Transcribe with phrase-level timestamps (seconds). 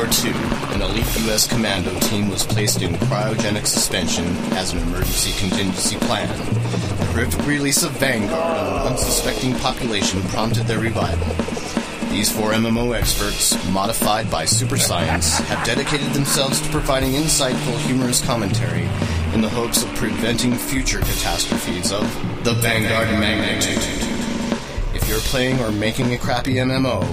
[0.00, 0.32] War II,
[0.72, 1.46] an elite U.S.
[1.46, 4.24] commando team was placed in cryogenic suspension
[4.54, 6.26] as an emergency contingency plan.
[6.96, 11.26] The horrific release of Vanguard on an unsuspecting population prompted their revival.
[12.08, 18.24] These four MMO experts, modified by super science, have dedicated themselves to providing insightful, humorous
[18.24, 18.88] commentary
[19.34, 22.04] in the hopes of preventing future catastrophes of
[22.42, 23.76] the Vanguard magnitude.
[24.94, 27.04] If you're playing or making a crappy MMO,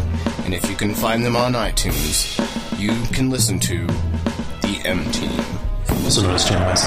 [0.46, 3.88] and if you can find them on iTunes, you can listen to
[4.62, 5.32] the M Team.
[6.04, 6.84] Also known as JMS.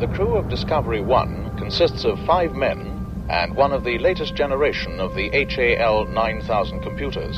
[0.00, 4.98] The crew of Discovery 1 consists of five men and one of the latest generation
[4.98, 7.36] of the HAL 9000 computers.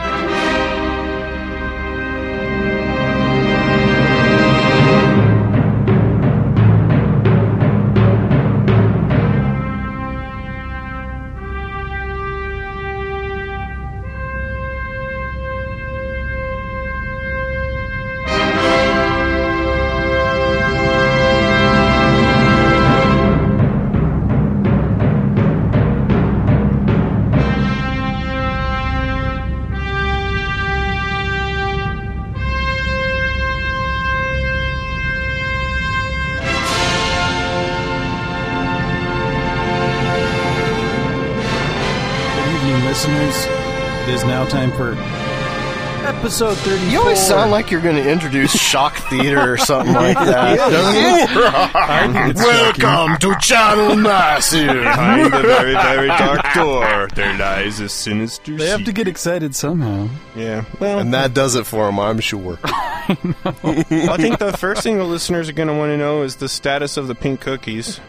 [46.33, 46.89] Episode 34.
[46.89, 52.35] You always sound like you're going to introduce shock theater or something like that, don't
[52.35, 52.43] you?
[52.43, 54.67] Welcome to Channel Massive.
[54.83, 59.55] Behind the very, very dark door, there lies a sinister They have to get excited
[59.55, 60.09] somehow.
[60.35, 60.65] Yeah.
[60.81, 62.59] Well, And that does it for them, I'm sure.
[62.65, 66.49] I think the first thing the listeners are going to want to know is the
[66.49, 68.01] status of the pink cookies.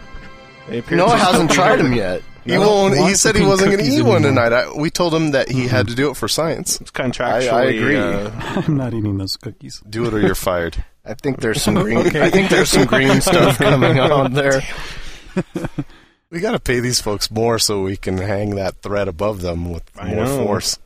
[0.69, 2.23] They appear Noah hasn't tried them yet.
[2.45, 2.97] He won't.
[2.97, 4.51] He said he wasn't going to cookies eat one tonight.
[4.53, 6.79] I, we told him that he had to do it for science.
[6.81, 7.49] It's contractually.
[7.51, 7.95] I- I agree.
[7.97, 8.31] uh,
[8.67, 9.81] I'm not eating those cookies.
[9.89, 10.83] Do it or you're fired.
[11.05, 11.97] I think there's some green.
[12.17, 14.61] I think there's some green stuff coming on there.
[16.29, 19.71] We got to pay these folks more so we can hang that thread above them
[19.71, 20.45] with I more know.
[20.45, 20.79] force.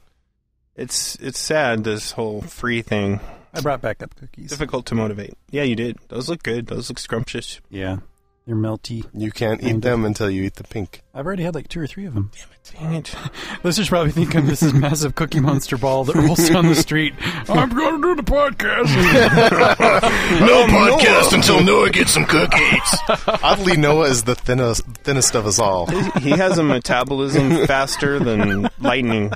[0.76, 3.20] it's it's sad this whole free thing.
[3.54, 4.50] I brought back up cookies.
[4.50, 5.34] Difficult to motivate.
[5.50, 5.98] Yeah, you did.
[6.10, 6.68] Those look good.
[6.68, 7.62] Those look scrumptious.
[7.70, 7.98] Yeah,
[8.47, 9.06] they're melty.
[9.13, 9.81] You can't eat of.
[9.81, 11.03] them until you eat the pink.
[11.13, 12.31] I've already had like two or three of them.
[12.34, 12.74] Damn it.
[12.80, 13.16] Dang it.
[13.63, 17.13] Listeners probably think I'm this is massive Cookie Monster ball that rolls down the street.
[17.50, 18.88] I'm going to do the podcast.
[20.47, 22.96] No podcast until Noah gets some cookies.
[23.44, 25.88] Oddly, Noah is the thinnest, thinnest of us all.
[26.19, 29.34] He has a metabolism faster than lightning.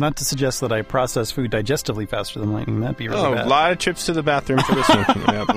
[0.00, 2.80] Not to suggest that I process food digestively faster than lightning.
[2.80, 5.04] That'd be really Oh, a lot of trips to the bathroom for this one.
[5.30, 5.48] Yep.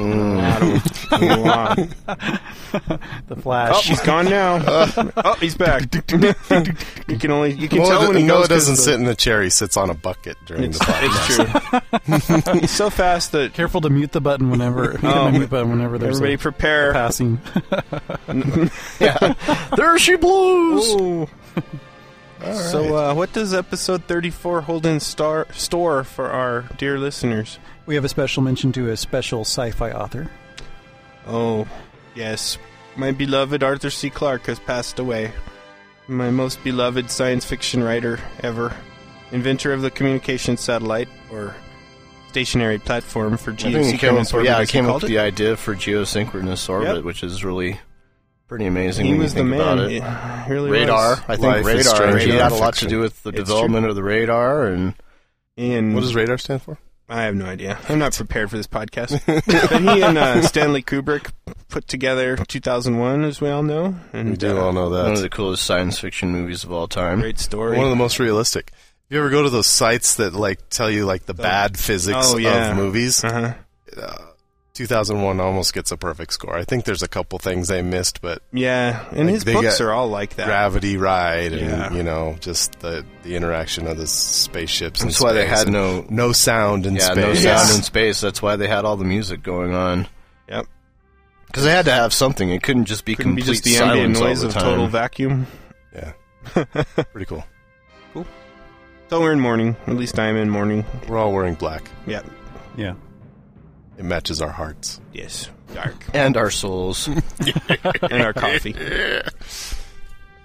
[1.13, 2.99] Mm, a lot of 'em.
[3.27, 3.87] The Oh, flash.
[3.87, 4.55] he's gone now.
[4.55, 5.83] Uh, oh, he's back.
[5.93, 8.93] you can only you can tell Noah, when he Noah goes 'cause doesn't the- sit
[8.95, 9.41] in the chair.
[9.43, 11.93] He sits on a bucket during It's, the podcast.
[12.17, 12.59] it's true.
[12.61, 14.99] he's so fast that Careful to mute the button whenever.
[15.03, 16.91] Oh, mute button whenever there's everybody a prepare.
[16.93, 17.39] passing.
[18.99, 19.33] yeah,
[19.77, 21.27] There she blows.
[22.45, 22.53] Ooh.
[22.55, 27.57] So, uh, what does episode 34 hold in star- store for our dear listeners?
[27.85, 30.29] We have a special mention to a special sci-fi author.
[31.27, 31.67] Oh,
[32.15, 32.57] yes.
[32.95, 34.09] My beloved Arthur C.
[34.09, 35.31] Clarke has passed away.
[36.07, 38.73] My most beloved science fiction writer ever.
[39.31, 41.55] Inventor of the communication satellite, or
[42.29, 45.19] stationary platform for I think he came geosynchronous orbit, yeah, I came up with the
[45.19, 47.03] idea for geosynchronous orbit, Yep.
[47.05, 47.79] which is really
[48.47, 49.05] pretty amazing.
[49.05, 49.89] He when was you the think about man.
[49.89, 50.03] it.
[50.03, 51.19] It really radar, was.
[51.27, 52.17] I think Life is radar.
[52.17, 54.93] He had a lot to do with the It's development of the radar, and
[55.57, 56.77] And What does radar stand for?
[57.09, 57.77] I have no idea.
[57.89, 59.21] I'm not prepared for this podcast.
[59.45, 61.31] but he and uh, Stanley Kubrick
[61.67, 63.95] put together 2001, as we all know.
[64.13, 65.03] And, We do uh, all know that.
[65.03, 67.19] one of the coolest science fiction movies of all time.
[67.19, 67.75] Great story.
[67.77, 68.71] One of the most realistic.
[69.09, 72.37] You ever go to those sites that like tell you like the bad physics Oh,
[72.37, 72.71] yeah.
[72.71, 73.23] of movies?
[73.23, 73.53] uh-huh.
[74.73, 76.55] 2001 almost gets a perfect score.
[76.57, 79.91] I think there's a couple things they missed, but Yeah, and Like, his books are
[79.91, 80.47] all like that.
[80.47, 81.93] gravity ride and Yeah.
[81.93, 85.01] you know just the the interaction of the spaceships.
[85.01, 87.17] in That's why they had no no sound in yeah space.
[87.17, 87.43] no Yes.
[87.67, 88.19] sound in space.
[88.21, 90.07] That's why they had all the music going on.
[90.49, 90.65] Yep.
[91.45, 92.49] Because they had to have something.
[92.49, 94.87] It couldn't just be Couldn't be just the ambient silence all noise the of total
[94.87, 95.45] vacuum.
[95.93, 96.13] Yeah,
[97.11, 97.45] pretty cool.
[98.11, 98.25] cool.
[99.11, 99.75] So we're in mourning.
[99.85, 100.83] At least I'm in mourning.
[101.07, 101.83] We're all wearing black.
[102.07, 102.23] Yeah.
[102.75, 102.93] Yeah.
[103.97, 104.99] It matches our hearts.
[105.13, 105.49] Yes.
[105.73, 105.95] Dark.
[106.13, 107.07] and our souls.
[108.01, 108.75] and our coffee.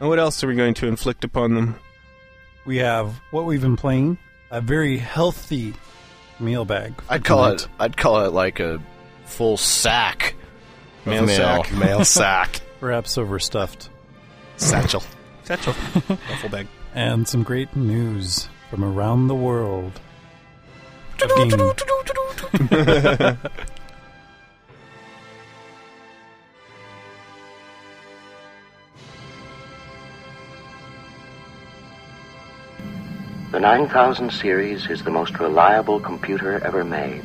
[0.01, 1.77] And what else are we going to inflict upon them?
[2.67, 4.19] We have what we've been playing.
[4.51, 5.75] A very healthy
[6.41, 6.95] meal bag.
[7.09, 7.63] I'd call tonight.
[7.63, 7.69] it.
[7.81, 8.81] I'd call it like a
[9.25, 10.35] full sack.
[11.01, 11.37] of Mail mail.
[11.65, 11.73] sack.
[11.79, 13.89] Mail sack, perhaps overstuffed.
[14.57, 15.03] satchel.
[15.45, 15.75] Satchel.
[16.09, 16.69] Duffel bag.
[16.95, 20.01] and some great news from around the world.
[33.51, 37.25] The 9000 series is the most reliable computer ever made.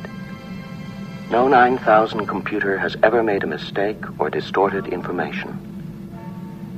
[1.30, 5.58] No 9000 computer has ever made a mistake or distorted information.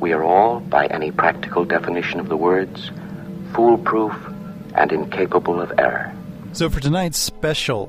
[0.00, 2.90] We are all, by any practical definition of the words,
[3.54, 4.14] foolproof
[4.74, 6.15] and incapable of error.
[6.56, 7.88] So for tonight's special,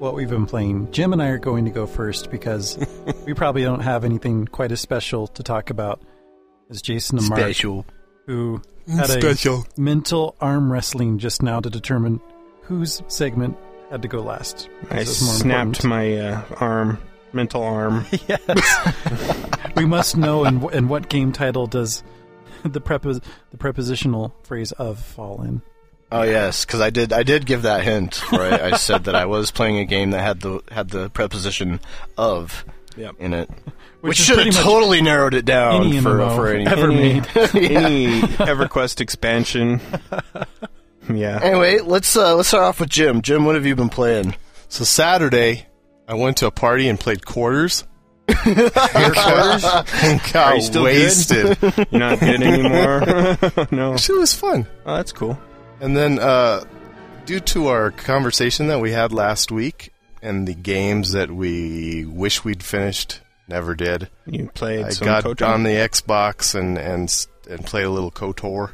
[0.00, 2.76] what we've been playing, Jim and I are going to go first because
[3.26, 6.00] we probably don't have anything quite as special to talk about
[6.68, 7.86] as Jason and Mark, Special.
[8.26, 9.64] who had Special.
[9.76, 12.20] a mental arm wrestling just now to determine
[12.62, 13.56] whose segment
[13.88, 14.68] had to go last.
[14.90, 15.88] I This is more snapped important.
[15.88, 16.98] my uh, arm,
[17.32, 18.04] mental arm.
[18.26, 19.72] yes.
[19.76, 22.02] we must know in, wh- in what game title does
[22.64, 23.22] the prepos-
[23.52, 25.62] the prepositional phrase of fall in.
[26.10, 27.12] Oh yes, because I did.
[27.12, 28.16] I did give that hint.
[28.32, 31.10] Where I, I said that I was playing a game that had the had the
[31.10, 31.80] preposition
[32.16, 32.64] of
[32.96, 33.16] Yep.
[33.20, 33.70] in it, Which
[34.00, 36.66] which, should have totally narrowed it down Any for MMO for any.
[36.66, 37.26] ever Any- made.
[37.54, 39.80] Any EverQuest expansion.
[41.12, 41.38] yeah.
[41.42, 43.22] Anyway, let's uh, let's start off with Jim.
[43.22, 44.34] Jim, what have you been playing?
[44.68, 45.66] So Saturday,
[46.08, 47.84] I went to a party and played quarters.
[48.28, 50.94] and got Are you still good?
[50.94, 51.58] wasted.
[51.90, 53.00] You're not good anymore.
[53.70, 53.94] no.
[53.94, 54.66] It was fun.
[54.86, 55.38] Oh, that's cool.
[55.80, 56.64] And then, uh,
[57.26, 59.92] due to our conversation that we had last week
[60.22, 65.24] and the games that we wish we'd finished, never did, You played I some got
[65.24, 65.46] Kotor?
[65.48, 68.72] on the Xbox and and and played a little Kotor.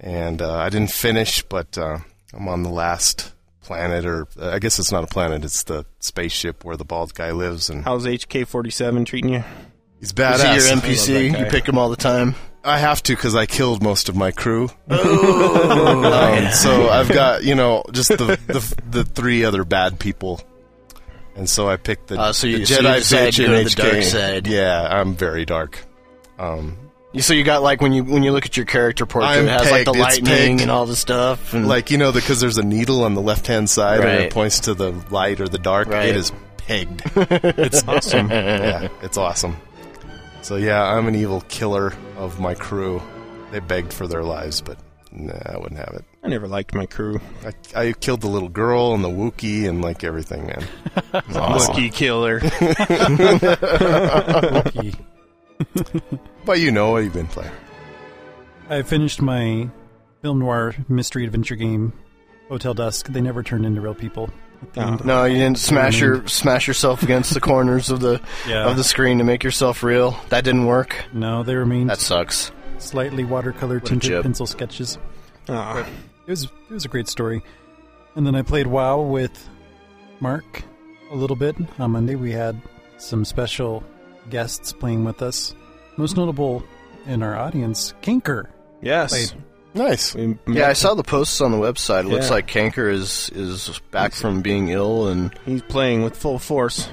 [0.00, 1.98] And uh, I didn't finish, but uh,
[2.32, 3.32] I'm on the last
[3.62, 7.14] planet, or uh, I guess it's not a planet; it's the spaceship where the bald
[7.14, 9.44] guy lives, and How's HK47 treating you?
[10.00, 10.56] he's badass.
[10.56, 10.82] Is badass.
[10.84, 11.38] he your NPC?
[11.38, 12.34] You pick him all the time.
[12.68, 14.68] I have to because I killed most of my crew.
[14.90, 16.04] Oh,
[16.46, 20.40] Um, so I've got you know just the, the the three other bad people,
[21.36, 23.44] and so I picked the, Uh, so you- the so you Jedi decided bitch to
[23.44, 23.90] and go to the HK.
[23.92, 24.46] dark side.
[24.46, 25.84] Yeah, I'm very dark.
[26.38, 26.76] Um,
[27.14, 29.46] You- So you got like when you when you look at your character portrait, I'm
[29.46, 30.60] it has like the pegged, it's lightning pegged.
[30.60, 31.54] and all the stuff.
[31.54, 34.20] And like you know because there's a needle on the left hand side and Right.
[34.22, 35.88] it points to the light or the dark.
[35.88, 36.10] Right.
[36.10, 37.00] It is pegged.
[37.16, 38.28] it's awesome.
[38.30, 39.56] yeah, it's awesome.
[40.48, 43.02] So yeah, I'm an evil killer of my crew.
[43.50, 44.78] They begged for their lives, but
[45.12, 46.06] nah, I wouldn't have it.
[46.24, 47.20] I never liked my crew.
[47.44, 50.64] I, I killed the little girl and the Wookie and like everything, man.
[51.12, 51.90] It was awesome.
[51.90, 52.40] Killer.
[54.50, 54.98] Wookiee.
[56.46, 57.52] But you know what you've been playing.
[58.70, 59.68] I finished my
[60.22, 61.92] film noir mystery adventure game,
[62.48, 63.08] Hotel Dusk.
[63.08, 64.30] They never turned into real people.
[64.62, 65.04] At the end.
[65.04, 68.68] no, you didn't smash your smash yourself against the corners of the Yeah.
[68.68, 70.18] of the screen to make yourself real.
[70.30, 70.94] That didn't work.
[71.12, 72.50] No, they remained That sucks.
[72.78, 74.98] slightly watercolor a tinted pencil sketches.
[75.48, 75.78] Ah.
[75.84, 75.88] Aw.
[76.26, 77.42] It was it was a great story.
[78.14, 79.48] And then I played WoW with
[80.20, 80.62] Mark
[81.10, 82.16] a little bit on Monday.
[82.16, 82.60] We had
[82.98, 83.82] some special
[84.28, 85.54] guests playing with us.
[85.96, 86.62] Most notable
[87.06, 88.48] in our audience, Kinker.
[88.82, 89.10] yes.
[89.30, 89.44] Played.
[89.74, 90.14] Nice.
[90.14, 92.00] We Yeah, I saw the posts on the website.
[92.04, 96.38] It looks like Kanker is is back from being ill, and He's playing with full
[96.38, 96.88] force.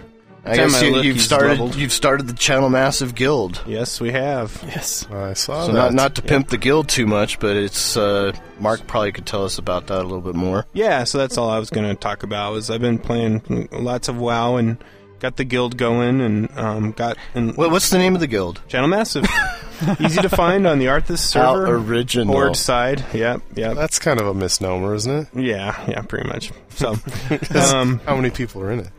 [0.48, 1.74] I Time guess I you, look, you've started leveled.
[1.76, 3.64] you've started the Channel Massive Guild.
[3.66, 4.62] Yes, we have.
[4.68, 5.08] Yes.
[5.10, 5.74] I saw So that.
[5.74, 9.44] not not to pimp the guild too much, but it's uh, Mark probably could tell
[9.44, 10.68] us about that a little bit more.
[10.74, 12.52] Yeah, so that's all I was going to talk about.
[12.54, 14.78] Was I've been playing lots of WoW and
[15.18, 18.62] got the guild going and um, got and Well, what's the name of the guild?
[18.68, 19.26] Channel Massive.
[20.00, 21.76] Easy to find on the Arthas How server.
[21.76, 22.34] original.
[22.34, 23.04] Horde side.
[23.14, 23.76] Yep, yep.
[23.76, 25.28] That's kind of a misnomer, isn't it?
[25.36, 26.52] Yeah, yeah, pretty much.
[26.70, 26.92] So,
[27.56, 28.90] um, How many people are in it?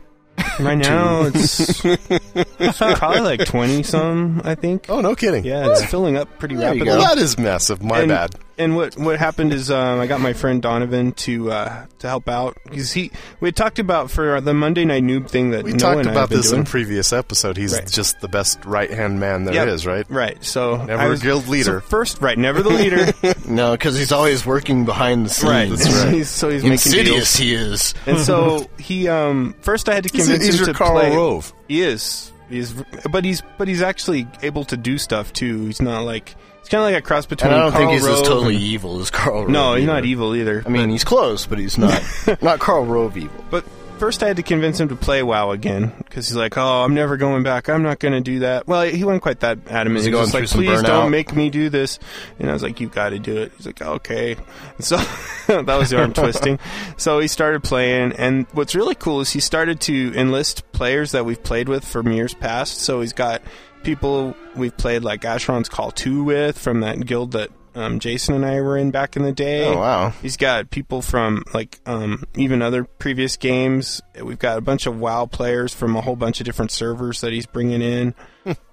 [0.59, 4.85] right now it's, it's probably like twenty some, I think.
[4.89, 5.43] Oh, no kidding.
[5.43, 6.93] Yeah, it's filling up pretty There rapidly.
[6.99, 7.81] That is massive.
[7.83, 8.35] My and, bad.
[8.59, 12.27] And what what happened is um, I got my friend Donovan to uh, to help
[12.27, 15.71] out because he we had talked about for the Monday night noob thing that We
[15.73, 16.61] Noah talked and about have this doing.
[16.61, 17.55] in a previous episode.
[17.55, 17.87] He's Right.
[17.87, 19.93] just the best right hand man there is, Yep.
[19.93, 20.05] right?
[20.09, 20.43] Right.
[20.43, 21.81] So Never I a was- guild leader.
[21.81, 22.37] so first, right?
[22.37, 23.13] Never the leader.
[23.47, 25.49] No, because he's always working behind the scenes.
[25.51, 25.69] right.
[25.69, 26.13] That's right.
[26.13, 27.35] He's, so he's making Insidious deals.
[27.37, 27.93] he is.
[28.07, 30.99] And so he um first I had to He's, convince he's him your to Karl
[30.99, 31.15] play.
[31.15, 31.53] Rove.
[31.67, 32.31] He is.
[32.49, 32.73] He's
[33.11, 35.65] but he's but he's actually able to do stuff too.
[35.65, 36.35] He's not like
[36.67, 37.51] he's kind of like a cross between.
[37.53, 39.49] And I don't Karl think he's Rove as totally and- evil as Karl Rove.
[39.49, 39.93] No, he's either.
[39.93, 40.63] not evil either.
[40.65, 42.03] I mean, he's close, but he's not
[42.41, 43.43] not Karl Rove evil.
[43.49, 43.63] But
[43.97, 46.93] first I had to convince him to play WoW again because he's like, "Oh, I'm
[46.93, 47.69] never going back.
[47.69, 49.95] I'm not going to do that." Well, he wasn't quite that adamant.
[49.99, 50.85] Was he was like, "Please burnout?
[50.85, 51.99] don't make me do this."
[52.39, 54.35] And I was like, "You've got to do it." He's like, "Okay."
[54.79, 54.97] So
[55.47, 56.59] that was the arm twisting.
[56.97, 61.25] So he started playing, and what's really cool is he started to enlist players that
[61.25, 62.79] we've played with from years past.
[62.81, 63.41] So he's got
[63.83, 67.49] people we've played like Asheron's Call Two with from that guild that.
[67.75, 69.65] Um, Jason and I were in back in the day.
[69.67, 70.09] Oh, wow.
[70.23, 74.01] He's got people from like um, even other previous games.
[74.19, 77.33] We've got a bunch of WoW players from a whole bunch of different servers that
[77.33, 78.15] he's bringing in.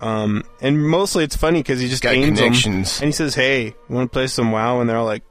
[0.00, 2.98] um, and mostly it's funny because he just Got them, connections.
[3.02, 5.22] and he says, "Hey, you want to play some WoW?" And they're all like.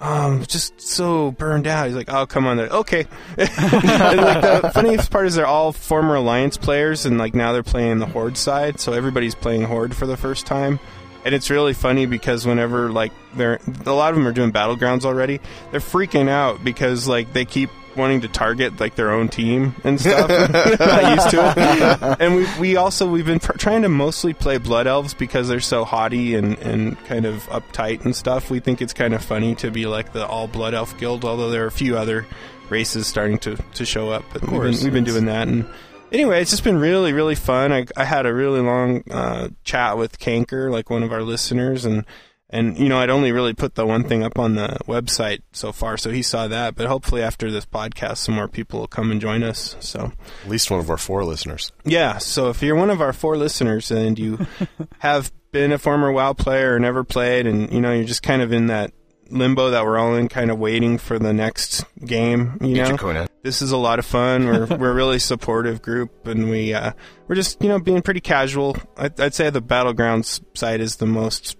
[0.00, 1.86] I'm just so burned out.
[1.86, 2.68] He's like, "Oh, come on, there.
[2.68, 7.62] okay." like the funniest part is they're all former Alliance players, and like now they're
[7.62, 10.80] playing the Horde side, so everybody's playing Horde for the first time
[11.24, 15.04] and it's really funny because whenever like they're a lot of them are doing battlegrounds
[15.04, 15.40] already
[15.70, 20.00] they're freaking out because like they keep wanting to target like their own team and
[20.00, 20.28] stuff.
[20.80, 22.20] Not used to it.
[22.20, 25.60] And we we also we've been pr- trying to mostly play blood elves because they're
[25.60, 28.50] so haughty and and kind of uptight and stuff.
[28.50, 31.50] We think it's kind of funny to be like the all blood elf guild although
[31.50, 32.26] there are a few other
[32.68, 35.46] races starting to to show up but we've been, we've been doing that.
[35.48, 35.66] And
[36.12, 37.72] anyway, it's just been really, really fun.
[37.72, 41.84] I, I had a really long uh, chat with Canker, like one of our listeners,
[41.84, 42.04] and
[42.50, 45.72] and you know I'd only really put the one thing up on the website so
[45.72, 46.74] far, so he saw that.
[46.74, 49.76] But hopefully after this podcast, some more people will come and join us.
[49.80, 50.12] So
[50.44, 51.72] At least one of our four listeners.
[51.84, 54.46] yeah, so if you're one of our four listeners and you
[54.98, 58.42] have been a former WoW player or never played, and you know you're just kind
[58.42, 58.92] of in that
[59.30, 62.96] limbo that we're all in, kind of waiting for the next game, you know
[63.42, 64.46] this is a lot of fun.
[64.46, 66.92] We're we're a really supportive group, and we uh,
[67.28, 68.76] we're just you know being pretty casual.
[68.96, 71.56] I'd, I'd say the battlegrounds side is the most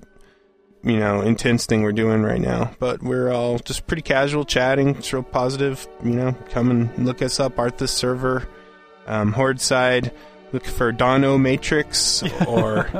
[0.83, 2.73] you know intense thing we're doing right now.
[2.79, 4.97] But we're all just pretty casual, chatting.
[4.97, 5.87] It's real positive.
[6.05, 7.59] You know, come and look us up.
[7.59, 8.49] Art Arthas server,
[9.07, 10.13] um, Horde side.
[10.53, 12.91] Look for Dono Matrix or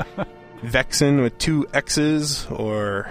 [0.63, 3.09] Vexen with two X's or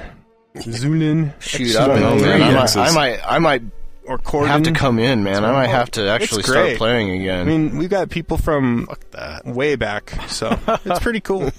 [0.57, 1.33] Zulin.
[1.41, 2.43] Shoot, I I don't know, man.
[2.43, 3.63] I might, I might, I might
[4.05, 4.47] or Corden.
[4.49, 5.45] have to come in, man.
[5.45, 7.41] I might have to actually start playing again.
[7.41, 9.45] I mean, we've got people from That.
[9.47, 11.51] way back, so it's pretty cool.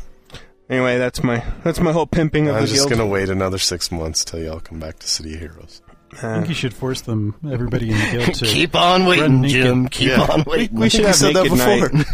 [0.71, 2.59] Anyway, that's my that's my whole pimping of it.
[2.59, 2.91] I'm the just guild.
[2.99, 5.81] gonna wait another six months till y'all come back to City of Heroes.
[6.13, 9.63] I think you should force them, everybody in the guild, to Keep on waiting, naked.
[9.63, 9.87] Jim.
[9.89, 10.21] Keep Yeah.
[10.29, 10.77] on waiting.
[10.79, 11.57] we should you have said that naked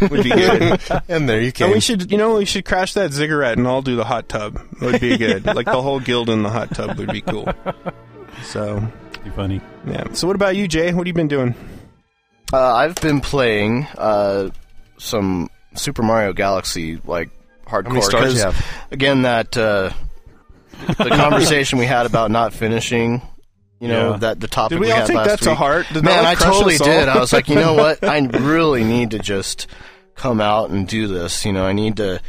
[0.10, 0.80] Would be good.
[1.08, 1.64] and there you go.
[1.64, 4.28] and we should, you know, we should crash that ziggurat and all do the hot
[4.28, 4.56] tub.
[4.80, 5.44] It Would be good.
[5.56, 7.48] like the whole guild in the hot tub would be cool.
[8.44, 8.80] So
[9.24, 9.60] be funny.
[9.86, 10.12] yeah.
[10.12, 10.92] So what about you, Jay?
[10.92, 11.54] What have you been doing?
[12.52, 14.50] Uh, I've been playing uh,
[14.98, 17.30] some Super Mario Galaxy, like
[17.68, 17.84] hardcore.
[17.86, 18.66] How many stars 'cause, you have?
[18.90, 19.90] Again, that uh,
[20.86, 23.22] the conversation we had about not finishing.
[23.80, 24.16] You know Yeah.
[24.18, 25.58] that the topic Did we all had take last that to week.
[25.58, 25.86] heart?
[25.92, 27.08] Did Man, like, I totally did.
[27.08, 28.02] I was like, you know what?
[28.02, 29.68] I really need to just
[30.16, 31.44] come out and do this.
[31.44, 32.20] You know, I need to,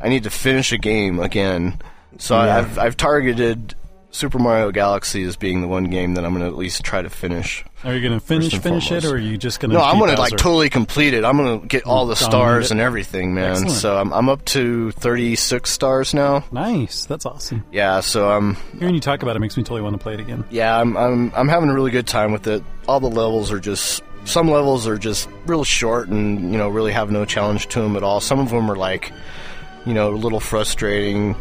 [0.00, 1.80] I need to finish a game again.
[2.18, 2.56] So Yeah.
[2.58, 3.76] I've I've targeted
[4.12, 7.00] Super Mario Galaxy as being the one game that I'm going to at least try
[7.00, 7.64] to finish.
[7.84, 9.76] Are you going to finish finish it, or are you just going to?
[9.78, 11.24] No, I'm gonna like totally complete it.
[11.24, 12.72] I'm gonna get all the stars it.
[12.72, 13.52] and everything, man.
[13.52, 13.70] Excellent.
[13.72, 16.44] So I'm I'm up to 36 stars now.
[16.52, 17.06] Nice.
[17.06, 17.64] That's awesome.
[17.72, 20.20] Yeah, so I'm Hearing you talk about it makes me totally want to play it
[20.20, 20.44] again.
[20.50, 22.62] yeah I'm I'm I'm having a really good time with it.
[22.88, 26.92] All the levels are just some levels are just real short and you know really
[26.92, 28.20] have no challenge to them at all.
[28.20, 29.12] Some of them are like
[29.86, 31.34] you know a little frustrating,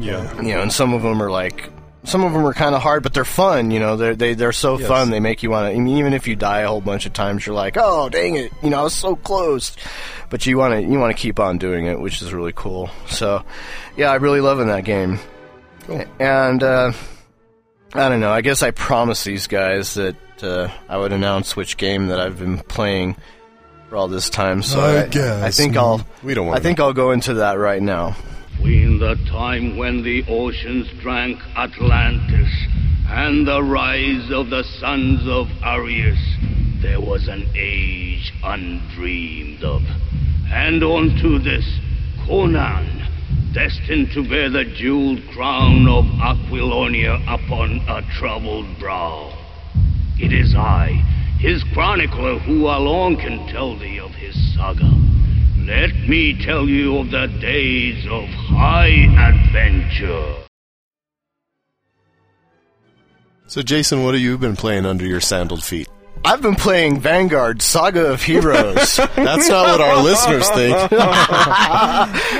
[0.00, 0.34] Yeah.
[0.42, 1.70] you know, and some of them are like.
[2.04, 3.70] Some of them are kind of hard, but they're fun.
[3.70, 4.86] You know, they're they, they're so Yes.
[4.88, 5.10] fun.
[5.10, 5.76] They make you want to.
[5.76, 8.36] I mean, even if you die a whole bunch of times, you're like, "Oh, dang
[8.36, 9.74] it!" You know, I was so close.
[10.30, 12.90] But you want to you want to keep on doing it, which is really cool.
[13.08, 13.42] So,
[13.96, 15.18] yeah, I'm really loving that game.
[16.18, 16.92] And uh,
[17.94, 18.32] I don't know.
[18.32, 22.38] I guess I promised these guys that uh, I would announce which game that I've
[22.38, 23.16] been playing
[23.88, 24.62] for all this time.
[24.62, 25.42] So I I, guess.
[25.42, 28.16] I think I'll We don't want I think I'll go into that right now.
[28.56, 32.48] Between the time when the oceans drank Atlantis
[33.08, 36.18] and the rise of the sons of Aryas,
[36.80, 39.82] there was an age undreamed of.
[40.50, 41.66] And unto this,
[42.26, 49.36] Conan, destined to bear the jeweled crown of Aquilonia upon a troubled brow.
[50.18, 50.88] It is I,
[51.38, 55.13] his chronicler, who alone can tell thee of his saga.
[55.66, 60.44] Let me tell you of the days of high adventure.
[63.46, 65.88] So, Jason, what have you been playing under your sandaled feet?
[66.22, 68.96] I've been playing Vanguard Saga of Heroes.
[69.16, 70.76] That's not what our listeners think.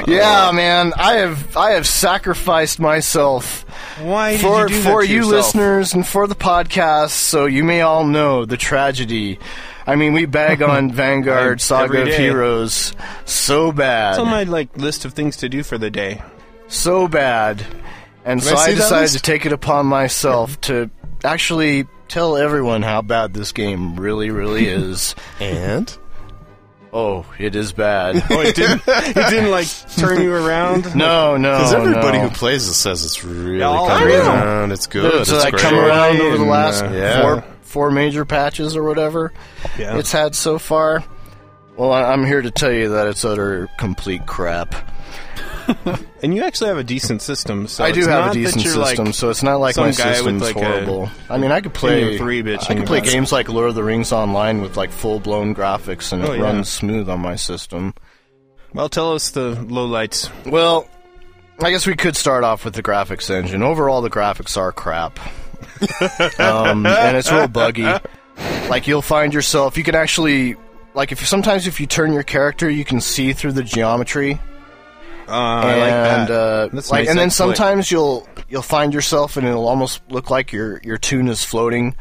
[0.06, 3.62] yeah, man, I have I have sacrificed myself
[4.00, 5.32] Why did for you do for you yourself?
[5.32, 9.38] listeners and for the podcast, so you may all know the tragedy
[9.86, 12.08] I mean, we bag on Vanguard Saga of.
[12.08, 14.12] Heroes so bad.
[14.12, 16.22] It's on my like list of things to do for the day.
[16.68, 17.64] so bad.
[18.24, 20.90] And Can so I I, decided to take it upon myself to
[21.22, 25.14] actually tell everyone how bad this game really, really is.
[25.40, 25.94] And
[26.92, 28.24] oh, it is bad.
[28.30, 28.82] Oh, it didn't.
[28.86, 30.96] it didn't like turn you around.
[30.96, 32.28] No, no, because everybody no.
[32.28, 34.72] who plays it says it's really all coming around.
[34.72, 35.26] It's good.
[35.26, 35.62] so it's I great.
[35.62, 37.20] come around over the last yeah.
[37.20, 37.44] four
[37.74, 39.32] four major patches or whatever
[39.76, 39.98] Yeah.
[39.98, 41.02] it's had so far.
[41.76, 44.76] Well, I'm here to tell you that it's utter complete crap.
[46.22, 47.66] and you actually have a decent system.
[47.66, 50.54] So I do have a decent system, Like, so it's not like my system's like,
[50.54, 51.10] horrible.
[51.28, 53.12] I mean, I could play 3 bitching I could play about it.
[53.12, 56.32] games like Lord of the Rings online with like full blown graphics, and it Oh,
[56.34, 56.42] yeah.
[56.42, 57.92] runs smooth on my system.
[58.72, 60.30] well, tell us the lowlights.
[60.48, 60.86] Well,
[61.60, 63.62] I guess we could start off with the graphics engine.
[63.64, 65.18] Overall, the graphics are crap,
[66.38, 67.86] um, and it's real buggy.
[68.68, 70.56] Like you'll find yourself, you can actually,
[70.94, 74.40] like if sometimes if you turn your character, you can see through the geometry.
[75.26, 76.30] Uh, I like and that.
[76.30, 77.56] uh, like, and then exploit.
[77.56, 81.96] sometimes you'll you'll find yourself, and it'll almost look like your your tune is floating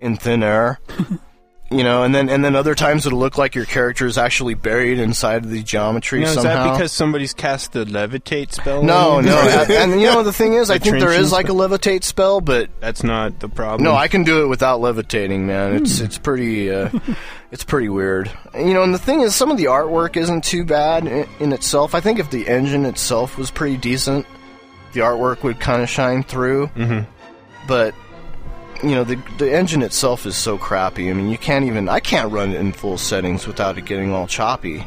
[0.00, 0.78] in thin air.
[1.68, 4.54] You know, and then and then other times it'll look like your character is actually
[4.54, 8.84] buried inside of the geometry Now, is that because somebody's cast the levitate spell?
[8.84, 11.52] No, no, and, and you know the thing is, I think there is like a
[11.52, 13.82] levitate spell, but that's not the problem.
[13.82, 15.72] no, I can do it without levitating, man.
[15.72, 15.82] Hmm.
[15.82, 16.90] It's it's pretty uh,
[17.50, 18.30] it's pretty weird.
[18.54, 21.52] You know, and the thing is, some of the artwork isn't too bad in, in
[21.52, 21.96] itself.
[21.96, 24.24] I think if the engine itself was pretty decent,
[24.92, 26.68] the artwork would kind of shine through.
[26.68, 27.10] Mm-hmm.
[27.66, 27.92] But
[28.82, 31.10] you know, the the engine itself is so crappy.
[31.10, 34.12] I mean, you can't even I can't run it in full settings without it getting
[34.12, 34.80] all choppy,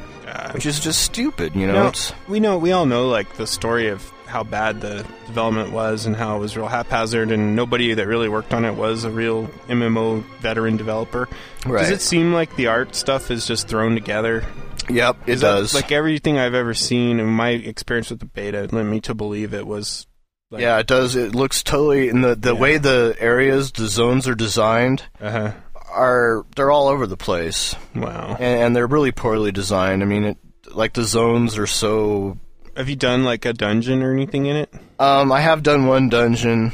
[0.51, 1.55] which is just stupid.
[1.55, 4.79] You know, No, it's, we know we all know like the story of how bad
[4.79, 8.63] the development was and how it was real haphazard and nobody that really worked on
[8.63, 11.27] it was a real MMO veteran developer.
[11.63, 14.45] Does it seem like the art stuff is just thrown together?
[14.87, 15.73] yep, it Is that- does.
[15.73, 19.53] like everything I've ever seen and my experience with the beta led me to believe
[19.55, 20.05] it was
[20.51, 21.15] like, yeah, it does.
[21.15, 22.59] It looks totally in the the Yeah.
[22.59, 25.51] way the areas, the zones are designed uh-huh.
[25.91, 28.35] are they're all over the place, Wow.
[28.39, 30.01] and, and they're really poorly designed.
[30.01, 30.37] I mean, it
[30.73, 32.37] like the zones are so.
[32.75, 34.73] Have you done like a dungeon or anything in it?
[34.99, 36.71] Um, I have done one dungeon.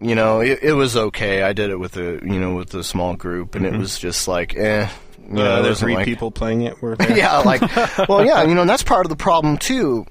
[0.00, 1.42] You know, it, it was okay.
[1.42, 4.28] I did it with a you know with a small group, and it was just
[4.28, 4.88] like eh.
[5.28, 6.80] You know, uh, it there's three like- people playing it.
[6.80, 7.60] Were yeah, like,
[8.08, 10.06] well, yeah, you know, and that's part of the problem too,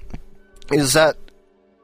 [0.70, 1.16] is that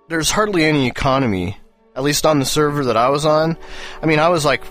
[0.08, 1.58] there's hardly any economy,
[1.94, 3.56] at least on the server that I was on.
[4.02, 4.62] I mean, I was like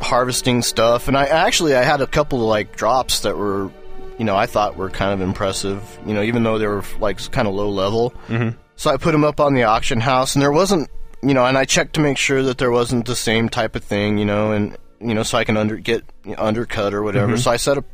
[0.00, 3.70] harvesting stuff, and I actually I had a couple of like drops that were,
[4.18, 7.30] you know, I thought were kind of impressive, you know, even though they were like
[7.30, 8.14] kind of low level.
[8.28, 8.56] Mm-hmm.
[8.76, 10.88] So I put them up on the auction house, and there wasn't,
[11.22, 13.84] you know, and I checked to make sure that there wasn't the same type of
[13.84, 17.02] thing, you know, and you know, so I can under get you know, undercut or
[17.02, 17.36] whatever.
[17.38, 17.84] So I set a,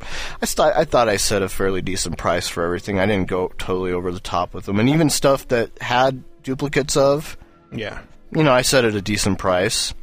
[0.41, 2.99] I, st- I thought I set a fairly decent price for everything.
[2.99, 6.95] I didn't go totally over the top with them, and even stuff that had duplicates
[6.95, 7.37] of,
[7.73, 7.99] Yeah.
[8.31, 9.93] you know, I set at a decent price.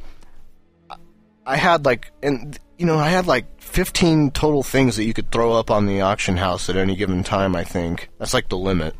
[1.45, 5.31] I had like, and you know, I had like 15 total things that you could
[5.31, 7.55] throw up on the auction house at any given time.
[7.55, 8.95] I think that's like the limit.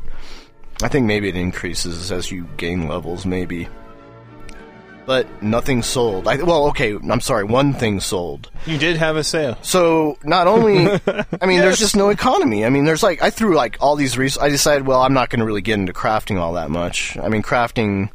[0.82, 3.68] I think maybe it increases as you gain levels, maybe.
[5.06, 6.26] But nothing sold.
[6.26, 8.50] I, well, okay, I'm sorry, one thing sold.
[8.66, 9.56] You did have a sale.
[9.62, 10.88] So not only,
[11.40, 12.64] I mean, there's just no economy.
[12.64, 14.18] I mean, there's like I threw like all these.
[14.18, 17.16] Res- I decided, well, I'm not going to really get into crafting all that much.
[17.18, 18.10] I mean, crafting.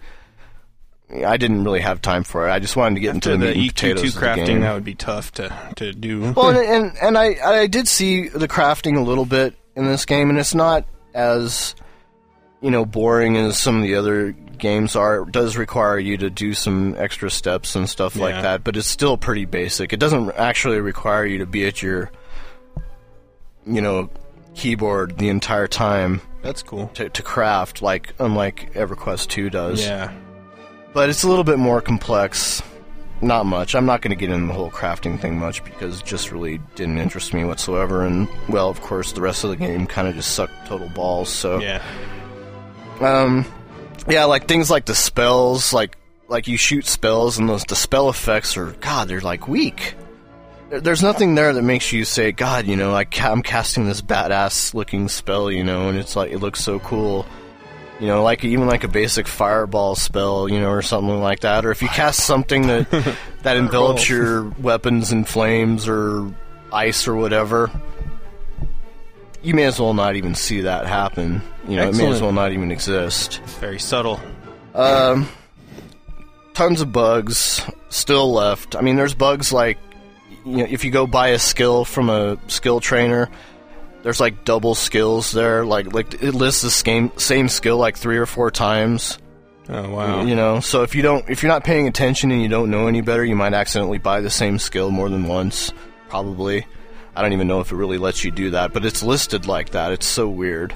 [1.26, 2.52] I didn't really have time for it.
[2.52, 4.62] I just wanted to get After into the the meat and EQ2 potatoes crafting, game.
[4.62, 6.32] that would be tough to, to do.
[6.34, 10.06] Well, and, and and I I did see the crafting a little bit in this
[10.06, 11.74] game, and it's not as
[12.62, 15.24] you know boring as some of the other games are.
[15.24, 18.88] It does require you to do some extra steps and stuff like that, but it's
[18.88, 19.94] still pretty basic.
[19.94, 22.12] It doesn't actually require you to be at your
[23.66, 24.10] you know
[24.56, 26.88] keyboard the entire time That's cool.
[26.96, 30.12] to, to craft like unlike EverQuest 2 does Yeah.
[30.94, 32.62] but it's a little bit more complex.
[33.24, 33.76] Not much.
[33.76, 36.60] I'm not going to get into the whole crafting thing much because it just really
[36.74, 38.04] didn't interest me whatsoever.
[38.04, 41.30] And well, of course, the rest of the game kind of just sucked total balls.
[41.30, 41.84] So, Yeah.
[43.02, 43.46] Um,
[44.08, 48.10] yeah, like things like the spells, like like you shoot spells, and those the spell
[48.10, 49.96] effects are God, they're like weak.
[50.70, 54.02] There's nothing there that makes you say, God, you know, I ca- I'm casting this
[54.02, 57.26] badass looking spell, you know, and it's like it looks so cool.
[58.00, 61.66] You know, like even like a basic fireball spell, you know, or something like that.
[61.66, 62.90] Or if you cast something that
[63.44, 66.34] that envelops your weapons in flames or
[66.72, 67.70] ice or whatever,
[69.44, 71.42] you may as well not even see that happen.
[71.68, 73.40] You know, it may as well not even exist.
[73.60, 74.20] Very subtle.
[74.74, 75.30] Um,
[76.54, 78.76] tons of bugs still left.
[78.76, 79.78] I mean, there's bugs like
[80.46, 83.30] you know, if you go buy a skill from a skill trainer,
[84.04, 85.66] there's like double skills there.
[85.66, 89.18] Like like it lists the same same skill like three or four times.
[89.70, 90.26] Oh wow.
[90.26, 92.88] You know, so if you don't, if you're not paying attention and you don't know
[92.88, 95.72] any better, you might accidentally buy the same skill more than once.
[96.10, 96.66] Probably.
[97.16, 99.72] I don't even know if it really lets you do that, but it's listed like
[99.72, 99.92] that.
[99.92, 100.76] It's so weird.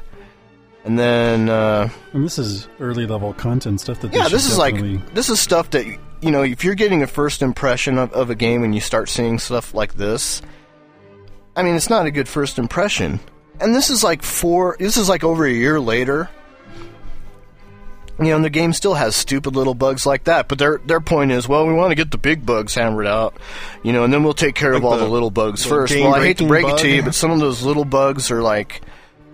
[0.85, 4.75] And then, uh, And this is early level content stuff that yeah, this is like
[5.15, 5.85] this is stuff that
[6.21, 6.43] you know.
[6.43, 9.73] If you're getting a first impression of, of a game and you start seeing stuff
[9.73, 10.43] like this,
[11.55, 13.19] I mean, it's not a good first impression.
[13.59, 14.75] And this is like four.
[14.79, 16.29] This is like over a year later.
[18.19, 20.47] You know, and the game still has stupid little bugs like that.
[20.47, 23.35] But their their point is, well, we want to get the big bugs hammered out,
[23.83, 25.95] you know, and then we'll take care of all the, the- little bugs the first.
[25.95, 28.29] Well, I hate to game-breaking break it to you, but some of those little bugs
[28.31, 28.81] are like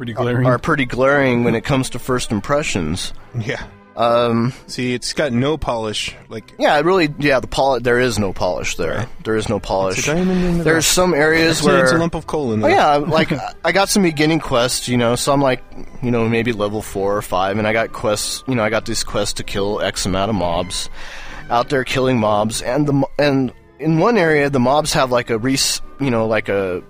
[0.02, 0.48] pretty glaring.
[0.48, 3.14] are pretty glaring when it comes to first impressions.
[3.40, 3.64] Yeah.
[3.96, 6.16] Um, See, it's got no polish.
[6.28, 7.14] Like Yeah, it really.
[7.20, 7.84] Yeah, the polish.
[7.84, 9.08] There is no polish there.
[9.24, 10.00] There is no polish.
[10.00, 11.84] It's a diamond in the There's some areas it's, a- where.
[11.84, 12.76] it's a lump of coal in oh there.
[12.78, 13.32] yeah, like
[13.64, 15.16] I got some beginning quests, you know.
[15.16, 15.62] So I'm like,
[16.02, 18.44] you know, maybe level four or five, and I got quests.
[18.48, 20.90] You know, I got these quests to kill X amount of mobs
[21.52, 25.38] out there killing mobs, and the and in one area the mobs have like a
[25.38, 26.82] res, you know, like a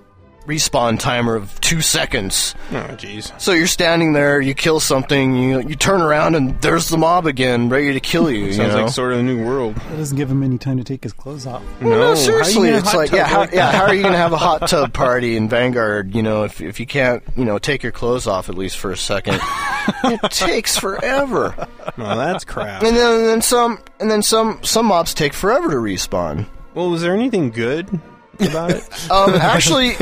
[0.46, 2.54] respawn timer of two seconds.
[2.70, 3.38] Oh jeez.
[3.40, 7.26] So you're standing there, you kill something, you you turn around, and there's the mob
[7.26, 8.44] again, ready to kill you.
[8.46, 8.82] you Sounds know?
[8.84, 9.74] like sort of a new world.
[9.76, 11.62] That doesn't give him any time to take his clothes off.
[11.80, 13.72] Well, No, how no, seriously, it's like tub yeah, how, like yeah.
[13.72, 16.14] How are you gonna have a hot tub party in Vanguard?
[16.14, 18.90] You know, if if you can't, you know, take your clothes off at least for
[18.90, 19.40] a second,
[20.04, 21.54] it takes forever.
[21.96, 22.82] Well, that's crap.
[22.82, 26.46] And then, and then some, and then some some mobs take forever to respawn.
[26.74, 28.00] Well, was there anything good
[28.40, 28.88] about it?
[29.10, 29.94] Um, actually,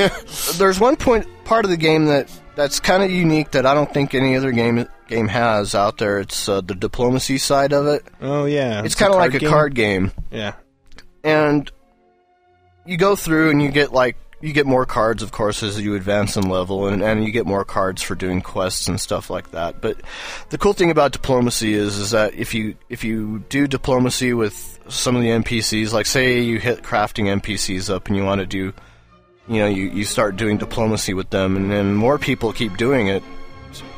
[0.58, 3.92] there's one point part of the game that that's kind of unique that I don't
[3.92, 6.20] think any other game game has out there.
[6.20, 8.04] It's uh, the diplomacy side of it.
[8.20, 9.48] Oh yeah, It's kind of like a game?
[9.48, 10.12] card game.
[10.30, 10.52] Yeah.
[11.24, 11.70] and
[12.86, 15.94] you go through and you get like you get more cards of course as you
[15.94, 19.50] advance in level and, and you get more cards for doing quests and stuff like
[19.50, 19.98] that but
[20.48, 24.79] the cool thing about diplomacy is is that if you if you do diplomacy with
[24.90, 28.46] some of the npcs like say you hit crafting npcs up and you want to
[28.46, 28.72] do
[29.48, 33.09] you know you, you start doing diplomacy with them and then more people keep doing
[33.09, 33.22] it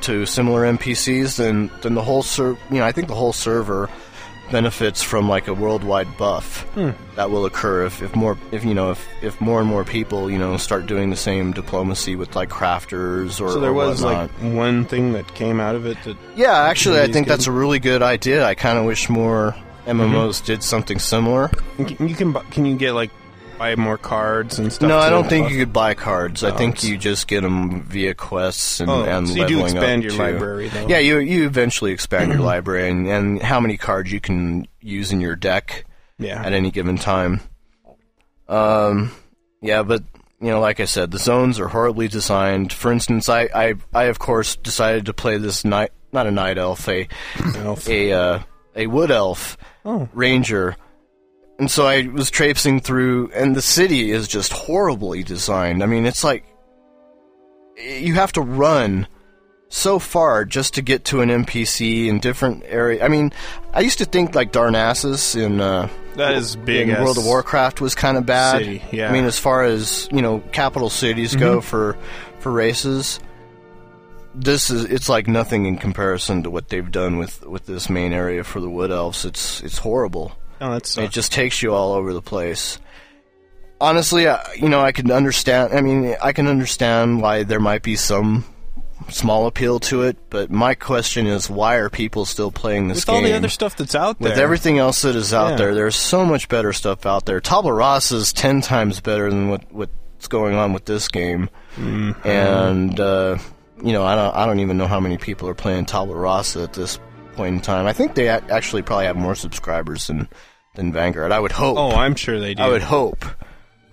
[0.03, 3.89] to similar npcs then then the whole ser- you know i think the whole server
[4.51, 6.91] benefits from like a worldwide buff hmm.
[7.17, 10.31] that will occur if, if more if you know if, if more and more people
[10.31, 14.03] you know start doing the same diplomacy with like crafters or So there or was
[14.03, 14.31] whatnot.
[14.43, 17.47] like one thing that came out of it that yeah actually I think good- that's
[17.47, 18.45] a really good idea.
[18.45, 22.93] I kind of wish more MMOs did something similar you can, you can you get
[22.93, 23.11] like
[23.59, 24.89] buy more cards and stuff.
[24.89, 27.43] no I don't think you could buy cards I Oh, think it's- you just get
[27.43, 30.19] them via quests and, Oh, and so you do expand up your too.
[30.19, 30.87] library, though.
[30.89, 35.13] yeah you you eventually expand your library and, and how many cards you can use
[35.13, 35.85] in your deck
[36.19, 36.43] Yeah.
[36.45, 37.41] at any given time.
[38.49, 39.13] Um,
[39.61, 40.03] yeah, but
[40.41, 42.73] you know, like I said, the zones are horribly designed.
[42.73, 46.59] For instance, I, I, I of course decided to play this night, not a night
[46.59, 47.07] elf, a
[47.57, 47.89] Elf.
[47.89, 48.39] a uh,
[48.75, 50.09] a wood elf Oh.
[50.13, 50.77] ranger,
[51.59, 55.83] and so I was traipsing through, and the city is just horribly designed.
[55.83, 56.45] I mean, it's like
[57.77, 59.07] you have to run
[59.69, 63.03] so far just to get to an NPC in different area.
[63.05, 63.33] I mean,
[63.73, 67.81] I used to think like Darnassus in uh, That is big in World of Warcraft
[67.81, 68.59] was kind of bad.
[68.59, 69.09] city, yeah.
[69.09, 71.97] I mean, as far as you know, capital cities go for
[72.41, 73.19] for races,
[74.35, 78.13] this is it's like nothing in comparison to what they've done with with this main
[78.13, 79.25] area for the Wood Elves.
[79.25, 80.33] It's it's horrible.
[80.61, 82.79] Oh, that's It just takes you all over the place.
[83.81, 85.75] Honestly, I, you know, I can understand.
[85.75, 88.45] I mean, I can understand why there might be some
[89.09, 93.07] small appeal to it, but my question is, why are people still playing this with
[93.07, 93.15] game?
[93.17, 94.31] With all the other stuff that's out there.
[94.31, 95.57] With everything else that is out Yeah.
[95.57, 97.41] there, there's so much better stuff out there.
[97.41, 102.29] Tabula Rasa is ten times better than what what's going on with this game, Mm-hmm.
[102.29, 103.39] and uh,
[103.83, 106.63] you know, I don't I don't even know how many people are playing Tabula Rasa
[106.63, 106.99] at this
[107.35, 107.87] point in time.
[107.87, 110.29] I think they actually probably have more subscribers than
[110.75, 111.33] than Vanguard.
[111.33, 111.77] I would hope.
[111.79, 112.63] Oh, I'm sure they do.
[112.63, 113.25] I would hope.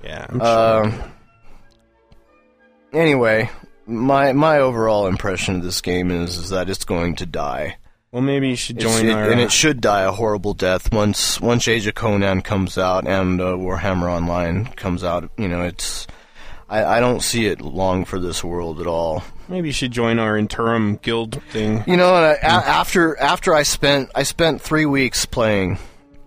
[0.03, 0.25] Yeah.
[0.29, 0.85] I'm sure.
[0.85, 1.11] Um,
[2.93, 3.49] anyway,
[3.85, 7.77] my my overall impression of this game is is that it's going to die.
[8.11, 9.29] well, maybe you should join it- our.
[9.29, 13.41] and it should die a horrible death once once Age of Conan comes out and
[13.41, 15.29] uh, Warhammer Online comes out.
[15.37, 16.07] You know, it's
[16.69, 19.23] I, I don't see it long for this world at all.
[19.49, 21.83] Maybe you should join our interim guild thing.
[21.87, 25.77] You know, and I, a- after after I spent I spent three weeks playing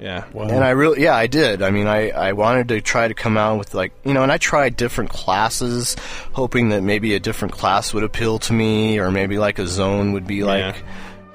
[0.00, 0.24] Yeah.
[0.52, 1.62] And I really, yeah, I did.
[1.62, 4.32] I mean, I, I wanted to try to come out with like, you know, and
[4.32, 5.94] I tried different classes,
[6.32, 10.12] hoping that maybe a different class would appeal to me, or maybe like a zone
[10.12, 10.74] would be like,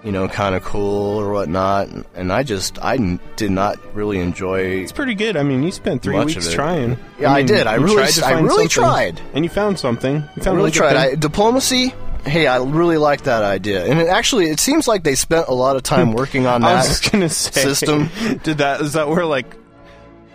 [0.03, 1.89] you know, kind of cool or whatnot.
[2.15, 4.59] And I just, I did not really enjoy.
[4.59, 5.35] It's pretty good.
[5.35, 6.97] I mean, you spent three weeks trying.
[7.19, 7.67] Yeah, I did.
[7.67, 9.21] I really- tried to I really tried.
[9.33, 10.23] and you found something.
[10.35, 10.95] You found a really tried.
[10.95, 11.93] I, diplomacy.
[12.25, 15.53] Hey, I really like that idea, and it actually it seems like they spent a
[15.53, 18.09] lot of time working on I that was gonna say, system.
[18.43, 18.81] Did that?
[18.81, 19.56] Is that where like?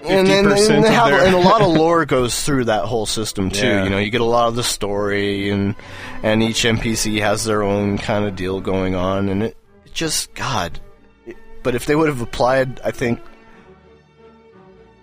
[0.05, 2.65] And then 50% and, they of have, their- and a lot of lore goes through
[2.65, 3.67] that whole system too.
[3.67, 3.85] Yeah.
[3.85, 5.75] You know, you get a lot of the story, and
[6.23, 10.33] and each NPC has their own kind of deal going on, and it, it just
[10.35, 10.81] God.
[11.27, 13.21] It- but if they would have applied, I think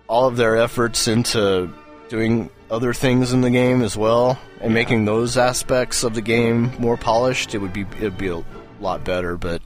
[0.07, 1.71] all of their efforts into
[2.09, 6.71] doing other things in the game as well, and making those aspects of the game
[6.79, 8.43] more polished, it would be it'd be a
[8.79, 9.37] lot better.
[9.37, 9.61] But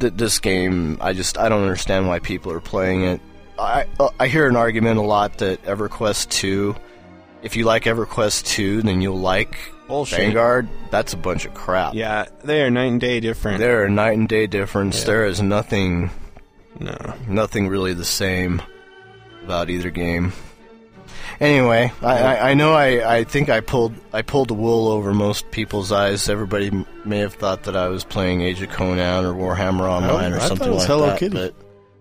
[0.00, 3.20] th- this game, I just I don't understand why people are playing it.
[3.58, 6.74] I uh, I hear an argument a lot that EverQuest two,
[7.42, 9.56] if you like EverQuest two, then you'll like
[9.88, 10.18] Bullshit.
[10.20, 10.68] Vanguard.
[10.90, 11.94] That's a bunch of crap.
[11.94, 13.58] Yeah, they are night and day different.
[13.58, 15.04] There are night and day difference.
[15.04, 16.10] There is nothing
[16.78, 16.96] no.
[17.28, 18.62] nothing really the same
[19.44, 20.32] about either game.
[21.40, 25.12] Anyway, I, I, I know I, I think I pulled I pulled the wool over
[25.12, 26.28] most people's eyes.
[26.28, 26.70] Everybody
[27.04, 30.40] may have thought that I was playing Age of Conan or Warhammer Online I or
[30.40, 31.18] something it was like Hello that.
[31.18, 31.34] Kitty.
[31.34, 31.54] But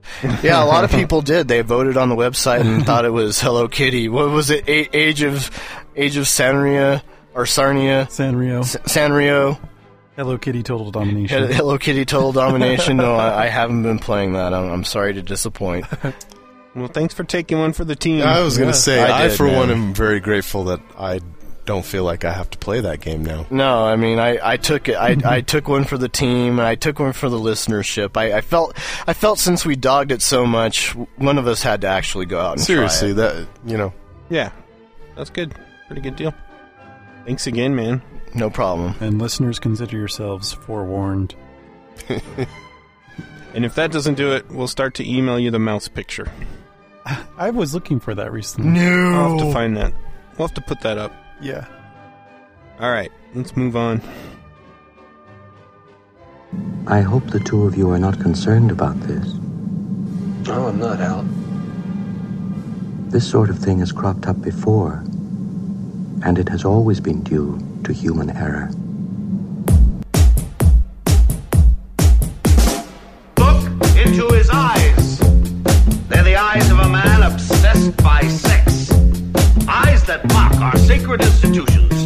[0.44, 1.48] yeah, a lot of people did.
[1.48, 4.10] They voted on the website and thought it was Hello Kitty.
[4.10, 4.68] What was it?
[4.68, 5.50] A- Age of
[5.96, 7.02] Age of Sanria
[7.34, 8.08] or Sarnia?
[8.10, 8.60] Sanrio.
[8.62, 9.60] S- Sanrio.
[10.16, 11.48] Hello Kitty Total Domination.
[11.48, 12.98] He- Hello Kitty Total Domination.
[12.98, 14.54] No, I, I haven't been playing that.
[14.54, 15.86] I'm, I'm sorry to disappoint.
[16.76, 18.22] Well, thanks for taking one for the team.
[18.22, 19.56] I was gonna Yeah, say, I I, did, for man.
[19.58, 21.20] one am very grateful that I
[21.66, 23.46] don't feel like I have to play that game now.
[23.50, 24.96] No, I mean, I, I took it.
[24.96, 28.18] I, I took one for the team, and I took one for the listenership.
[28.18, 28.76] I, I felt,
[29.08, 32.40] I felt since we dogged it so much, one of us had to actually go
[32.40, 33.34] out and Seriously, try it.
[33.36, 33.94] that you know,
[34.30, 34.52] yeah,
[35.16, 35.54] that's good.
[35.88, 36.34] Pretty good deal.
[37.26, 38.02] Thanks again, man.
[38.34, 38.96] No problem.
[39.02, 41.36] and listeners, consider yourselves forewarned.
[43.54, 46.32] And if that doesn't do it, we'll start to email you the mouse picture.
[47.38, 48.70] I was looking for that recently.
[48.72, 49.94] No, I'll have to find that.
[50.38, 51.12] We'll have to put that up.
[51.42, 51.66] Yeah.
[52.80, 54.02] All right, let's move on.
[56.88, 59.26] I hope the two of you are not concerned about this.
[60.48, 61.24] No, I'm not, Al.
[63.10, 65.04] This sort of thing has cropped up before,
[66.24, 68.70] and it has always been due to human error.
[80.92, 82.01] Sacred institutions.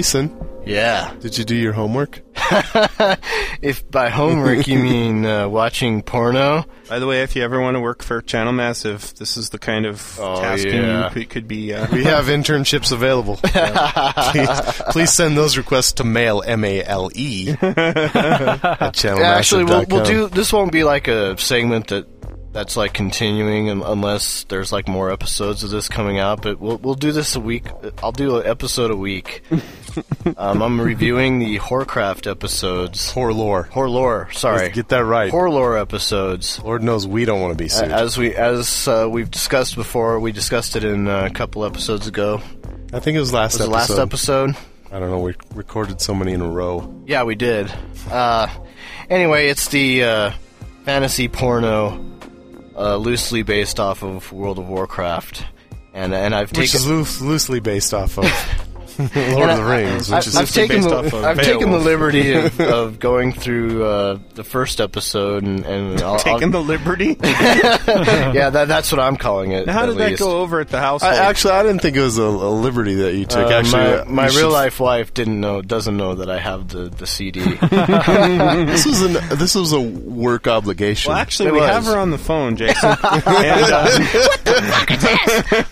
[0.00, 0.30] Jason,
[0.64, 1.12] Yeah.
[1.20, 2.22] did you do your homework?
[3.62, 7.74] If by homework you mean uh, watching porno, By the way, if you ever want
[7.76, 11.04] to work for Channel Massive, this is the kind of Oh, tasking yeah.
[11.08, 11.74] you could, could be.
[11.74, 13.36] Uh, We have internships available.
[13.44, 19.22] please, please send those requests to mail m a l e at channelmassive.com.
[19.22, 20.28] actually, we'll, we'll do.
[20.28, 22.06] This won't be like a segment that
[22.52, 26.42] that's like continuing unless there's like more episodes of this coming out.
[26.42, 27.66] But we'll we'll do this a week.
[28.02, 29.42] I'll do an episode a week.
[30.36, 33.12] um, I'm reviewing the Whorecraft episodes.
[33.12, 33.68] Poor lore.
[33.72, 35.32] Horlore, sorry, Let's get that right.
[35.32, 36.60] Horlore episodes.
[36.62, 37.90] Lord knows we don't want to be sued.
[37.90, 42.40] As we as uh, we've discussed before, we discussed it in a couple episodes ago.
[42.92, 43.72] I think it was last Was episode.
[43.72, 44.56] last episode?
[44.92, 45.20] I don't know.
[45.20, 47.02] We recorded so many in a row.
[47.06, 47.72] Yeah, we did.
[48.10, 48.48] Uh,
[49.08, 50.30] anyway, it's the uh,
[50.84, 52.04] fantasy porno,
[52.80, 55.44] uh, loosely based off of World of Warcraft,
[55.92, 58.24] and and I've Which taken is loose, loosely based off of
[59.34, 61.70] Lord of the Rings, which I've, is I've taken based the, off of I've taken
[61.70, 66.62] the liberty of, of going through uh, the first episode and, and I'll, taking I'll,
[66.62, 67.16] the liberty.
[67.22, 69.68] yeah that, that's what I'm calling it.
[69.68, 71.02] How at did that go over at the house?
[71.02, 73.46] Actually, I didn't think it was a, a liberty that you took.
[73.46, 76.38] Uh, actually, my, uh, my real should- life wife didn't know doesn't know that I
[76.38, 77.40] have the, the CD.
[77.40, 81.10] This was an this was a work obligation.
[81.10, 81.70] well, actually, It we was.
[81.70, 82.90] have her on the phone, Jason.
[83.02, 85.64] and, uh,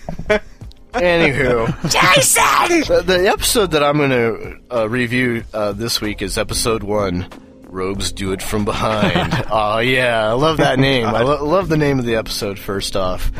[0.99, 2.81] Anywho, Jason.
[2.97, 7.29] The, the episode that I'm going to uh, review uh, this week is episode one.
[7.69, 9.45] Rogues do it from behind.
[9.51, 11.07] oh yeah, I love that name.
[11.07, 12.59] I lo- love the name of the episode.
[12.59, 13.31] First off,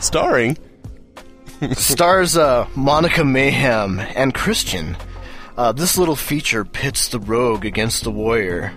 [0.00, 0.56] starring
[1.72, 4.96] Stars uh, Monica Mayhem and Christian.
[5.56, 8.72] Uh, this little feature pits the rogue against the warrior,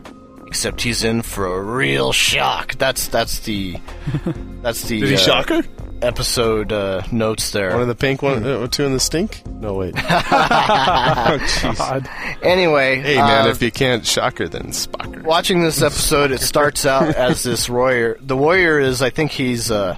[0.51, 2.75] except he's in for a real shock.
[2.75, 3.77] That's that's the
[4.61, 5.63] that's the Did he uh, shock her?
[6.01, 7.69] episode uh, notes there.
[7.71, 9.45] One in the pink, one, uh, two in the stink?
[9.47, 9.93] No, wait.
[9.97, 12.09] oh, God.
[12.41, 15.21] Anyway, Hey, man, uh, if you can't shock her, then spock her.
[15.21, 18.17] watching this episode, it starts out as this warrior.
[18.19, 19.95] The warrior is, I think he's uh,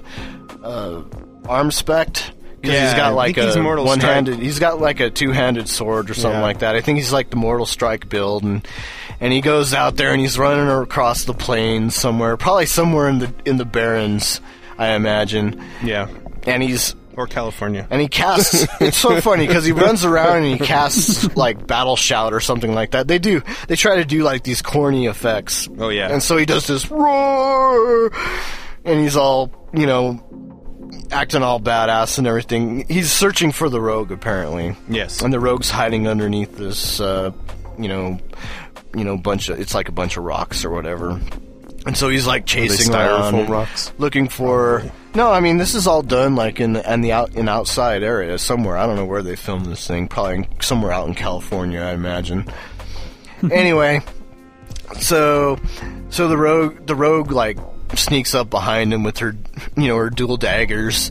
[0.62, 1.02] uh,
[1.48, 2.32] arm spect.
[2.60, 4.38] Because Yeah, he's got like he's a Mortal one-handed.
[4.38, 6.46] He's got like a two-handed sword or something Yeah.
[6.46, 6.76] like that.
[6.76, 8.66] I think he's like the Mortal Strike build, and
[9.24, 13.18] and he goes out there and he's running across the plains somewhere, probably somewhere in
[13.18, 14.40] the in the Barrens,
[14.78, 15.64] I imagine.
[15.82, 16.08] Yeah.
[16.46, 17.86] And he's Or California.
[17.90, 18.66] and he casts.
[18.80, 22.74] it's so funny because he runs around and he casts like battle shout or something
[22.74, 23.08] like that.
[23.08, 23.40] They do.
[23.68, 25.68] They try to do like these corny effects.
[25.78, 26.12] Oh, yeah.
[26.12, 28.10] And so he does this roar,
[28.84, 30.20] and he's all you know,
[31.10, 32.84] acting all badass and everything.
[32.88, 34.76] He's searching for the rogue apparently.
[34.88, 35.22] Yes.
[35.22, 37.32] And the rogue's hiding underneath this, uh,
[37.78, 38.18] you know,
[38.94, 39.58] you know, bunch of.
[39.60, 41.20] It's like a bunch of rocks or whatever.
[41.86, 43.92] And so he's like chasing around, rocks?
[43.98, 44.82] looking for.
[45.14, 48.02] No, I mean this is all done like in the, in the out in outside
[48.02, 48.78] area somewhere.
[48.78, 50.08] I don't know where they filmed this thing.
[50.08, 52.46] Probably in- somewhere out in California, I imagine.
[53.52, 54.00] anyway,
[54.98, 55.58] so
[56.08, 57.58] so the rogue the rogue like
[57.94, 59.36] sneaks up behind him with her
[59.76, 61.10] you know her dual daggers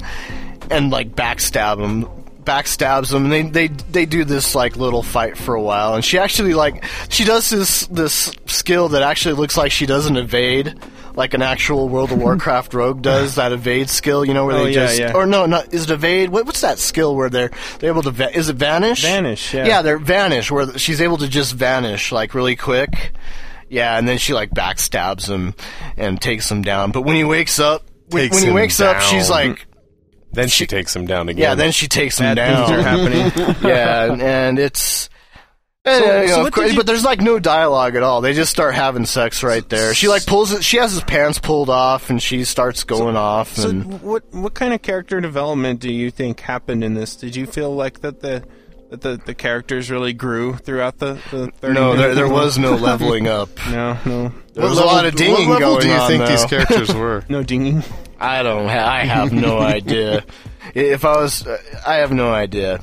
[0.71, 2.09] and like backstab him
[2.45, 6.03] backstabs him and they they they do this like little fight for a while and
[6.03, 10.75] she actually like she does this this skill that actually looks like she doesn't evade
[11.15, 14.63] like an actual World of Warcraft rogue does that evade skill you know where Oh,
[14.63, 15.13] they yeah, just yeah.
[15.13, 18.11] or no not is it evade what, what's that skill where they're they're able to
[18.11, 19.65] va- is it vanish Vanish, yeah.
[19.65, 23.11] yeah they're vanish where she's able to just vanish like really quick
[23.69, 25.55] yeah, and then she like backstabs him
[25.97, 26.91] and takes him down.
[26.91, 29.65] But when he wakes up, when, when he him wakes up, she's like,
[30.33, 31.41] Then she takes him down again.
[31.41, 31.55] yeah.
[31.55, 32.67] Then she takes him Bad down.
[32.67, 33.55] things are happening.
[33.69, 35.09] yeah, and, and it's.
[35.85, 38.03] and, uh, you so know, what of course- you- but there's like no dialogue at
[38.03, 38.21] all.
[38.21, 39.93] They just start having sex right there.
[39.93, 40.63] She like pulls it.
[40.63, 43.53] She has his pants pulled off, and she starts going off.
[43.55, 47.15] So and what what kind of character development do you think happened in this?
[47.15, 48.43] Did you feel like that the
[48.89, 52.75] that the, the characters really grew throughout the, the 30 no, there, there was no
[52.75, 53.49] leveling up.
[53.71, 56.45] no no There was a lot of dinging what level do you on, think these
[56.45, 57.23] characters were?
[57.27, 57.81] no dinging.
[58.19, 58.67] I don't.
[58.67, 60.23] Ha- I have no idea.
[60.73, 62.79] If I was, uh, I have no idea.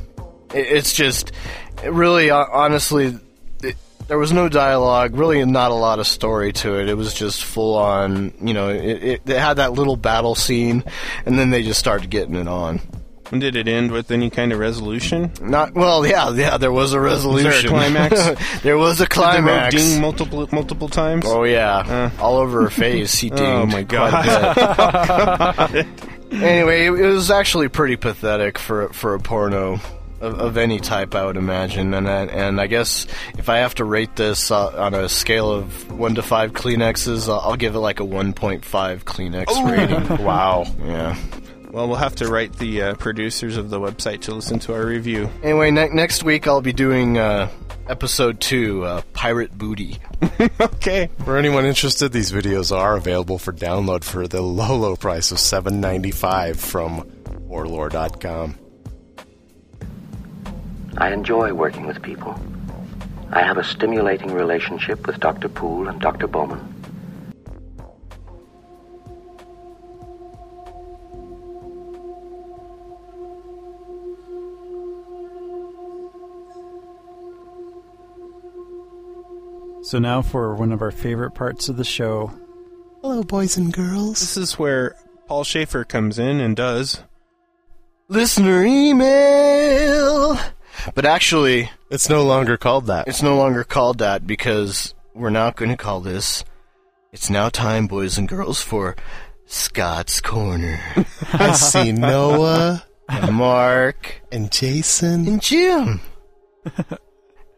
[0.52, 1.32] It's just,
[1.82, 3.18] it really, uh, honestly,
[3.62, 3.76] it,
[4.08, 5.14] there was no dialogue.
[5.16, 6.88] Really, not a lot of story to it.
[6.88, 8.32] It was just full on.
[8.40, 10.84] You know, it, it, it had that little battle scene,
[11.24, 12.80] and then they just started getting it on.
[13.32, 15.30] And did it end with any kind of resolution?
[15.40, 16.04] Not well.
[16.04, 16.56] Yeah, yeah.
[16.56, 17.44] There was a resolution.
[17.44, 18.52] There was a climax?
[18.62, 19.74] there was a Did the climax.
[19.74, 21.24] ding multiple multiple times?
[21.26, 23.18] Oh yeah, all over her face.
[23.18, 23.42] He dinged.
[23.42, 23.82] Oh, my
[25.68, 25.86] bit.
[26.32, 29.80] anyway, it, was actually pretty pathetic for for a porno
[30.20, 31.94] of, of any type, I would imagine.
[31.94, 33.06] And I, and I guess
[33.38, 37.28] if I have to rate this uh, on a scale of one to five Kleenexes,
[37.28, 40.24] I'll, I'll give it like a one point five Kleenex rating.
[40.24, 40.66] Wow.
[40.84, 41.16] Yeah.
[41.72, 44.84] Well, we'll have to write the uh, producers of the website to listen to our
[44.84, 45.30] review.
[45.42, 47.48] Anyway, ne- next week I'll be doing uh,
[47.88, 49.98] episode two, uh, Pirate Booty.
[50.60, 51.10] Okay.
[51.24, 55.38] For anyone interested, these videos are available for download for the low, low price of
[55.38, 57.06] seven ninety five from
[57.40, 58.58] Warlord.com.
[60.96, 62.38] I enjoy working with people.
[63.30, 65.48] I have a stimulating relationship with Dr.
[65.50, 66.26] Poole and Dr.
[66.26, 66.79] Bowman.
[79.90, 82.32] So now for one of our favorite parts of the show.
[83.02, 84.20] Hello, boys and girls.
[84.20, 84.94] This is where
[85.26, 87.02] Paul Shaffer comes in and does.
[88.06, 90.38] Listener email!
[90.94, 93.08] But actually, It's no longer called that.
[93.08, 96.44] It's no longer called that because we're not going to call this.
[97.10, 98.94] It's now time, boys and girls, for
[99.46, 100.78] Scott's Corner.
[101.32, 105.26] I see Noah And Mark and Jason.
[105.26, 106.00] and Jim.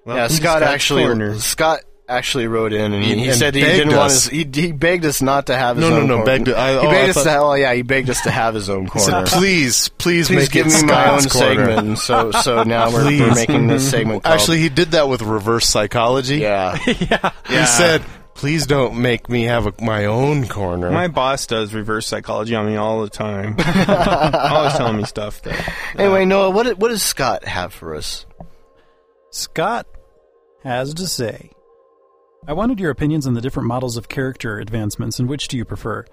[0.06, 1.38] yeah, Scott actually Corner.
[1.38, 4.26] Scott actually wrote in and he, he And said he didn't want us.
[4.26, 6.26] his he, he begged us not to have his No, no, own no, corner.
[6.26, 8.30] begged- I- he oh, I begged us thought- to oh yeah he begged us to
[8.30, 9.26] have his own He said, corner.
[9.28, 11.64] please, please, Please make give it me my own Scott's corner.
[11.66, 11.98] segment.
[11.98, 13.90] So so now we're, we're making this mm-hmm.
[13.90, 14.22] segment.
[14.24, 16.38] Called, Actually, he did that with reverse psychology.
[16.38, 16.76] yeah.
[16.86, 17.30] yeah.
[17.48, 18.02] He said,
[18.34, 20.90] please don't make me have a, my own corner.
[20.90, 23.56] My boss does reverse psychology on me all the time.
[23.88, 25.72] Always telling me stuff that.
[25.96, 28.27] Anyway, Noah, what what does Scott have for us?
[29.31, 29.87] Scott
[30.64, 31.52] has to say
[32.44, 35.64] I wanted your opinions on the different models of character advancements and which do you
[35.64, 36.04] prefer?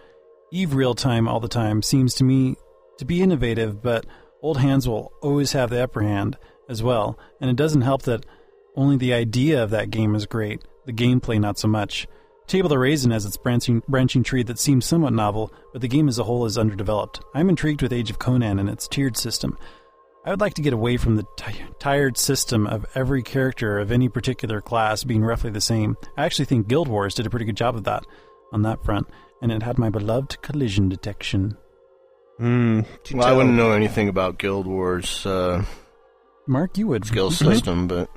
[0.52, 2.56] Eve real time all the time seems to me
[3.00, 4.06] to be innovative, but
[4.44, 6.38] old hands will always have the upper hand
[6.70, 8.28] as well, and it doesn't help that
[8.76, 12.08] only the idea of that game is great, the gameplay not so much.
[12.46, 16.20] Tabula Rasa has its branching, branching tree that seems somewhat novel, but the game as
[16.20, 17.22] a whole is underdeveloped.
[17.34, 19.58] I'm intrigued with Age of Conan and its tiered system.
[20.30, 23.92] I would like to get away from the t- tired system of every character of
[23.92, 25.98] any particular class being roughly the same.
[26.18, 28.04] I actually think Guild Wars did a pretty good job of that
[28.54, 29.08] on that front,
[29.42, 31.58] and it had my beloved collision detection.
[32.38, 32.82] Hmm.
[33.12, 35.66] Well, I wouldn't know anything about Guild Wars uh,
[36.46, 38.12] Mark, you would skill system, but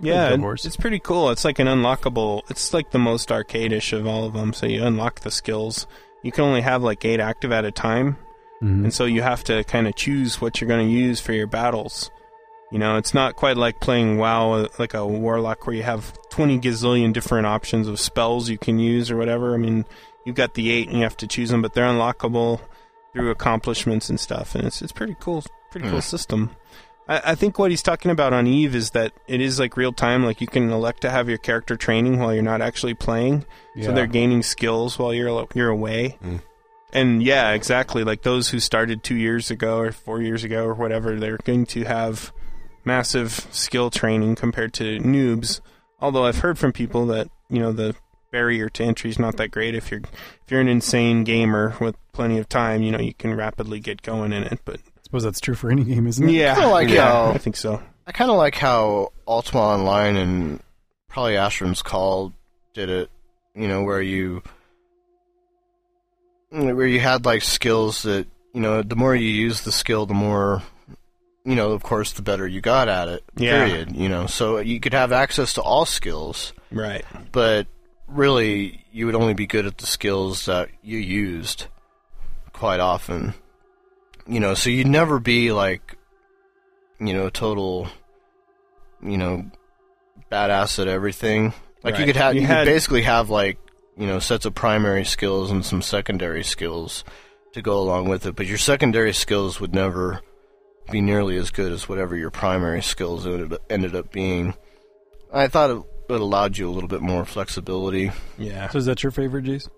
[0.00, 0.66] Yeah, Guild Wars.
[0.66, 1.30] it's pretty cool.
[1.30, 2.42] It's like an unlockable.
[2.50, 4.52] It's like the most arcadish of all of them.
[4.54, 5.86] So you unlock the skills.
[6.24, 8.16] You can only have like eight active at a time,
[8.64, 8.84] Mhm.
[8.84, 11.46] and so you have to kind of choose what you're going to use for your
[11.46, 12.10] battles.
[12.72, 16.58] You know, it's not quite like playing WoW, like a warlock, where you have 20
[16.58, 19.54] gazillion different options of spells you can use or whatever.
[19.54, 19.84] I mean,
[20.24, 22.60] you've got the eight, and you have to choose them, but they're unlockable
[23.12, 25.44] through accomplishments and stuff, and it's it's pretty cool.
[25.70, 26.50] Pretty cool system.
[27.06, 29.92] I, I think what he's talking about on Eve is that it is like real
[29.92, 30.24] time.
[30.24, 33.44] Like you can elect to have your character training while you're not actually playing,
[33.80, 36.16] so they're gaining skills while you're you're away.
[36.24, 36.40] Mm.
[36.94, 38.04] And yeah, exactly.
[38.04, 41.66] Like those who started two years ago or four years ago or whatever, they're going
[41.66, 42.32] to have
[42.84, 45.60] massive skill training compared to noobs.
[46.00, 47.94] Although I've heard from people that you know the
[48.30, 49.74] barrier to entry is not that great.
[49.74, 53.34] If you're if you're an insane gamer with plenty of time, you know you can
[53.34, 54.60] rapidly get going in it.
[54.64, 56.32] But I suppose that's true for any game, isn't it?
[56.32, 57.82] yeah, Kinda like yeah, how- I think so.
[58.06, 60.60] I kind of like how Ultima Online and
[61.08, 62.34] probably Asheron's Call
[62.74, 63.10] did it.
[63.54, 64.42] You know, where you
[66.54, 70.14] where you had like skills that you know, the more you use the skill, the
[70.14, 70.62] more
[71.44, 71.72] you know.
[71.72, 73.24] Of course, the better you got at it.
[73.36, 73.66] Yeah.
[73.66, 73.96] Period.
[73.96, 77.04] You know, so you could have access to all skills, Right.
[77.32, 77.66] but
[78.06, 81.66] really, you would only be good at the skills that you used
[82.52, 83.34] quite often.
[84.26, 85.96] You know, so you'd never be like,
[87.00, 87.88] you know, total,
[89.02, 89.50] you know,
[90.30, 91.52] badass at everything.
[91.82, 93.58] Like you could have, You you, had- could basically have like,
[93.96, 97.04] you know, sets of primary skills and some secondary skills
[97.52, 98.34] to go along with it.
[98.36, 100.20] But your secondary skills would never
[100.90, 104.54] be nearly as good as whatever your primary skills ended, ended up being.
[105.32, 105.82] I thought it,
[106.12, 108.10] it allowed you a little bit more flexibility.
[108.38, 108.68] Yeah.
[108.68, 109.68] So is that your favorite, Jace?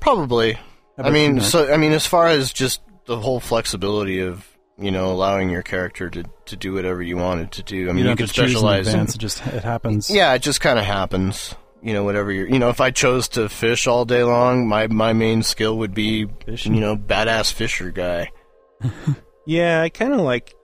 [0.00, 0.58] Probably.
[0.98, 4.46] I mean, so I mean, as far as just the whole flexibility of
[4.78, 7.88] you know allowing your character to, to do whatever you wanted to do.
[7.88, 8.88] I mean, you you, could have to choose in specialize.
[8.94, 10.10] in- It just it happens.
[10.10, 11.54] yeah, it just kind of happens.
[11.82, 12.48] You know, whatever you're.
[12.48, 15.94] You know, if I chose to fish all day long, my my main skill would
[15.94, 16.74] be Fishing.
[16.74, 18.30] you know badass fisher guy.
[19.46, 20.54] Yeah, I kind of like.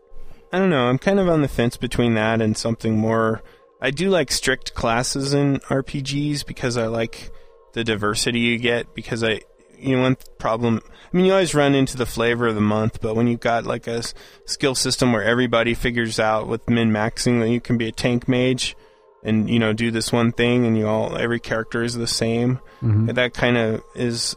[0.53, 0.87] I don't know.
[0.87, 3.43] I'm kind of on the fence between that and something more.
[3.81, 7.31] I do like strict classes in RPGs because I like
[7.73, 8.95] the diversity you get.
[8.95, 9.41] Because I,
[9.77, 10.81] you know, one problem.
[11.13, 13.65] I mean, you always run into the flavor of the month, but when you've got
[13.65, 14.03] like a
[14.45, 18.29] skill system where everybody figures out with min maxing that you can be a tank
[18.29, 18.77] mage
[19.27, 22.61] and you know do this one thing, and you all every character is the same.
[22.83, 23.15] Mhm.
[23.15, 24.37] that kind of is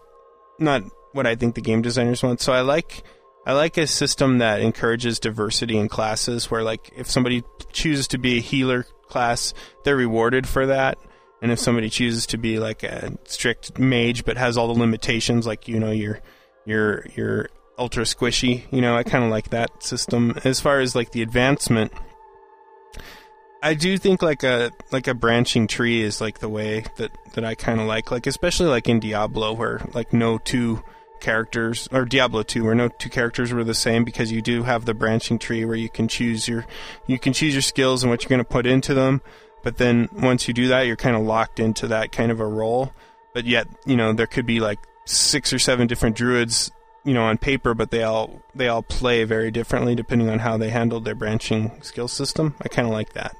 [0.60, 0.84] not
[1.14, 2.42] what I think the game designers want.
[2.42, 3.04] So I like
[3.46, 8.18] I like a system that encourages diversity in classes where like if somebody chooses to
[8.18, 9.54] be a healer class,
[9.86, 10.98] they're rewarded for that.
[11.42, 15.48] And if somebody chooses to be like a strict mage but has all the limitations
[15.48, 16.20] like you know you're
[16.66, 20.96] you're you're ultra squishy, you know, I kind of like that system as far as
[20.96, 21.94] like the advancement
[23.62, 27.43] I do think like a like a branching tree is like the way that that
[27.43, 30.82] I kind of like like especially like in Diablo where like no two
[31.20, 34.86] characters or Diablo 2 where no two characters were the same because you do have
[34.86, 36.66] the branching tree where you can choose your
[37.05, 39.22] you can choose your skills and what you're going to put into them
[39.62, 42.47] but then once you do that you're kind of locked into that kind of a
[42.47, 42.93] role.
[43.34, 46.72] But yet you know there could be like six or seven different druids
[47.03, 50.55] you know on paper but they all they all play very differently depending on how
[50.55, 52.55] they handled their branching skill system.
[52.62, 53.36] I kind of like that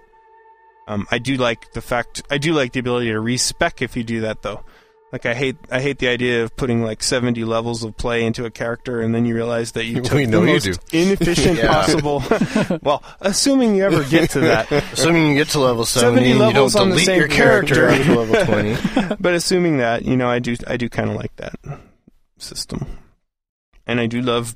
[0.90, 4.04] um, I do like the fact I do like the ability to respec if you
[4.04, 4.66] do that though.
[5.12, 8.46] Like I hate I hate the idea of putting like 70 levels of play into
[8.46, 10.74] a character and then you realize that you We took the know you most do.
[10.92, 11.68] inefficient Yeah.
[11.74, 12.22] possible.
[12.84, 14.72] well, assuming you ever get to that.
[14.72, 17.28] Assuming you get to level 70 seventy, and you don't levels on the same your
[17.28, 18.16] character character.
[18.16, 19.16] level twenty.
[19.20, 21.56] but assuming that, you know, I do I do kind of like that
[22.38, 22.86] system.
[23.88, 24.56] And I do love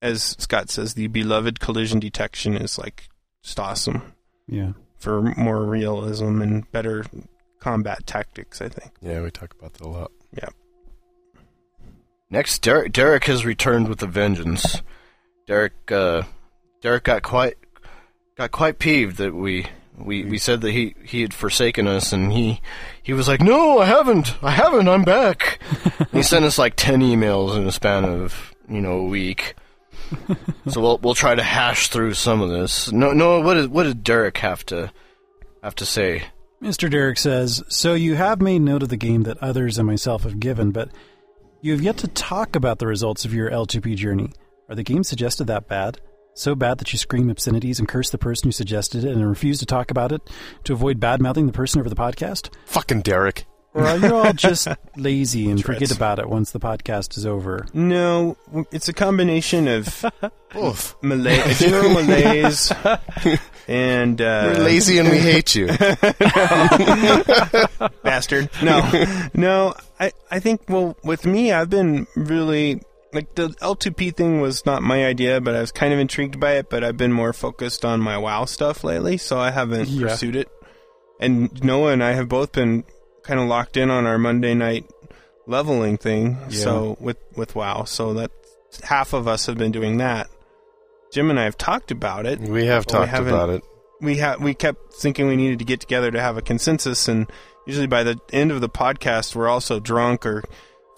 [0.00, 3.08] as Scott says the beloved collision detection is like
[3.44, 4.02] just awesome
[4.48, 4.72] Yeah.
[5.02, 7.04] For more realism and better
[7.58, 8.92] combat tactics, I think.
[9.00, 10.12] Yeah, we talk about that a lot.
[10.32, 10.48] Yeah.
[12.30, 14.80] Next, Derek, Derek has returned with a vengeance.
[15.46, 16.22] Derek, uh,
[16.80, 17.56] Derek got quite
[18.36, 19.66] got quite peeved that we
[19.98, 22.60] we, we said that he, he had forsaken us, and he
[23.02, 24.36] he was like, "No, I haven't.
[24.42, 24.88] I haven't.
[24.88, 25.58] I'm back."
[26.12, 29.54] He sent us like ten emails in a span of you know a week,
[30.68, 32.90] so we'll we'll try to hash through some of this.
[32.92, 33.40] No, no.
[33.40, 34.92] What did what did Derek have to
[35.62, 36.24] have to say?
[36.62, 36.88] Mr.
[36.88, 40.38] Derek says, So you have made note of the game that others and myself have
[40.38, 40.90] given, but
[41.60, 44.30] you have yet to talk about the results of your L2P journey.
[44.68, 46.00] Are the games suggested that bad?
[46.34, 49.58] So bad that you scream obscenities and curse the person who suggested it and refuse
[49.58, 50.30] to talk about it
[50.64, 52.54] to avoid bad mouthing the person over the podcast?
[52.66, 53.44] Fucking Derek.
[53.74, 55.78] Or are you all just lazy and Threats.
[55.80, 57.66] forget about it once the podcast is over?
[57.72, 58.36] No,
[58.70, 60.04] it's a combination of
[60.56, 60.94] Oof.
[61.00, 62.70] Malay, general malaise
[63.66, 65.68] and uh, We're lazy and we hate you.
[68.02, 68.50] bastard.
[68.62, 69.04] No,
[69.34, 69.74] no.
[69.98, 74.82] I I think well with me, I've been really like the L2P thing was not
[74.82, 76.70] my idea, but I was kind of intrigued by it.
[76.70, 80.08] But I've been more focused on my WoW stuff lately, so I haven't Yeah.
[80.08, 80.48] pursued it.
[81.20, 82.84] And Noah and I have both been
[83.22, 84.84] kind of locked in on our Monday night
[85.46, 86.38] leveling thing.
[86.50, 88.30] So with with WoW, so that
[88.82, 90.28] half of us have been doing that.
[91.12, 92.40] Jim and I have talked about it.
[92.40, 93.62] We have Well, we talked about it.
[94.00, 97.30] we ha- we kept thinking we needed to get together to have a consensus, and
[97.66, 100.42] usually by the end of the podcast, we're also drunk or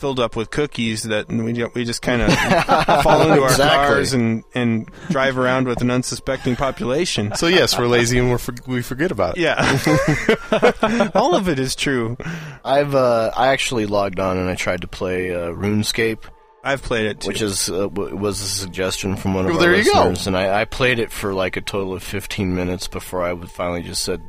[0.05, 2.31] filled up with cookies that we we just kind of
[3.03, 3.87] fall into our Exactly.
[3.87, 7.35] cars and and drive around with an unsuspecting population.
[7.37, 9.41] So yes, we're lazy and we're for- we forget about it.
[9.41, 12.19] Yeah, all of it is true.
[12.63, 16.25] I've uh, I actually logged on and I tried to play uh, RuneScape,
[16.63, 17.29] I've played it too.
[17.29, 20.01] which is uh, w- was a suggestion from one of Well, our there you go.
[20.01, 23.33] listeners, and I, I played it for like a total of 15 minutes before I
[23.33, 24.21] would finally just said,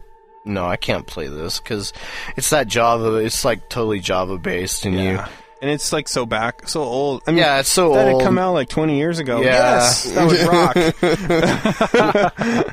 [0.45, 1.91] no, I can't play this because
[2.37, 3.15] it's that Java.
[3.15, 5.27] It's like totally Java based, and you yeah.
[5.61, 7.21] And it's like so back, so old.
[7.27, 8.21] I mean, yeah, it's so that old.
[8.21, 9.41] had come out like 20 years ago.
[9.41, 9.47] Yeah.
[9.79, 10.75] Yes, that would rock.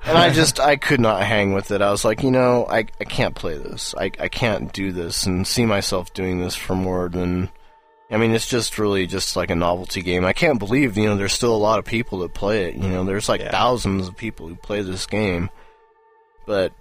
[0.06, 1.80] and I just I could not hang with it.
[1.82, 3.94] I was like, you know, I I can't play this.
[3.96, 7.50] I I can't do this and see myself doing this for more than.
[8.10, 10.26] I mean, it's just really just like a novelty game.
[10.26, 12.74] I can't believe you know there's still a lot of people that play it.
[12.74, 13.50] You know, there's like Yeah.
[13.50, 15.48] thousands of people who play this game,
[16.46, 16.72] but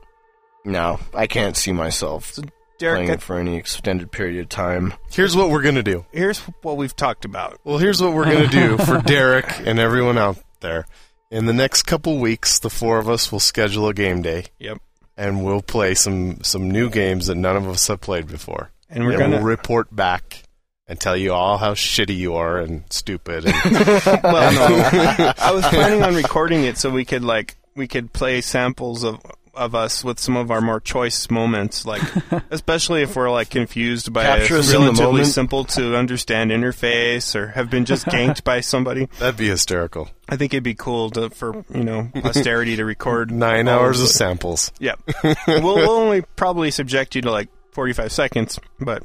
[0.65, 2.37] no, I can't see myself
[2.81, 4.93] Derek, playing it for any extended period of time.
[5.11, 6.05] Here's what we're gonna do.
[6.11, 7.59] here's what we've talked about.
[7.63, 10.85] Well, here's what we're gonna do for Derek and everyone out there.
[11.29, 14.79] In the next couple weeks, the four of us will schedule a game day, Yep.
[15.15, 18.71] and we'll play some some new games that none of us have played before.
[18.89, 20.43] And we're and gonna we'll report back
[20.87, 23.45] and tell you all how shitty you are and stupid.
[23.45, 23.53] And
[24.23, 24.51] Well,
[25.19, 25.33] no.
[25.37, 29.19] I was planning on recording it so we could like we could play samples of
[29.61, 32.01] of us with some of our more choice moments, like
[32.51, 37.47] especially if we're like confused by Capture a us relatively simple to understand interface or
[37.49, 39.05] have been just ganked by somebody.
[39.19, 40.09] that'd be hysterical.
[40.27, 44.07] I think it'd be cool to for you know posterity to record Nine hours of
[44.07, 44.71] the- samples.
[44.79, 44.99] Yep.
[45.47, 49.03] we'll, we'll only probably subject you to like forty five seconds, but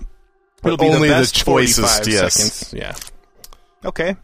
[0.64, 2.34] it'll be Only the the best choicest, 45 yes.
[2.34, 2.74] seconds.
[2.74, 2.94] Yeah.
[3.86, 4.16] Okay.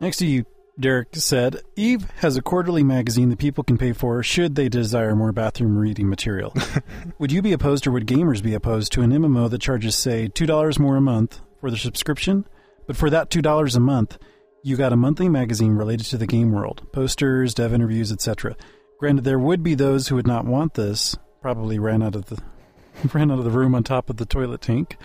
[0.00, 0.44] Next to you,
[0.78, 5.14] Derek said, Eve has a quarterly magazine that people can pay for should they desire
[5.14, 6.52] more bathroom reading material.
[7.18, 10.28] would you be opposed or would gamers be opposed to an MMO that charges, say,
[10.28, 12.44] $2 more a month for the subscription?
[12.88, 14.18] But for that $2 a month,
[14.64, 18.56] you got a monthly magazine related to the game world, posters, dev interviews, etc.
[18.98, 22.42] Granted, there would be those who would not want this, probably ran out of the
[23.12, 24.96] ran out of the room on top of the toilet tank.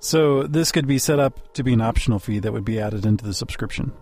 [0.00, 3.04] So this could be set up to be an optional fee that would be added
[3.04, 3.92] into the subscription.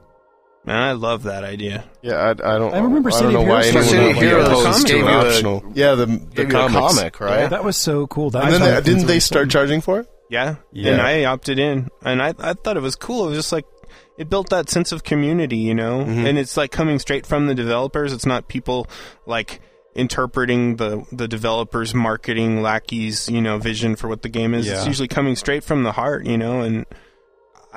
[0.64, 1.84] Man, I love that idea.
[2.02, 2.74] Yeah, I, I don't.
[2.74, 5.02] I remember I City don't know of why Heroes City of Heroes opposed to gave
[5.06, 5.72] an you a- optional.
[5.74, 6.96] yeah, the the Gave you a comics.
[6.96, 7.48] comic, right?
[7.48, 8.30] That was so cool.
[8.30, 9.50] That And then they, didn't they start awesome.
[9.50, 10.11] charging for it?
[10.28, 10.56] Yeah.
[10.72, 10.92] Yeah.
[10.92, 11.88] And I opted in.
[12.04, 13.26] And I, I thought it was cool.
[13.26, 13.64] It was just like,
[14.18, 16.00] it built that sense of community, you know?
[16.00, 16.26] Mm-hmm.
[16.26, 18.12] And it's like coming straight from the developers.
[18.12, 18.88] It's not people
[19.24, 19.62] like
[19.94, 24.68] interpreting the, the developers' marketing lackeys, you know, vision for what the game is.
[24.68, 26.61] It's usually coming straight from the heart, you know?
[26.61, 26.84] And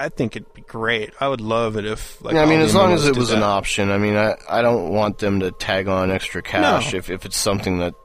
[0.04, 1.14] I think it'd be great.
[1.20, 3.32] I would love it if, like, yeah, I mean, as long as it did was
[3.32, 3.92] an option.
[3.92, 6.98] I mean, I, I don't want them to tag on extra cash No.
[7.00, 7.96] if, if it's something that's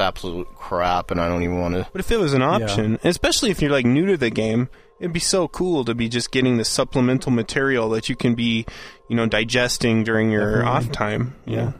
[0.00, 1.86] absolute crap and I don't even want to.
[1.92, 4.68] But if it was an option, especially if you're like new to the game,
[4.98, 8.66] it'd be so cool to be just getting the supplemental material that you can be,
[9.08, 10.88] you know, digesting during your Definitely.
[10.88, 11.36] off time.
[11.46, 11.72] Yeah.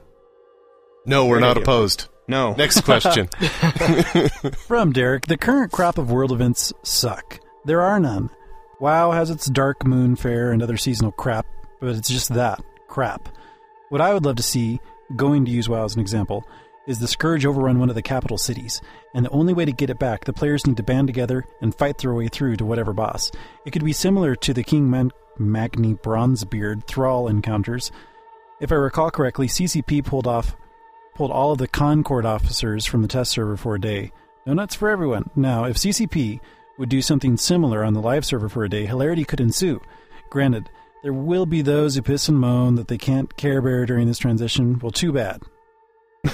[1.07, 1.63] No, we're Great not idea.
[1.65, 2.09] opposed.
[2.29, 2.55] No.
[2.55, 3.29] Next question.
[4.69, 7.41] From Derek, the current crop of world events suck.
[7.65, 8.31] There are none.
[8.81, 11.47] WoW has its Darkmoon Faire and other seasonal crap,
[11.81, 13.29] but it's just that crap.
[13.89, 14.81] What I would love to see,
[15.17, 16.47] going to use WoW as an example,
[16.87, 18.83] is the Scourge overrun one of the capital cities,
[19.15, 21.75] and the only way to get it back, the players need to band together and
[21.75, 23.31] fight their way through to whatever boss.
[23.65, 27.91] It could be similar to the King Man- Magni Bronzebeard Thrall encounters.
[28.61, 30.57] If I recall correctly, CCP pulled off
[31.15, 34.11] pulled all of the Concord officers from the test server for a day.
[34.47, 35.31] No nuts for everyone.
[35.37, 36.41] Now, if CCP
[36.79, 39.81] would do something similar on the live server for a day, hilarity could ensue.
[40.31, 40.69] Granted,
[41.03, 44.19] There will be those who piss and moan that they can't Care Bear during this
[44.19, 44.79] transition.
[44.79, 45.43] Well, too bad.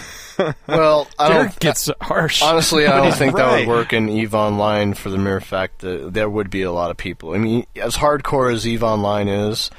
[0.67, 1.61] Well, I Derek don't.
[1.61, 2.41] gets harsh.
[2.41, 5.81] Honestly, I don't he's think that would work in Eve Online for the mere fact
[5.81, 7.35] that there would be a lot of people.
[7.35, 9.71] I mean, as hardcore as Eve Online is,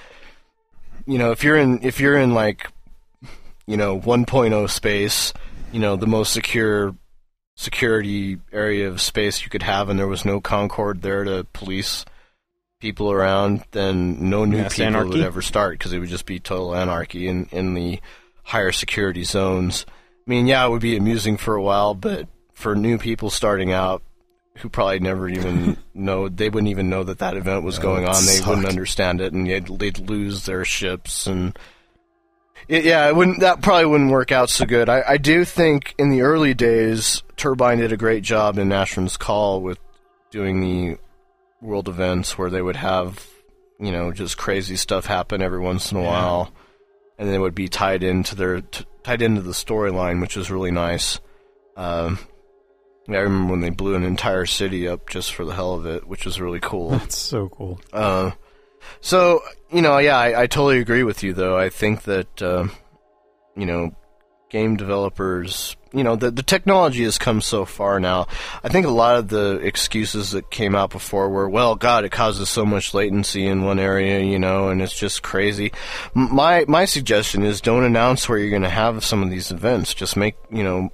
[1.07, 2.67] you know, if you're in if you're in like,
[3.65, 5.33] you know, 1.0 space,
[5.71, 6.95] you know, the most secure
[7.55, 12.05] security area of space you could have, and there was no Concord there to police
[12.79, 16.39] people around, then no new Mass people would ever start because it would just be
[16.39, 17.99] total anarchy in in the
[18.43, 19.85] higher security zones.
[19.87, 23.71] I mean, yeah, it would be amusing for a while, but for new people starting
[23.71, 24.03] out
[24.57, 28.25] who probably never even know, they wouldn't even know that that event was going on.
[28.25, 31.27] They wouldn't understand it, and they'd, they'd lose their ships.
[31.27, 31.57] And
[32.67, 33.39] it, yeah, it wouldn't.
[33.41, 34.89] That probably wouldn't work out so good.
[34.89, 39.17] I, I do think in the early days, Turbine did a great job in Asheron's
[39.17, 39.79] Call with
[40.29, 40.97] doing the
[41.61, 43.25] world events where they would have,
[43.79, 46.51] you know, just crazy stuff happen every once in a while,
[47.17, 50.51] and then it would be tied into their t- tied into the storyline, which was
[50.51, 51.19] really nice.
[51.75, 52.19] Um,
[53.07, 55.85] yeah, I remember when they blew an entire city up just for the hell of
[55.85, 56.91] it, which was really cool.
[56.91, 57.79] That's so cool.
[57.91, 58.31] Uh,
[59.01, 61.33] so you know, yeah, I, I totally agree with you.
[61.33, 62.67] Though I think that uh,
[63.55, 63.95] you know,
[64.49, 68.27] game developers, you know, the the technology has come so far now.
[68.63, 72.11] I think a lot of the excuses that came out before were, well, God, it
[72.11, 75.71] causes so much latency in one area, you know, and it's just crazy.
[76.13, 79.93] My my suggestion is don't announce where you're going to have some of these events.
[79.93, 80.89] Just make you know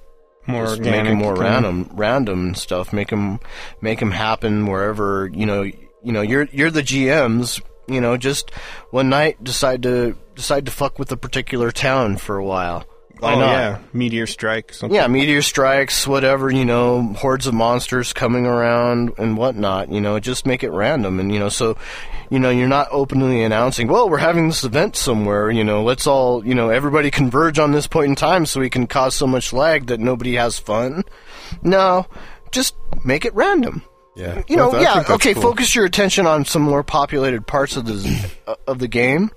[0.46, 2.92] More just make them more random, random and stuff.
[2.92, 3.40] Make them,
[3.80, 5.62] make them happen wherever you know.
[6.00, 7.60] You know, you're you're the GMs.
[7.88, 8.50] You know, just
[8.90, 12.84] one night decide to decide to fuck with a particular town for a while.
[13.20, 13.50] Why oh not?
[13.50, 14.72] yeah, meteor strike.
[14.72, 14.94] Something.
[14.94, 20.20] Yeah, meteor strikes, whatever, you know, hordes of monsters coming around and whatnot, you know,
[20.20, 21.18] just make it random.
[21.18, 21.76] And, you know, so,
[22.30, 26.06] you know, you're not openly announcing, well, we're having this event somewhere, you know, let's
[26.06, 29.26] all, you know, everybody converge on this point in time so we can cause so
[29.26, 31.02] much lag that nobody has fun.
[31.60, 32.06] No,
[32.52, 33.82] just make it random.
[34.18, 34.42] Yeah.
[34.48, 35.42] You know, I yeah, okay, cool.
[35.42, 39.30] focus your attention on some more populated parts of the, uh, of the game,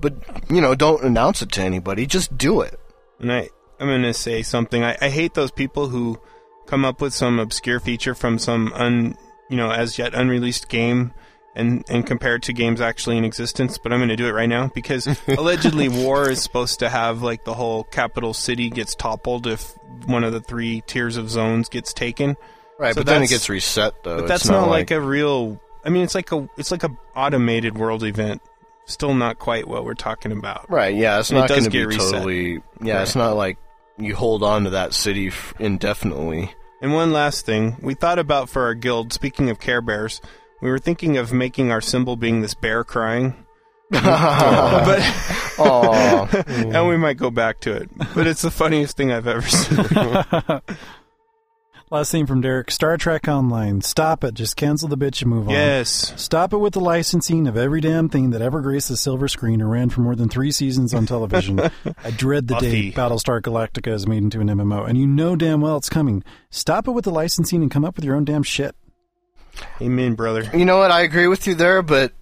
[0.00, 0.14] but,
[0.48, 2.80] you know, don't announce it to anybody, just do it.
[3.20, 4.82] And I, I'm going to say something.
[4.82, 6.18] I, I hate those people who
[6.66, 9.18] come up with some obscure feature from some un,
[9.50, 11.12] you know, as yet unreleased game
[11.54, 13.76] and, and compare it to games actually in existence.
[13.76, 17.20] But I'm going to do it right now because allegedly war is supposed to have
[17.20, 21.68] like the whole capital city gets toppled if one of the three tiers of zones
[21.68, 22.36] gets taken.
[22.78, 24.16] Right, So but then it gets reset though.
[24.16, 25.60] But It's that's not, like, a real.
[25.84, 28.42] I mean, it's like a it's like a automated world event.
[28.86, 30.70] Still not quite what we're talking about.
[30.70, 32.12] Right, yeah, it's And not does going to be reset.
[32.12, 32.62] totally.
[32.82, 33.58] Yeah, it's not like
[33.98, 36.54] you hold on to that city f- indefinitely.
[36.82, 39.12] And one last thing, we thought about for our guild.
[39.12, 40.20] Speaking of Care Bears,
[40.60, 43.44] we were thinking of making our symbol being this bear crying.
[43.90, 45.00] but
[45.58, 46.26] Aw.
[46.46, 47.90] and we might go back to it.
[48.14, 50.60] But it's the funniest thing I've ever seen.
[51.88, 53.80] Last thing from Derek Star Trek Online.
[53.80, 54.34] Stop it.
[54.34, 55.54] Just cancel the bitch and move on.
[55.54, 56.12] yes.
[56.20, 59.62] Stop it with the licensing of every damn thing that ever graced the silver screen
[59.62, 61.60] or ran for more than three seasons on television.
[62.04, 62.90] I dread the Buffy.
[62.90, 66.24] day Battlestar Galactica is made into an MMO, and you know damn well it's coming.
[66.50, 68.74] Stop it with the licensing and come up with your own damn shit.
[69.80, 70.50] Amen, brother.
[70.52, 70.90] You know what?
[70.90, 72.12] I agree with you there, but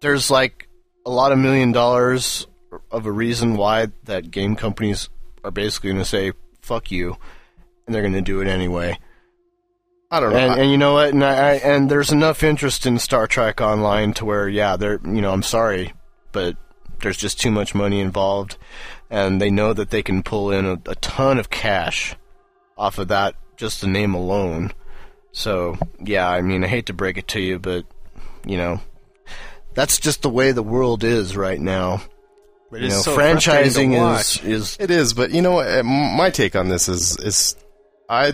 [0.00, 0.66] there's like
[1.04, 2.46] a lot of million dollars
[2.90, 5.10] of a reason why that game companies
[5.44, 7.18] are basically going to say "fuck you,"
[7.86, 8.98] and they're going to do it anyway.
[10.10, 10.38] I don't know.
[10.38, 11.12] And, I- and you know what?
[11.12, 15.20] And, I, and there's enough interest in Star Trek Online to where, yeah, they're you
[15.20, 15.92] know, I'm sorry,
[16.32, 16.56] but
[17.00, 18.56] there's just too much money involved,
[19.08, 22.16] and they know that they can pull in a, a ton of cash
[22.76, 24.72] off of that just the name alone.
[25.32, 27.84] So yeah, I mean, I hate to break it to you, but
[28.44, 28.80] you know,
[29.74, 32.02] that's just the way the world is right now.
[32.70, 35.12] But You it's know, so franchising is is it is.
[35.14, 37.56] But you know My take on this is is
[38.10, 38.32] I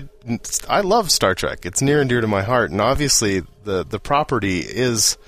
[0.69, 1.67] I love Star Trek.
[1.67, 5.19] It's near and dear to my heart, and obviously the the property is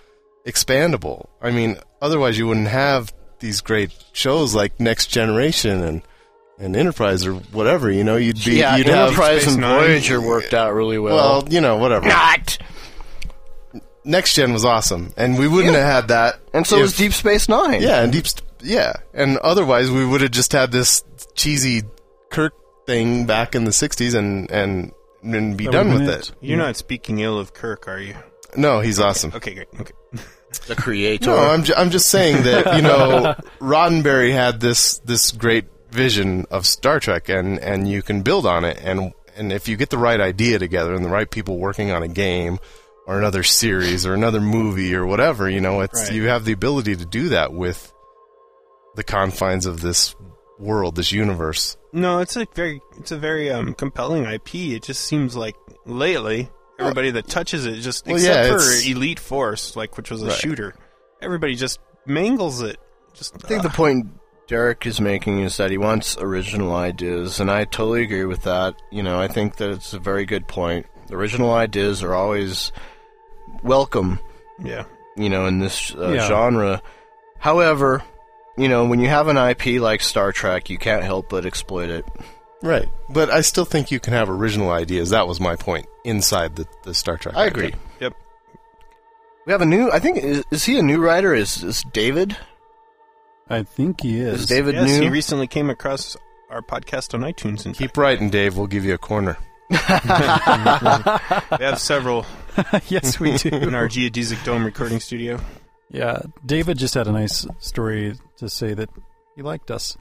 [0.46, 1.28] expandable.
[1.42, 6.03] I mean, otherwise you wouldn't have these great shows like Next Generation and
[6.59, 7.90] and Enterprise or whatever.
[7.90, 11.14] You know, you'd be yeah, you'd have Enterprise and Voyager worked out really well.
[11.42, 12.07] well, you know, whatever.
[12.09, 12.57] not.
[14.05, 15.80] Next Gen was awesome, and we wouldn't Yeah.
[15.84, 16.40] have had that.
[16.55, 17.82] And so if- was Deep Space Nine.
[17.82, 18.24] Yeah, and deep,
[18.62, 21.82] yeah, and otherwise we would have just had this cheesy
[22.30, 22.55] Kirk
[22.89, 26.32] thing back in the '60s and and and be done with been it.
[26.41, 28.14] You're not speaking ill of Kirk, are you?
[28.57, 29.32] No, he's awesome.
[29.34, 29.68] Okay, great.
[29.78, 29.93] Okay.
[30.66, 31.26] the creator.
[31.26, 36.47] No, I'm ju- I'm just saying that you know Roddenberry had this this great vision
[36.51, 39.91] of Star Trek, and and you can build on it, and and if you get
[39.91, 42.59] the right idea together and the right people working on a game
[43.07, 45.49] or another series or another movie or whatever.
[45.49, 46.12] You know, it's Right.
[46.12, 47.93] you have the ability to do that with
[48.97, 50.14] the confines of this
[50.59, 51.76] world, this universe.
[51.92, 54.54] No, it's a very it's a very um, compelling IP.
[54.54, 55.54] It just seems like
[55.86, 60.22] lately everybody that touches it just Well, except yeah, for Elite Force, like which was
[60.22, 60.34] a Right.
[60.36, 60.74] shooter,
[61.22, 62.78] everybody just mangles it.
[63.14, 64.06] Just I think the point
[64.48, 68.74] Derek is making is that he wants original ideas, and I totally agree with that.
[68.92, 70.86] You know, I think that it's a very good point.
[71.11, 72.70] Original ideas are always
[73.62, 74.18] welcome,
[74.62, 74.84] yeah.
[75.16, 76.28] you know, in this uh, Yeah.
[76.28, 76.82] genre.
[77.38, 78.02] However,
[78.59, 81.90] you know, when you have an IP like Star Trek, you can't help but exploit
[81.90, 82.04] it.
[82.62, 82.88] Right.
[83.09, 85.11] But I still think you can have original ideas.
[85.11, 87.36] That was my point inside the, the Star Trek.
[87.36, 87.52] I idea.
[87.52, 87.74] agree.
[88.00, 88.12] Yep.
[89.46, 89.90] We have a new.
[89.90, 91.34] I think is, is he a new writer?
[91.34, 92.36] Is is David?
[93.48, 94.40] I think he is.
[94.40, 95.02] Is David Yes, new?
[95.04, 96.16] he recently came across
[96.50, 98.59] our podcast on iTunes, and Keep writing, Dave.
[98.59, 99.38] We'll give you a corner.
[99.70, 102.26] we have several
[102.88, 103.50] yes, we do.
[103.50, 105.38] in our geodesic dome recording studio.
[105.91, 108.91] Yeah, David just had a nice story to say that
[109.36, 109.97] he liked us.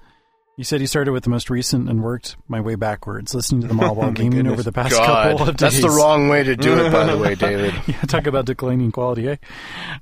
[0.57, 3.67] He said he started with the most recent and worked my way backwards, listening to
[3.67, 5.79] them all while gaming over the past God, couple of days.
[5.79, 6.91] that's the wrong way to do it.
[6.91, 7.75] By the way, David.
[7.85, 9.35] Yeah, talk about declining quality, eh?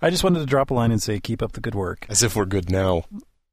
[0.01, 2.05] I just wanted to drop a line and say, keep up the good work.
[2.07, 3.03] As if we're good now.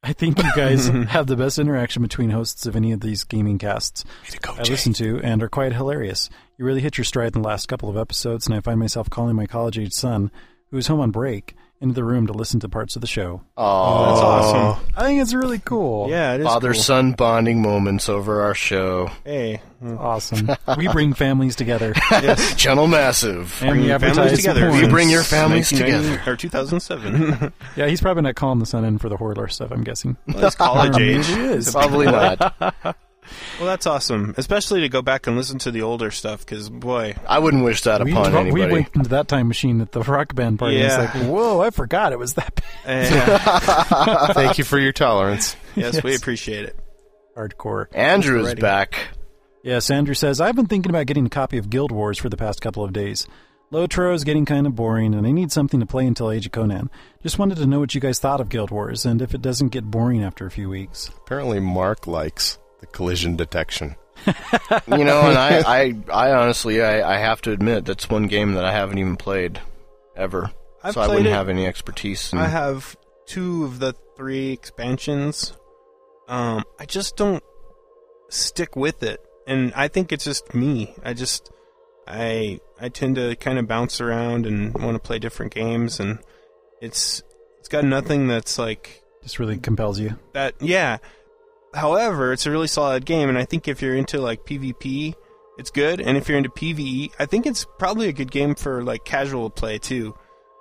[0.04, 3.58] I think you guys have the best interaction between hosts of any of these gaming
[3.58, 4.04] casts
[4.40, 4.72] go, I Jay.
[4.72, 6.30] listen to and are quite hilarious.
[6.56, 9.10] You really hit your stride in the last couple of episodes, and I find myself
[9.10, 10.30] calling my college age son,
[10.70, 13.42] who is home on break, into the room to listen to parts of the show.
[13.56, 14.86] Oh, That's awesome.
[14.96, 16.08] I think it's really cool.
[16.08, 16.46] Yeah, it is.
[16.46, 16.80] Father cool.
[16.80, 19.10] son bonding moments over our show.
[19.24, 20.48] Hey, Awesome.
[20.78, 21.92] we bring families together.
[22.56, 23.60] Channel Massive.
[23.64, 24.68] And we families together.
[24.68, 24.80] porn.
[24.80, 26.22] You bring your families together.
[26.26, 27.52] Or 2007.
[27.76, 30.16] Yeah, he's probably not calling the son in for the Horror stuff, I'm guessing.
[30.28, 31.26] well, it's college Or maybe age.
[31.26, 31.70] he is.
[31.72, 32.96] Probably not.
[33.58, 36.44] Well, that's awesome, especially to go back and listen to the older stuff.
[36.44, 38.50] Because boy, I wouldn't wish that We, upon anybody.
[38.66, 40.76] we went into that time machine at the rock band party.
[40.76, 41.04] Yeah.
[41.04, 43.12] It's like, whoa, I forgot it was that bad.
[43.12, 45.56] eh, Thank you for your tolerance.
[45.76, 46.76] yes, we appreciate it.
[47.36, 47.86] hardcore.
[47.92, 49.08] Andrew is back.
[49.62, 52.36] Yes, Andrew says, I've been thinking about getting a copy of Guild Wars for the
[52.36, 53.26] past couple of days.
[53.72, 56.52] Lotro is getting kind of boring, and I need something to play until Age of
[56.52, 56.90] Conan.
[57.22, 59.68] Just wanted to know what you guys thought of Guild Wars, and if it doesn't
[59.68, 61.08] get boring after a few weeks.
[61.24, 63.96] Apparently, Mark likes the collision detection.
[64.86, 68.54] You know, and I, I, I honestly, I, I have to admit that's one game
[68.54, 69.60] that I haven't even played
[70.16, 70.50] ever.
[70.82, 71.32] I've so I wouldn't it.
[71.32, 72.32] have any expertise.
[72.32, 75.56] In, I have two of the three expansions.
[76.28, 77.42] Um, I just don't
[78.28, 80.94] stick with it, and I think it's just me.
[81.04, 81.50] I just,
[82.06, 86.18] I, I tend to kind of bounce around and want to play different games, and
[86.80, 87.22] it's,
[87.58, 90.18] it's got nothing that's like Just really compels you.
[90.32, 90.54] that.
[90.60, 90.98] Yeah.
[91.74, 95.14] However, it's a really solid game, and I think if you're into like PvP,
[95.58, 96.00] it's good.
[96.00, 99.50] And if you're into PvE, I think it's probably a good game for like casual
[99.50, 100.14] play too,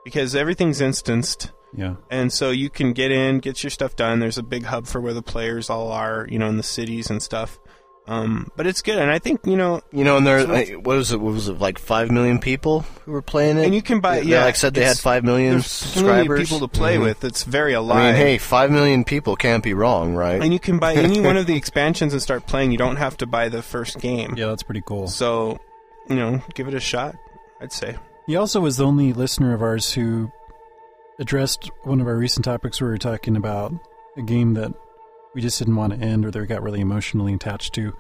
[0.04, 1.52] because everything's instanced.
[1.74, 1.96] Yeah.
[2.10, 4.20] And so you can get in, get your stuff done.
[4.20, 7.10] There's a big hub for where the players all are, you know, in the cities
[7.10, 7.60] and stuff.
[8.08, 10.66] Um, but it's good, and I think you know, you know, and there, So- uh,
[10.80, 11.22] what was it?
[11.22, 11.60] What was it?
[11.60, 13.66] Like five million people who were playing it.
[13.66, 14.20] and you can buy.
[14.22, 16.42] They, yeah, like said they had five million subscribers.
[16.50, 17.04] people to play Mhm.
[17.04, 17.24] with.
[17.24, 17.98] It's very alive.
[17.98, 20.42] I mean, hey, five million people can't be wrong, right?
[20.42, 22.72] and you can buy any one of the expansions and start playing.
[22.72, 24.34] You don't have to buy the first game.
[24.36, 25.08] Yeah, that's pretty cool.
[25.08, 25.60] So,
[26.10, 27.16] you know, give it a shot.
[27.62, 27.96] I'd say.
[28.26, 30.32] He also was the only listener of ours who
[31.20, 33.74] addressed one of our recent topics where we were talking about
[34.18, 34.74] a game that
[35.34, 37.94] we just didn't want to end or that we got really emotionally attached to.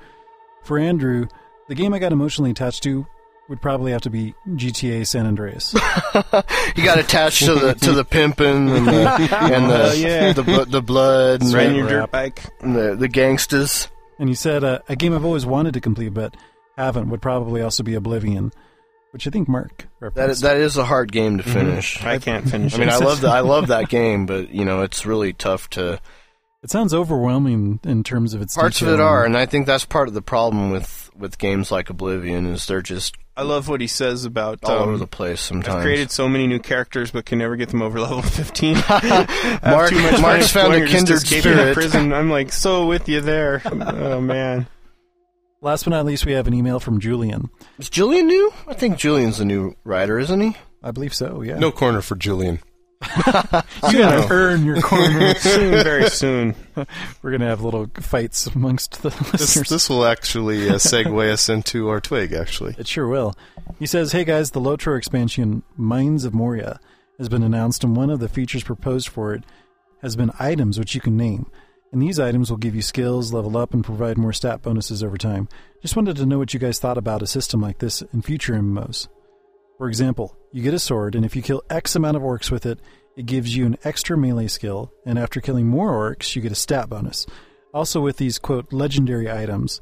[0.63, 1.27] For Andrew,
[1.67, 3.05] the game I got emotionally attached to
[3.49, 5.71] would probably have to be GTA San Andreas.
[6.75, 9.09] he got attached to the to the pimping and the
[9.41, 10.33] and the Oh, yeah.
[10.33, 12.43] the, blo- the blood and, Riding the, your dirt bike.
[12.61, 13.89] and the the gangsters.
[14.19, 16.35] and he said uh, a game I've always wanted to complete but
[16.77, 18.51] haven't would probably also be Oblivion,
[19.11, 20.41] which I think Mark That referenced.
[20.43, 22.01] that is a hard game to finish.
[22.03, 22.73] I can't finish.
[22.75, 22.89] I mean.
[22.89, 23.31] I love that.
[23.31, 25.99] I love that game, but you know, it's really tough to.
[26.63, 29.65] It sounds overwhelming in terms of its Parts of it are, and- and I think
[29.65, 33.67] that's part of the problem with with games like Oblivion is they're just I love
[33.67, 35.75] what he says about all um, over the place sometimes.
[35.77, 38.73] I've created so many new characters, but can never get them over level 15.
[38.89, 39.29] Mark-
[39.63, 39.91] Mark,
[40.21, 41.73] Mark's found a kindred spirit.
[41.73, 42.11] Prison.
[42.13, 43.61] I'm like so with you there.
[43.65, 44.67] oh man.
[45.61, 47.49] Last but not least, we have an email from Julian.
[47.77, 48.51] Is Julian new?
[48.67, 50.57] I think Julian's the new writer, isn't he?
[50.81, 51.41] I believe so.
[51.43, 51.59] Yeah.
[51.59, 52.59] No corner for Julian.
[53.91, 55.33] you gotta earn your corner.
[55.39, 56.55] Soon, very soon.
[57.21, 59.69] We're gonna have little fights amongst the This, listeners.
[59.69, 62.75] this will actually uh, segue us into our twig, actually.
[62.77, 63.33] It sure will.
[63.79, 66.79] He says, "Hey guys, the Lotro expansion, Mines of Moria,
[67.17, 69.43] has been announced, and one of the features proposed for it
[70.01, 71.49] has been items which you can name.
[71.91, 75.17] And these items will give you skills, level up, and provide more stat bonuses over
[75.17, 75.49] time.
[75.81, 78.53] Just wanted to know what you guys thought about a system like this in future
[78.53, 79.09] MMOs.
[79.77, 82.65] For example, you get a sword, and if you kill X amount of orcs with
[82.65, 82.79] it,
[83.15, 86.55] it gives you an extra melee skill, and after killing more orcs, you get a
[86.55, 87.25] stat bonus.
[87.73, 89.81] Also, with these quote legendary items,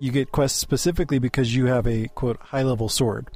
[0.00, 3.28] you get quests specifically because you have a quote high level sword.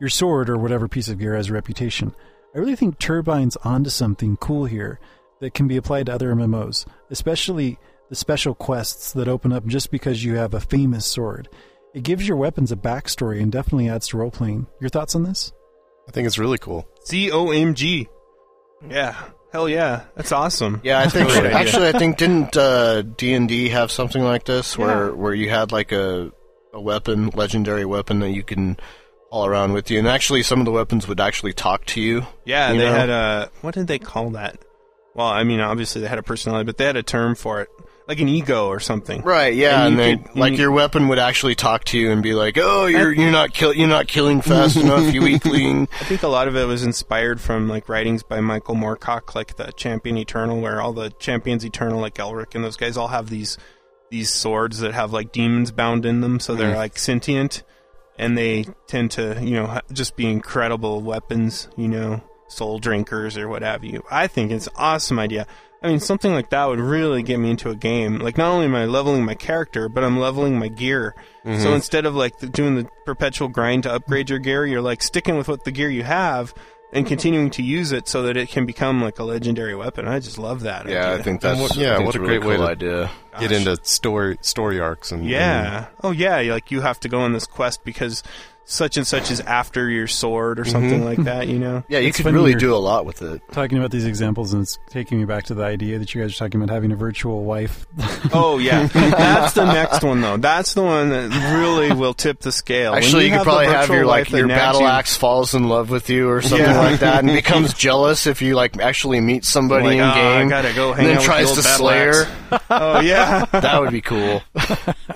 [0.00, 2.14] Your sword or whatever piece of gear has a reputation.
[2.54, 5.00] I really think Turbine's onto something cool here
[5.40, 9.90] that can be applied to other MMOs, especially the special quests that open up just
[9.90, 11.48] because you have a famous sword.
[11.94, 14.66] It gives your weapons a backstory and definitely adds to role playing.
[14.80, 15.52] Your thoughts on this?
[16.08, 16.88] I think it's really cool.
[17.04, 18.08] C O M G.
[18.88, 19.14] Yeah.
[19.52, 20.04] Hell yeah.
[20.14, 20.80] That's awesome.
[20.82, 24.44] Yeah, I think Great actually, I think didn't uh, D and D have something like
[24.44, 26.32] this where where you had like a
[26.72, 28.78] a weapon, legendary weapon that you can
[29.30, 32.26] haul around with you, and actually some of the weapons would actually talk to you.
[32.44, 32.92] Yeah, you they know?
[32.92, 34.58] had a what did they call that?
[35.14, 37.68] Well, I mean, obviously they had a personality, but they had a term for it,
[38.08, 39.20] like an ego or something.
[39.22, 42.22] Right, yeah, and, they, could- like you- your weapon would actually talk to you and
[42.22, 46.04] be like, "Oh, you're you're not kill you're not killing fast enough, you weakling." I
[46.04, 49.70] think a lot of it was inspired from like writings by Michael Moorcock, like the
[49.72, 53.58] Champion Eternal, where all the champions Eternal, like Elric and those guys, all have these
[54.10, 56.76] these swords that have like demons bound in them, so they're Mm.
[56.76, 57.62] like sentient,
[58.18, 63.48] and they tend to you know just be incredible weapons, you know, soul drinkers or
[63.48, 64.02] what have you.
[64.10, 65.46] I think it's an awesome idea.
[65.82, 68.18] I mean, something like that would really get me into a game.
[68.18, 71.14] Like, not only am I leveling my character, but I'm leveling my gear.
[71.44, 71.74] So Mhm.
[71.76, 75.36] instead of like the, doing the perpetual grind to upgrade your gear, you're like sticking
[75.38, 76.52] with what the gear you have
[76.92, 80.08] and continuing to use it so that it can become like a legendary weapon.
[80.08, 80.88] I just love that.
[80.88, 81.14] Yeah, idea.
[81.14, 83.10] I think that's And what- yeah, think what a really great way to idea.
[83.40, 85.86] Get into story story arcs and Yeah.
[86.02, 86.40] Oh yeah.
[86.40, 88.22] Like you have to go on this quest because
[88.70, 91.04] such and such is after your sword or something Mhm.
[91.06, 91.48] like that.
[91.48, 91.84] You know.
[91.88, 93.40] Yeah, you It's could really do a lot with it.
[93.50, 96.34] Talking about these examples, and it's taking me back to the idea that you guys
[96.34, 97.86] are talking about having a virtual wife.
[98.30, 100.36] Oh yeah, that's the next one though.
[100.36, 102.92] That's the one that really will tip the scale.
[102.92, 106.10] Actually, you, could probably have your like your battle you- axe falls in love with
[106.10, 106.78] you or something Yeah.
[106.78, 110.46] like that, and becomes jealous if you like actually meet somebody Like, in "Oh, game.
[110.46, 112.60] I gotta go hang and then out with tries the to battle slay her.
[112.70, 114.42] Oh yeah, that would be cool.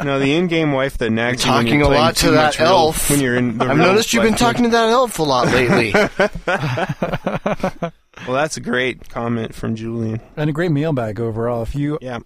[0.04, 2.30] no, the in-game wife that nags you when Talking you're a playing lot to too
[2.32, 3.10] that much real- elf.
[3.10, 3.58] when you're in.
[3.58, 4.40] The I've real noticed you've been life.
[4.40, 5.92] talking to that elf a lot lately.
[8.28, 10.20] Well, that's a great comment from Julian.
[10.36, 11.62] and a great mailbag overall.
[11.62, 12.18] If you, Yeah.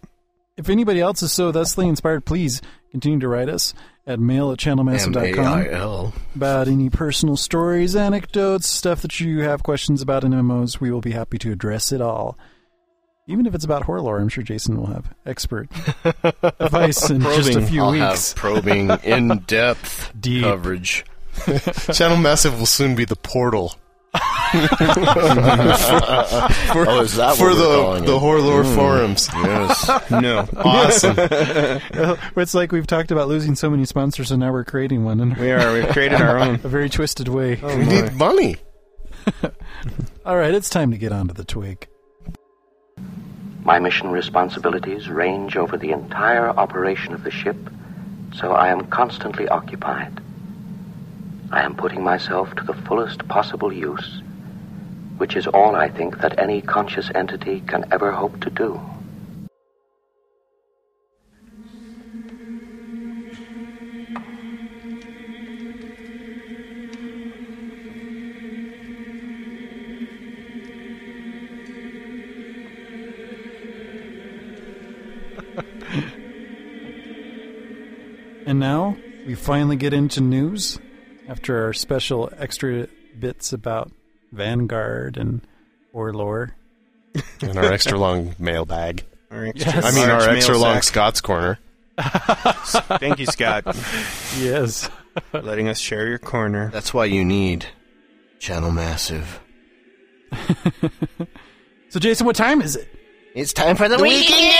[0.57, 2.61] if anybody else is so thusly inspired, please
[2.91, 3.72] continue to write us
[4.07, 6.12] at mail at channelmassive.com M-A-I-L.
[6.34, 10.80] about any personal stories, anecdotes, stuff that you have questions about in MMOs.
[10.80, 12.37] We will be happy to address it all.
[13.29, 15.68] Even if it's about horror lore, I'm sure Jason will have expert
[16.61, 18.33] advice in just a few I'll weeks.
[18.33, 20.12] have probing, in-depth
[20.43, 21.05] coverage.
[21.93, 23.74] Channel Massive will soon be the portal
[24.12, 24.20] for,
[26.89, 28.18] Oh, is that for we're the calling the it?
[28.18, 28.74] horror lore Mm.
[28.74, 29.29] forums.
[29.35, 30.11] Yes.
[30.11, 31.16] No, Awesome.
[32.37, 35.35] it's like we've talked about losing so many sponsors, and now we're creating one in
[35.35, 35.72] we are.
[35.74, 36.55] We've created our own.
[36.55, 37.59] a very twisted way.
[37.62, 38.01] Oh, we my.
[38.03, 38.57] need money.
[40.24, 41.87] All right, it's time to get onto the twig.
[43.66, 47.56] My mission responsibilities range over the entire operation of the ship,
[48.32, 50.20] so I am constantly occupied.
[51.50, 54.22] I am putting myself to the fullest possible use,
[55.16, 58.80] which is all I think that any conscious entity can ever hope to do.
[78.47, 80.78] And now we finally get into news
[81.28, 82.86] after our special extra
[83.18, 83.90] bits about
[84.32, 85.40] Vanguard and
[85.94, 86.53] Orlore.
[87.40, 89.05] And our extra long mailbag.
[89.30, 89.84] Our extra Yes.
[89.84, 90.84] I mean, our extra mail long sack.
[90.84, 91.59] Scott's corner.
[91.99, 93.64] Thank you, Scott,
[94.38, 94.88] Yes.
[95.32, 96.70] letting us share your corner.
[96.70, 97.66] That's why you need
[98.38, 99.40] Channel Massive.
[101.88, 102.88] So, Jason, what time is it?
[103.34, 104.53] It's time for the, weekend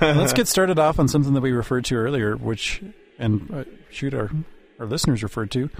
[0.00, 2.82] Let's get started off on something that we referred to earlier, which,
[3.18, 4.30] and uh, shoot, our,
[4.78, 5.70] our listeners referred to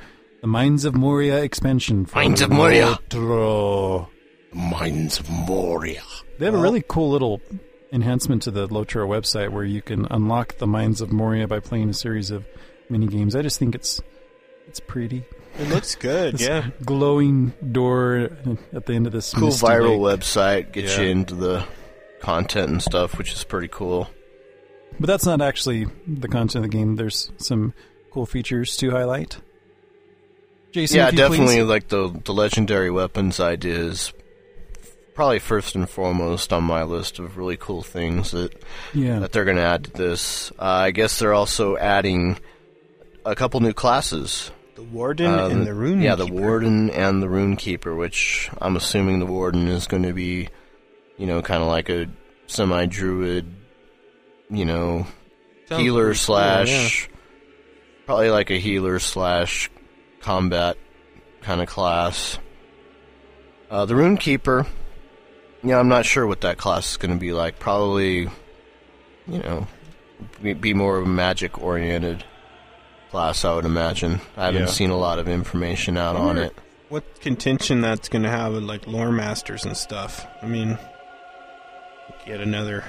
[0.41, 2.07] the Mines of Moria expansion.
[2.07, 2.99] for Mines of Moria.
[3.11, 4.09] Lotro.
[4.53, 6.03] Mines of Moria.
[6.39, 7.41] They have a really cool little
[7.93, 11.89] enhancement to the Lotro website where you can unlock the Mines of Moria by playing
[11.91, 12.47] a series of
[12.89, 13.35] mini games.
[13.35, 14.01] I just think it's
[14.69, 15.25] it's pretty.
[15.59, 16.35] It looks good.
[16.35, 16.71] This Yeah.
[16.85, 18.31] glowing door
[18.73, 20.21] at the end of this Cool viral lake.
[20.21, 21.03] website gets Yeah.
[21.05, 21.65] you into the
[22.25, 24.09] content and stuff, which is pretty cool.
[24.99, 26.97] But that's not actually the content of the game.
[26.97, 27.75] There's some
[28.11, 29.39] cool features to highlight.
[30.73, 31.65] Jason, yeah, definitely please.
[31.65, 34.13] like the the legendary weapons idea is
[35.15, 38.53] probably first and foremost on my list of really cool things that
[38.93, 39.21] Yeah.
[39.21, 40.51] that they're going to add to this.
[40.59, 42.39] Uh, I guess they're also adding
[43.25, 44.51] a couple new classes.
[44.75, 46.03] The Warden Um, and the Rune.
[46.03, 50.13] Yeah, the Warden and the Rune Keeper, which I'm assuming the Warden is going to
[50.13, 50.49] be,
[51.17, 52.07] you know, kind of like a
[52.47, 53.47] semi druid,
[54.51, 55.07] you know,
[55.69, 57.09] Sounds healer cool, slash,
[58.07, 59.71] probably like a healer slash
[60.21, 60.77] combat
[61.43, 62.39] kind of class.
[63.71, 64.67] Uh, the Rune Keeper,
[65.63, 67.59] yeah, I'm not sure what that class is going to be like.
[67.59, 68.21] Probably,
[69.27, 69.67] you know,
[70.43, 72.25] be, be more of a magic oriented
[73.11, 74.21] class, I would imagine.
[74.37, 74.67] I haven't Yeah.
[74.69, 76.55] seen a lot of information out on it.
[76.91, 80.27] What contention that's going to have with like lore masters and stuff?
[80.43, 80.79] I mean,
[82.27, 82.85] yet another.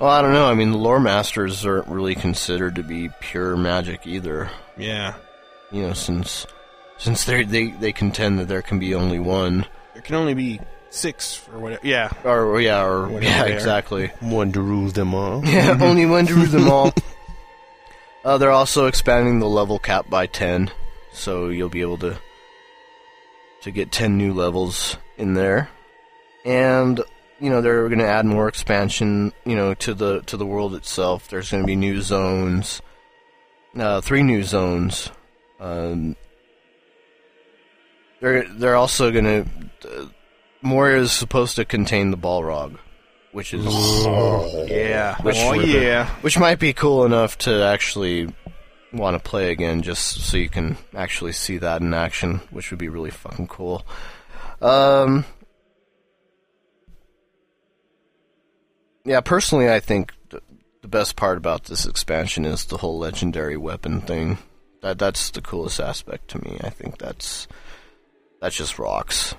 [0.00, 0.46] Well, I don't know.
[0.46, 4.50] I mean, the lore masters aren't really considered to be pure magic either.
[4.76, 5.14] Yeah,
[5.70, 6.46] You know, since
[6.98, 10.60] since they they they contend that there can be only one, there can only be
[10.90, 11.86] six or whatever.
[11.86, 14.06] Yeah, or yeah, or Whatever yeah, exactly.
[14.20, 15.44] One to rule them all.
[15.46, 16.92] Yeah, only one to rule them all.
[18.24, 20.70] Uh, they're also expanding the level cap by ten,
[21.12, 22.16] so you'll be able to
[23.60, 25.68] to get ten new levels in there,
[26.42, 27.02] and
[27.44, 30.74] you know they're going to add more expansion, you know, to the to the world
[30.74, 31.28] itself.
[31.28, 32.80] There's going to be new zones,
[33.76, 35.10] uh, three new zones.
[35.60, 36.16] Um,
[38.20, 39.46] they're they're also going to.
[39.86, 40.06] Uh,
[40.62, 42.78] Moria is supposed to contain the Balrog,
[43.32, 43.66] which is
[44.70, 45.20] yeah.
[45.20, 46.08] Which oh yeah.
[46.22, 48.34] which might be cool enough to actually
[48.90, 52.78] want to play again, just so you can actually see that in action, which would
[52.78, 53.84] be really fucking cool.
[54.62, 55.26] Um,
[59.04, 64.00] yeah, personally, I think the best part about this expansion is the whole legendary weapon
[64.00, 64.38] thing.
[64.82, 66.58] That that's the coolest aspect to me.
[66.62, 67.48] I think that's
[68.40, 69.34] that's just rocks.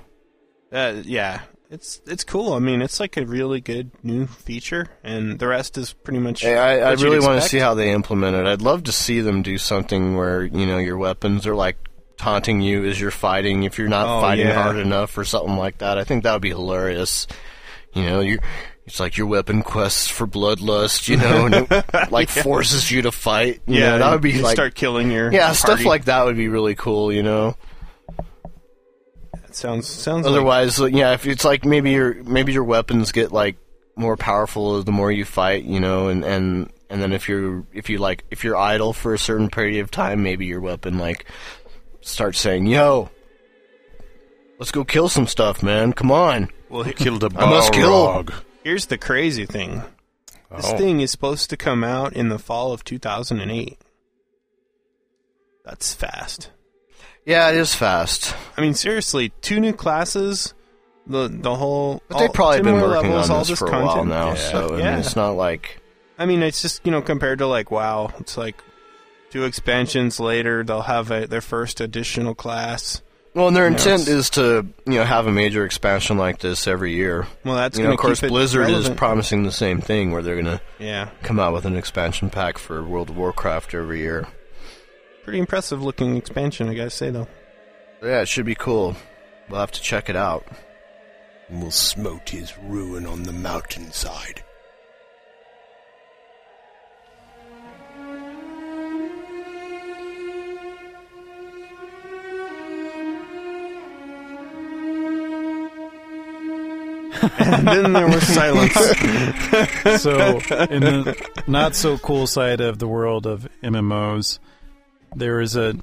[0.72, 2.52] Uh, yeah, it's it's cool.
[2.54, 6.40] I mean, it's like a really good new feature, and the rest is pretty much.
[6.40, 8.46] Hey, I, I really want to see how they implement it.
[8.46, 11.76] I'd love to see them do something where you know your weapons are like
[12.16, 14.60] taunting you as you're fighting if you're not Oh, fighting yeah.
[14.60, 15.96] hard enough or something like that.
[15.98, 17.28] I think that would be hilarious.
[17.94, 18.38] You know, you
[18.86, 21.08] it's like your weapon quests for bloodlust.
[21.08, 23.60] You know, and it like forces you to fight.
[23.66, 26.24] You Yeah, know, that would be you like start killing your yeah stuff like that
[26.24, 27.12] would be really cool.
[27.12, 27.56] You know.
[29.48, 30.26] It sounds sounds.
[30.26, 33.56] Otherwise, like, yeah, if it's like maybe your maybe your weapons get like
[33.96, 37.88] more powerful the more you fight, you know, and and and then if you're if
[37.90, 41.24] you like if you're idle for a certain period of time, maybe your weapon like
[42.02, 43.08] starts saying, "Yo,
[44.58, 45.92] let's go kill some stuff, man.
[45.92, 48.24] Come on." well, he- Killed a I must kill.
[48.66, 49.84] Here's the crazy thing.
[50.50, 50.76] This Oh.
[50.76, 53.78] thing is supposed to come out in the fall of 2008.
[55.64, 56.50] That's fast.
[57.24, 58.34] Yeah, it is fast.
[58.56, 60.52] I mean, seriously, two new classes,
[61.06, 62.02] the the whole.
[62.08, 64.08] But they've all- probably 10 been working levels, on all this for a while content.
[64.08, 64.34] now, Yeah.
[64.34, 64.90] so I yeah.
[64.90, 65.80] mean, it's not like
[66.18, 68.56] I mean, it's just you know compared to like WoW, it's like
[69.30, 73.00] two expansions later they'll have a, their first additional class.
[73.36, 76.38] Well, and their You know, intent is to you know have a major expansion like
[76.38, 77.26] this every year.
[77.44, 80.10] Well, that's you know, gonna of course, keep it Blizzard is promising the same thing,
[80.10, 83.98] where they're gonna yeah, come out with an expansion pack for World of Warcraft every
[84.00, 84.26] year.
[85.22, 87.28] pretty impressive looking expansion, I gotta say though.
[88.02, 88.96] Yeah, it should be cool.
[89.50, 90.46] We'll have to check it out.
[91.48, 94.42] And we'll smote his ruin on the mountainside.
[107.38, 108.72] And then there was silence.
[110.02, 110.38] so
[110.70, 114.38] in the not so cool side of the world of MMOs,
[115.14, 115.74] there is a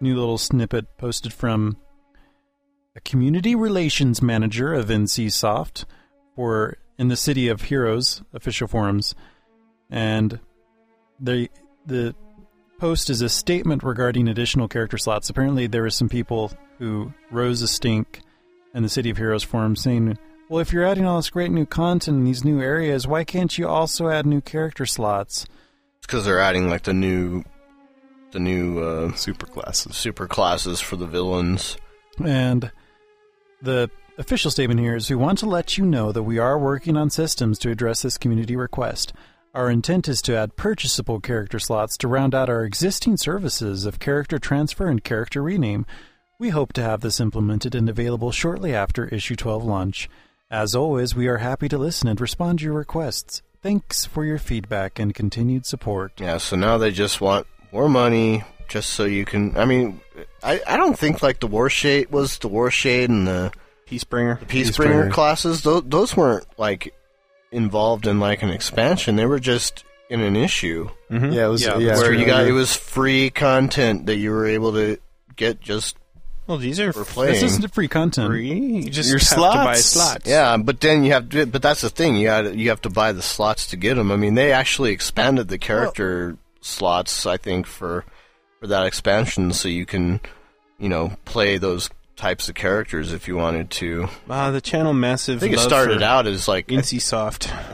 [0.00, 1.76] new little snippet posted from
[2.96, 5.84] a community relations manager of NCSoft
[6.36, 9.14] for in the City of Heroes official forums,
[9.90, 10.38] and
[11.18, 11.48] they
[11.86, 12.14] the
[12.78, 15.30] post is a statement regarding additional character slots.
[15.30, 18.20] Apparently, there were some people who rose a stink
[18.74, 20.18] in the City of Heroes forum saying,
[20.52, 23.56] "Well, if you're adding all this great new content in these new areas, why can't
[23.56, 25.46] you also add new character slots?"
[25.96, 27.42] It's because they're adding like the new,
[28.32, 29.96] the new uh, Super classes.
[29.96, 31.78] super classes for the villains.
[32.22, 32.70] And
[33.62, 36.98] the official statement here is we want to let you know that we are working
[36.98, 39.14] on systems to address this community request.
[39.54, 44.00] Our intent is to add purchasable character slots to round out our existing services of
[44.00, 45.86] character transfer and character rename.
[46.38, 50.10] We hope to have this implemented and available shortly after issue 12 launch.
[50.52, 53.40] As always, we are happy to listen and respond to your requests.
[53.62, 56.12] Thanks for your feedback and continued support.
[56.20, 59.56] Yeah, so now they just want more money just so you can.
[59.56, 60.02] I mean,
[60.42, 63.50] I, I don't think like the Warshade was the Warshade and the
[63.88, 64.40] Peacebringer.
[64.40, 65.10] Peacebringer Peacebringer.
[65.10, 65.62] classes.
[65.62, 66.92] Those those weren't like
[67.50, 69.16] involved in like an expansion.
[69.16, 71.32] They were just in an issue mm-hmm.
[71.32, 71.64] Yeah, it was.
[71.64, 72.50] Yeah, Yeah, where you got yeah.
[72.50, 74.98] it was free content that you were able to
[75.34, 75.96] get just
[76.46, 77.34] Well, these are for playing.
[77.34, 78.28] This isn't free content.
[78.28, 78.52] free.
[78.52, 79.84] You just Your have to buy slots.
[79.84, 80.28] slots.
[80.28, 81.46] Yeah, but then you have to.
[81.46, 82.16] But that's the thing.
[82.16, 84.10] You got you have to buy the slots to get them.
[84.10, 87.26] I mean, they actually expanded the character slots.
[87.26, 88.04] I think for
[88.60, 90.20] for that expansion, so you can,
[90.78, 94.08] you know, play those types of characters if you wanted to.
[94.28, 95.36] Wow, the channel massive.
[95.38, 96.80] I think it started out as like I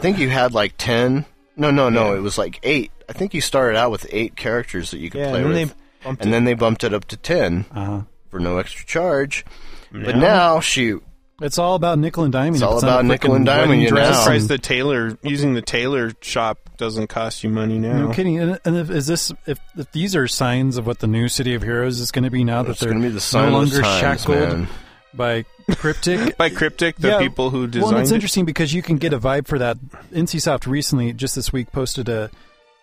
[0.01, 1.25] think you had like ten.
[1.57, 2.15] No, no, no.
[2.15, 2.93] It was like eight.
[3.09, 5.75] I think you started out with eight characters that you could Yeah, play and with,
[6.03, 6.31] they and it.
[6.31, 8.03] then they bumped it up to ten Uh-huh.
[8.31, 9.45] For no extra charge.
[9.93, 11.03] But Now- now, shoot,
[11.41, 12.57] It's all about nickel and diamond.
[12.57, 14.17] It's all not about nickel and diamond, you dress know.
[14.17, 18.07] I'm surprised the tailor using the tailor shop doesn't cost you money now.
[18.07, 18.39] No kidding.
[18.41, 21.55] And, and if, is this if, if these are signs of what the new City
[21.55, 23.53] of Heroes is going to be now that it's they're going to be the sign
[23.53, 24.69] no of the longer times, shackled man.
[25.15, 25.45] by
[25.77, 26.37] Cryptic?
[26.39, 28.15] By Cryptic, the Yeah, people who well, designed and it's it.
[28.15, 29.79] interesting because you can get a vibe for that.
[30.13, 32.31] NCSoft recently, just this week, posted a,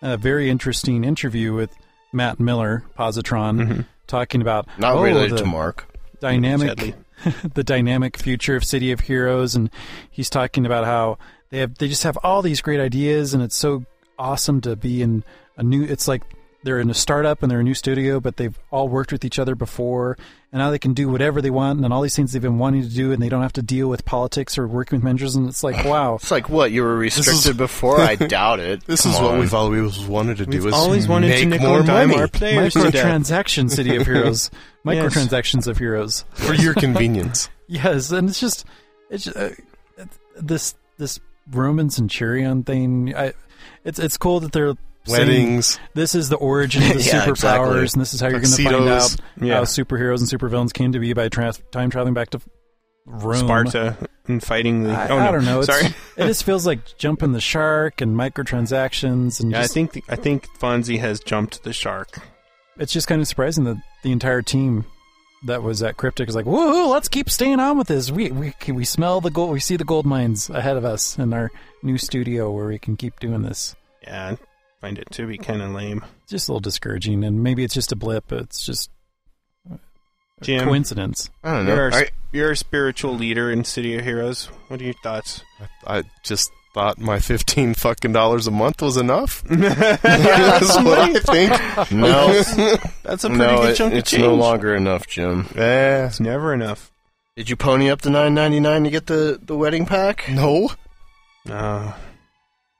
[0.00, 1.76] a very interesting interview with
[2.12, 3.80] Matt Miller, Positron, mm-hmm.
[4.06, 4.66] Talking about.
[4.78, 5.86] Not oh, related the to Mark.
[6.20, 6.94] dynamic,
[7.54, 9.70] the dynamic future of City of Heroes, and
[10.10, 11.18] he's talking about how
[11.50, 13.84] they have they just have all these great ideas, and it's so
[14.18, 15.24] awesome to be in
[15.56, 15.82] a new.
[15.84, 16.22] It's like
[16.66, 19.38] they're in a startup and they're a new studio, but they've all worked with each
[19.38, 20.18] other before,
[20.52, 22.82] and now they can do whatever they want, and all these things they've been wanting
[22.82, 25.48] to do, and they don't have to deal with politics or working with managers, and
[25.48, 26.16] it's like wow.
[26.16, 28.00] It's like what you were restricted is- before.
[28.00, 28.84] I doubt it.
[28.84, 30.58] This Come is what we've always wanted to do.
[30.58, 32.74] We've is always wanted make to nickel more and dime money our players.
[32.74, 34.50] Microtransaction City of Heroes,
[34.84, 36.24] microtransactions of heroes.
[36.32, 37.48] for your convenience.
[37.68, 38.66] Yes, and it's just
[39.08, 39.50] it's just, uh,
[40.36, 43.14] this this Roman Centurion thing.
[43.14, 43.34] I
[43.84, 45.78] it's it's cool that they're saying Weddings.
[45.94, 47.80] This is the origin of the Yeah, superpowers, exactly.
[47.94, 49.54] and this is how you're going to find out Yeah.
[49.56, 52.40] how superheroes and supervillains came to be by trans- time traveling back to
[53.08, 53.36] Rome.
[53.36, 53.96] Sparta
[54.26, 54.90] and fighting the.
[54.90, 55.32] I, oh, I no.
[55.32, 55.58] don't know.
[55.60, 55.86] It's, Sorry.
[56.16, 60.16] it just feels like jumping the shark and microtransactions, and Yeah, I think the, I
[60.16, 62.18] think Fonzie has jumped the shark.
[62.78, 64.84] it's just kind of surprising that the entire team
[65.44, 68.10] that was at Cryptic is like, "Whoa, let's keep staying on with this.
[68.10, 69.52] We we we smell the gold.
[69.52, 71.52] We see the gold mines ahead of us in our
[71.84, 74.38] new studio where we can keep doing this." Yeah, I
[74.80, 76.04] find it to be kind of lame.
[76.28, 78.32] Just a little discouraging, and maybe it's just a blip.
[78.32, 78.90] It's just
[79.70, 79.78] a
[80.42, 81.30] Jim, coincidence.
[81.42, 81.74] I don't know.
[81.74, 84.46] you're, I- a, you're a spiritual leader in City of Heroes.
[84.68, 85.42] What are your thoughts?
[85.86, 89.42] I just thought my fifteen fucking dollars a month was enough.
[89.48, 91.90] That's what I think.
[91.92, 92.32] no,
[93.02, 94.22] That's a pretty no, good it- chunk of it's change.
[94.22, 95.46] no longer enough, Jim.
[95.54, 96.92] Eh, It's never enough.
[97.36, 100.28] Did you pony up the nine ninety nine to get the the wedding pack?
[100.30, 100.70] no,
[101.48, 101.92] Uh,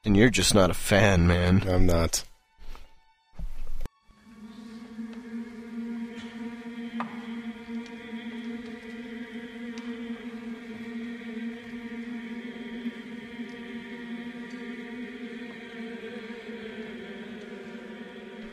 [0.07, 1.65] Then you're just not a fan, man.
[1.69, 2.23] I'm not.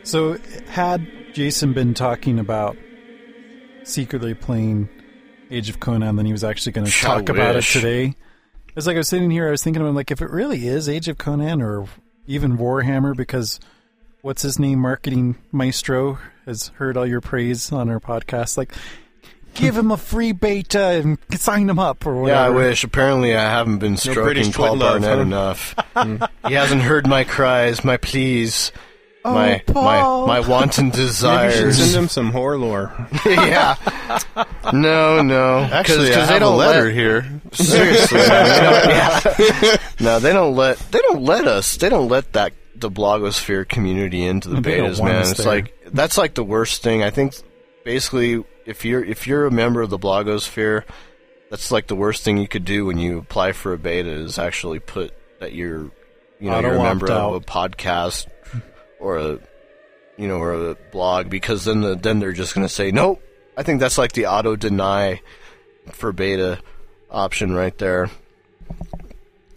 [0.01, 2.75] So, had Jason been talking about
[3.83, 4.89] secretly playing
[5.51, 8.15] Age of Conan, then he was actually going to I talk about it today.
[8.75, 10.89] It's like I was sitting here, I was thinking, I'm like, if it really is
[10.89, 11.85] Age of Conan or
[12.25, 13.59] even Warhammer, because
[14.21, 18.57] what's his name, marketing maestro, has heard all your praise on our podcast.
[18.57, 18.73] Like,
[19.53, 22.39] give him a free beta and sign him up or whatever.
[22.39, 22.83] Yeah, I wish.
[22.83, 25.21] Apparently, I haven't been stroking British Paul Barnett huh?
[25.21, 25.75] enough.
[26.47, 28.71] he hasn't heard my cries, my pleas,
[29.25, 30.27] Oh, my Paul.
[30.27, 31.77] my my wanton maybe you should desires.
[31.77, 32.93] send him some horror lore.
[33.25, 33.75] yeah.
[34.73, 35.59] No, no.
[35.59, 37.41] Actually, I they have a don't letter let, here.
[37.53, 38.45] Seriously, man,
[38.83, 39.77] they don't- yeah.
[39.99, 41.77] no, they don't let they don't let us.
[41.77, 45.21] They don't let that the blogosphere community into the They betas, want man.
[45.21, 45.45] It's there.
[45.47, 47.03] like that's like the worst thing.
[47.03, 47.33] I think
[47.85, 50.83] basically if you're if you're a member of the blogosphere,
[51.49, 54.37] that's like the worst thing you could do when you apply for a beta is
[54.37, 55.91] actually put that you're
[56.39, 57.33] you know you're a member opt-out.
[57.35, 58.27] of a podcast
[59.03, 59.39] or a
[60.17, 63.21] you know or a blog because then the, then they're just going to say nope.
[63.55, 65.21] I think that's like the auto deny
[65.91, 66.59] for beta
[67.11, 68.09] option right there.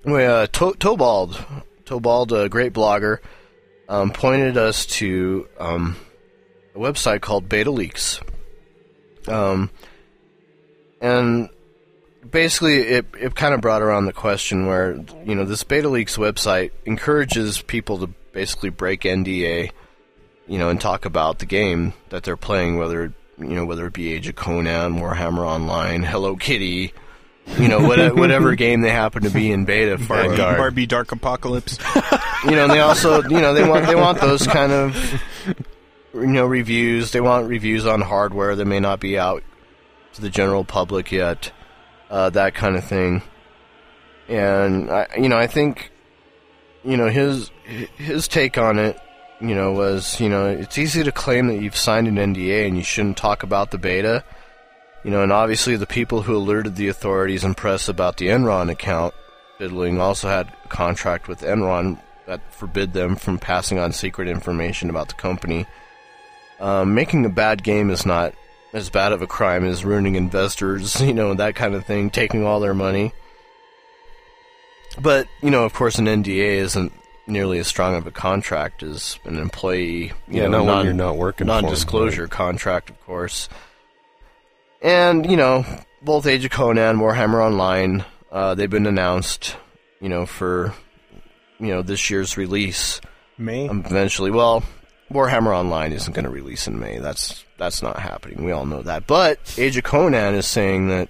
[0.04, 1.42] Anyway, uh, to- Tobold,
[1.84, 3.18] Tobold, a great blogger,
[3.88, 5.96] um, pointed us to um,
[6.74, 8.20] a website called Beta Leaks.
[9.26, 9.70] Um,
[11.00, 11.48] and
[12.30, 14.94] basically, it, it kind of brought around the question where,
[15.24, 19.70] you know, this Beta Leaks website encourages people to basically break NDA,
[20.46, 23.94] you know, and talk about the game that they're playing, whether, you know, whether it
[23.94, 26.92] be Age of Conan, Warhammer Online, Hello Kitty,
[27.58, 30.08] you know, what, whatever game they happen to be in beta for.
[30.08, 31.78] Barbie, Barbie Dark Apocalypse.
[32.44, 35.22] you know, and they also, you know, they want they want those kind of,
[36.12, 37.12] you know, reviews.
[37.12, 39.44] They want reviews on hardware that may not be out
[40.12, 41.52] to the general public yet,
[42.10, 43.22] uh, that kind of thing.
[44.28, 45.90] And I, you know, I think,
[46.84, 48.98] you know, his his take on it,
[49.40, 52.76] you know, was you know, it's easy to claim that you've signed an NDA and
[52.76, 54.24] you shouldn't talk about the beta.
[55.04, 58.70] You know, and obviously the people who alerted the authorities and press about the Enron
[58.70, 59.14] account
[59.58, 64.90] fiddling also had a contract with Enron that forbid them from passing on secret information
[64.90, 65.66] about the company.
[66.58, 68.34] Um, making a bad game is not
[68.72, 72.10] as bad of a crime as ruining investors, you know, and that kind of thing,
[72.10, 73.12] taking all their money.
[75.00, 76.92] But, you know, of course, an NDA isn't
[77.26, 80.94] nearly as strong of a contract as an employee, you Yeah, know, not when you're
[80.94, 83.48] not working non-disclosure contract, of course.
[84.82, 85.64] And you know,
[86.02, 89.56] both Age of Conan, Warhammer Online, uh, they've been announced,
[90.00, 90.74] you know, for
[91.58, 93.00] you know this year's release.
[93.38, 93.68] May.
[93.68, 94.62] Um, eventually, well,
[95.10, 96.98] Warhammer Online isn't going to release in May.
[96.98, 98.44] That's that's not happening.
[98.44, 99.06] We all know that.
[99.06, 101.08] But Age of Conan is saying that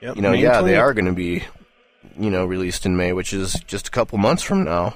[0.00, 1.44] Yep, you know, May yeah, they are going to be,
[2.18, 4.94] you know, released in May, which is just a couple months from now.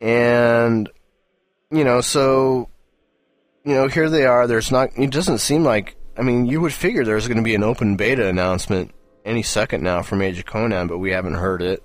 [0.00, 0.88] And,
[1.70, 2.68] you know, so,
[3.64, 4.46] you know, here they are.
[4.46, 7.54] There's not, it doesn't seem like, I mean, you would figure there's going to be
[7.54, 8.92] an open beta announcement
[9.24, 11.82] any second now from Age of Conan, but we haven't heard it.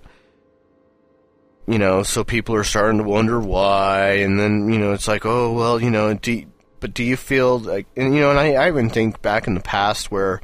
[1.68, 5.26] You know, so people are starting to wonder why, and then, you know, it's like,
[5.26, 6.46] oh, well, you know, do
[6.82, 9.54] but do you feel like, and, you know, and I, I even think back in
[9.54, 10.42] the past where,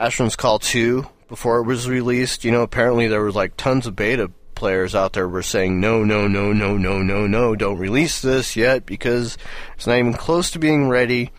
[0.00, 3.94] Asheron's Call 2 before it was released, you know, apparently there was like tons of
[3.94, 4.30] beta
[4.62, 8.54] players out there were saying no, no, no, no, no, no, no, don't release this
[8.54, 9.36] yet because
[9.74, 11.32] it's not even close to being ready.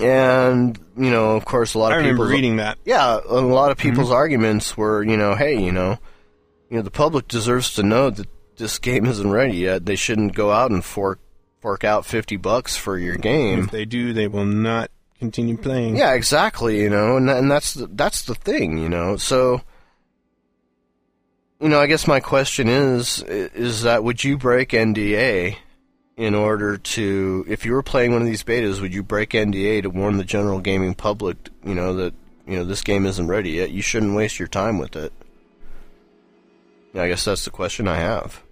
[0.00, 2.78] And, you know, of course a lot of people reading that.
[2.84, 3.90] Yeah, a lot of mm-hmm.
[3.90, 6.00] people's arguments were, you know, hey, you know,
[6.68, 9.86] you know, the public deserves to know that this game isn't ready yet.
[9.86, 11.20] They shouldn't go out and fork
[11.60, 13.60] fork out 50 bucks for your game.
[13.60, 14.90] If they do, they will not
[15.20, 15.96] continue playing.
[15.96, 16.80] Yeah, exactly.
[16.80, 18.78] You know, and and that's the, that's the thing.
[18.78, 19.62] You know, so
[21.60, 25.56] you know, I guess my question is is that would you break NDA
[26.16, 29.82] in order to if you were playing one of these betas, would you break NDA
[29.82, 32.14] to warn the general gaming public, you know, that
[32.46, 33.70] you know this game isn't ready yet?
[33.70, 35.12] You shouldn't waste your time with it.
[36.94, 38.42] I guess that's the question I have.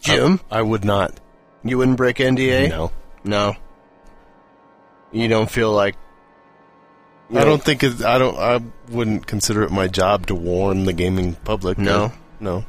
[0.00, 1.18] Jim, I, I would not.
[1.62, 2.68] you wouldn't break NDA?
[2.68, 2.92] No.
[3.24, 3.56] No.
[5.12, 5.96] You don't feel like.
[7.30, 8.36] You I know- don't think it, I don't.
[8.38, 8.60] I
[8.90, 11.78] wouldn't consider it my job to warn the gaming public.
[11.78, 12.12] No?
[12.40, 12.64] no.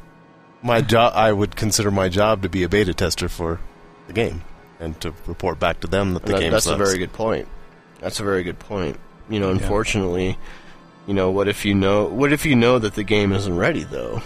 [0.62, 1.14] My job.
[1.16, 3.60] I would consider my job to be a beta tester for
[4.08, 4.42] the game
[4.80, 6.80] and to report back to them that the That- game that's sucks.
[6.80, 7.48] a very good point.
[8.02, 9.00] That's a very good point.
[9.30, 10.38] You know, unfortunately,
[11.08, 12.06] you know, what if you know?
[12.06, 14.22] What if you know that the game isn't ready though?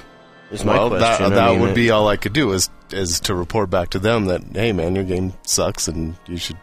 [0.51, 1.29] Is my well, question.
[1.29, 3.69] that, I that mean, would it- be all I could do is is to report
[3.69, 6.57] back to them that hey man, your game sucks and you should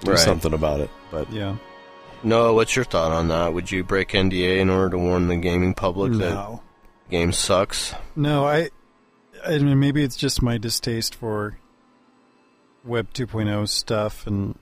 [0.00, 0.18] do Right.
[0.20, 0.90] something about it.
[1.10, 1.56] But Yeah.
[2.22, 3.54] No, what's your thought on that?
[3.54, 6.60] Would you break NDA in order to warn the gaming public that the
[7.10, 7.94] game sucks?
[8.16, 8.70] No, I.
[9.46, 11.58] I mean, maybe it's just my distaste for
[12.84, 14.58] Web 2.0 stuff and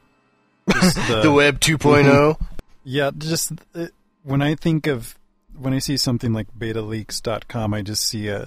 [0.71, 1.65] just the, the Web oh?
[1.65, 2.37] 2.0.
[2.89, 3.87] Yeah, just uh,
[4.23, 5.19] when I think of
[5.59, 8.47] when I see something like betaleaks.com, I just see a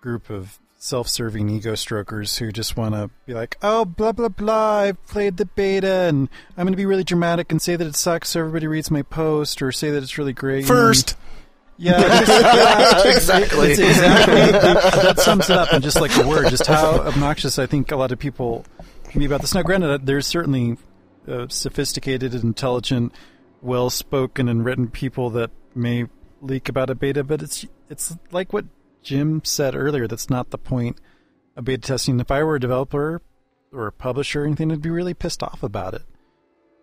[0.00, 4.78] group of self-serving ego strokers who just want to be like, "Oh, blah blah blah,
[4.78, 7.94] I've played the beta and I'm going to be really dramatic and say that it
[7.94, 11.16] sucks so everybody reads my post or say that it's really great." first,
[11.76, 13.72] Yeah, just, yeah, Exactly.
[13.72, 14.52] Exactly.
[14.52, 16.48] that sums it up in just like a word.
[16.48, 18.64] Just how obnoxious I think a lot of people
[19.04, 19.54] can be about this.
[19.54, 20.78] Now, granted, there's certainly
[21.28, 23.12] uh, sophisticated, intelligent,
[23.60, 26.06] well-spoken, and written people that may
[26.40, 28.64] leak about a beta, but it's it's like what
[29.02, 30.06] Jim said earlier.
[30.06, 30.98] That's not the point
[31.56, 32.20] of beta testing.
[32.20, 33.22] If I were a developer
[33.72, 36.02] or a publisher or anything, I'd be really pissed off about it.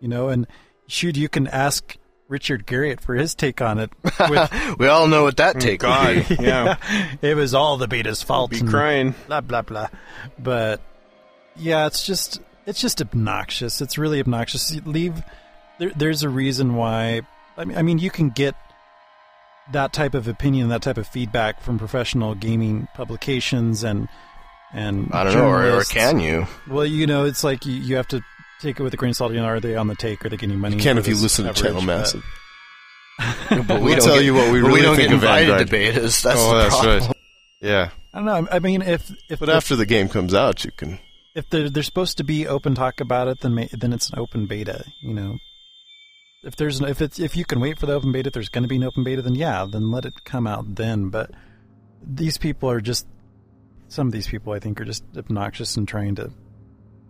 [0.00, 0.46] You know, and
[0.86, 1.96] shoot, you can ask
[2.28, 3.90] Richard Garriott for his take on it.
[4.28, 6.36] With we all know what that oh, take would God, be.
[6.40, 6.76] yeah,
[7.22, 8.50] it was all the beta's fault.
[8.50, 9.14] be crying.
[9.26, 9.88] Blah blah blah.
[10.38, 10.80] But
[11.56, 13.80] yeah, it's just it's just obnoxious.
[13.80, 14.78] It's really obnoxious.
[14.84, 15.22] Leave.
[15.78, 17.22] There, there's a reason why.
[17.56, 18.54] I mean, I mean, you can get
[19.72, 24.08] that type of opinion, that type of feedback from professional gaming publications and
[24.72, 26.46] and I don't know, or, or can you?
[26.68, 28.20] Well, you know, it's like you, you have to
[28.60, 29.32] take it with a grain of salt.
[29.32, 30.24] You know, are they on the take?
[30.24, 30.76] Are they getting money?
[30.76, 31.66] you can for if you this listen to coverage?
[31.66, 32.24] Channel Massive.
[33.66, 35.46] But We'll tell get- you what we but really we don't think get of invited
[35.48, 35.68] Vanguard.
[35.70, 36.22] to betas.
[36.22, 36.98] That's oh, the that's problem.
[37.06, 37.12] right.
[37.60, 38.48] Yeah, I don't know.
[38.52, 40.98] I mean, if if but the- after the game comes out, you can.
[41.34, 44.18] if they're, they're supposed to be open talk about it, then ma- then it's an
[44.18, 44.84] open beta.
[45.02, 45.38] You know,
[46.42, 48.62] if there's if it's if you can wait for the open beta, if there's going
[48.62, 51.08] to be an open beta, then yeah, then let it come out then.
[51.08, 51.30] But
[52.02, 53.06] these people are just
[53.88, 56.30] some of these people I think are just obnoxious and trying to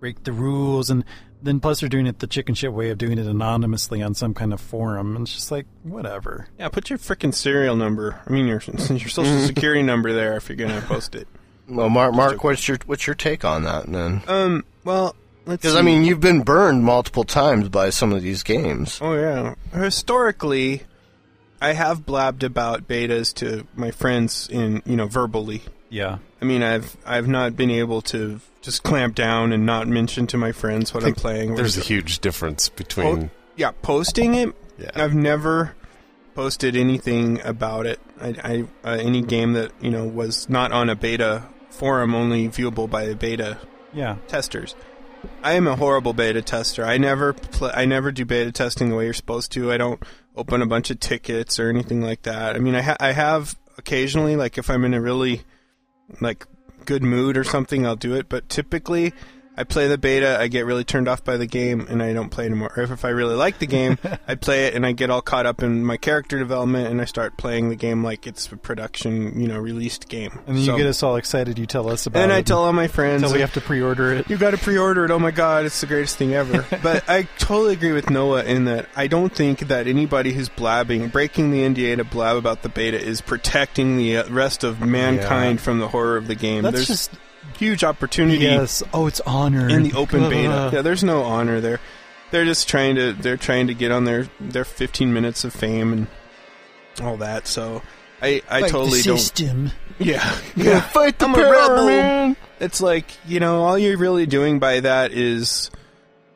[0.01, 1.05] break the rules, and
[1.43, 4.33] Then plus they're doing it the chicken shit way of doing it anonymously on some
[4.33, 6.49] kind of forum, and it's just like whatever.
[6.59, 8.21] Yeah, put your freaking serial number.
[8.27, 11.29] I mean, your your social security number there if you're gonna post it.
[11.69, 14.23] Well, Mark, Mark, what's your what's your take on that then?
[14.27, 15.17] Um, well, let's.
[15.49, 18.99] Because I mean, you've been burned multiple times by some of these games.
[19.01, 19.55] Oh yeah.
[19.73, 20.83] Historically,
[21.61, 25.63] I have blabbed about betas to my friends in you know verbally.
[25.89, 26.19] Yeah.
[26.41, 30.37] I mean, I've I've not been able to just clamp down and not mention to
[30.37, 31.55] my friends what I'm playing.
[31.55, 33.31] There's a huge difference between.
[33.57, 34.55] yeah, posting it.
[34.79, 34.91] Yeah.
[34.95, 35.75] I've never
[36.35, 37.99] posted anything about it.
[38.21, 38.29] I,
[38.85, 42.89] I uh, any game that you know was not on a beta forum, only viewable
[42.91, 43.59] by the beta
[43.93, 44.17] Yeah.
[44.29, 44.75] testers.
[45.43, 46.85] I am a horrible beta tester.
[46.85, 49.73] I never pl- I never do beta testing the way you're supposed to.
[49.73, 50.03] I don't
[50.37, 52.57] open a bunch of tickets or anything like that.
[52.57, 55.43] I mean, I ha- I have occasionally like if I'm in a really
[56.21, 56.47] like
[56.85, 58.29] good mood or something, I'll do it.
[58.29, 59.13] But typically,
[59.59, 62.29] I play the beta, I get really turned off by the game, and I don't
[62.31, 62.73] play anymore.
[62.77, 63.99] Or if, I really like the game,
[64.29, 67.07] I play it and I get all caught up in my character development, and I
[67.07, 70.39] start playing the game like it's a production, you know, released game.
[70.47, 71.59] And then So- you get us all excited.
[71.59, 72.23] You tell us about it.
[72.23, 72.37] and it.
[72.37, 73.23] I tell all my friends.
[73.23, 74.31] Until we have to pre-order it.
[74.31, 75.11] You got to pre-order it.
[75.11, 76.65] Oh my god, it's the greatest thing ever.
[76.83, 81.09] but I totally agree with Noah in that I don't think that anybody who's blabbing,
[81.09, 85.61] breaking the NDA to blab about the beta, is protecting the uh, rest of mankind
[85.61, 86.63] from the horror of the game.
[86.63, 87.11] That's There's just
[87.59, 88.83] huge opportunity yes.
[88.95, 90.31] Oh, it's honor in the open uh-huh.
[90.31, 90.71] beta.
[90.75, 91.81] Yeah, there's no honor there.
[92.31, 95.93] They're just trying to they're trying to get on their their 15 minutes of fame
[95.93, 96.07] and
[97.03, 97.47] all that.
[97.47, 97.83] So
[98.23, 99.19] I I Fight totally the don't.
[99.19, 99.71] system.
[99.99, 101.87] Yeah, Yeah, fight the I'm a power, rebel.
[101.87, 102.37] man.
[102.61, 105.71] It's like, you know, all you're really doing by that is,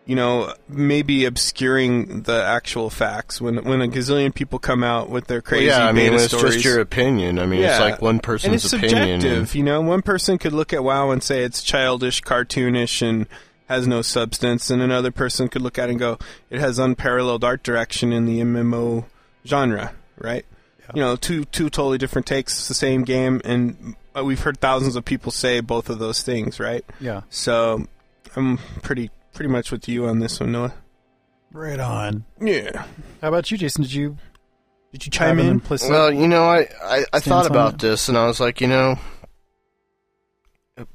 [0.05, 3.41] you know, maybe obscuring the actual facts.
[3.41, 6.15] When when a gazillion people come out with their crazy Well, crazy yeah, I mean,
[6.15, 7.39] it's stories, just your opinion.
[7.39, 9.20] I mean, it's like one person's and it's opinion.
[9.20, 9.55] subjective.
[9.55, 13.27] You know, one person could look at WoW and say it's childish, cartoonish, and
[13.69, 16.19] has no substance, and another person could look at it and go,
[16.51, 19.05] it has unparalleled art direction in the MMO
[19.47, 20.45] genre, right?
[20.81, 20.87] Yeah.
[20.95, 24.61] You know, two two totally different takes, it's the same game, and uh, we've heard
[24.61, 26.85] thousands of people say both of those things, right?
[27.01, 27.23] Yeah.
[27.31, 27.87] So
[28.37, 30.74] I'm pretty pretty much with you on this one, Noah.
[31.52, 32.24] Right on.
[32.40, 32.84] Yeah.
[33.20, 33.82] How about you, Jason?
[33.82, 34.16] Did you
[34.92, 35.46] Did you chime in?
[35.48, 35.90] implicit?
[35.90, 37.80] Well, you know, I, I, I thought about it?
[37.80, 38.98] this, and I was like, you know,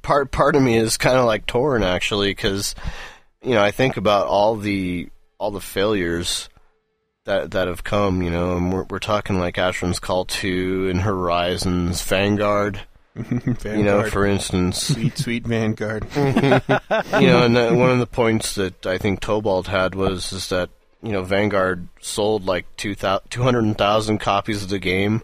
[0.02, 2.74] part part of me is kind of like torn actually, because
[3.42, 5.08] you know I think about all the
[5.38, 6.48] all the failures
[7.24, 8.22] that that have come.
[8.22, 12.80] You know, and we're we're talking like Asheron's Call Two and Horizons, Vanguard.
[13.64, 16.06] You know, for instance, sweet sweet Vanguard.
[16.16, 20.48] you know, and uh, one of the points that I think Tobold had was is
[20.48, 20.70] that
[21.02, 25.22] you know Vanguard sold like two 200,000 copies of the game,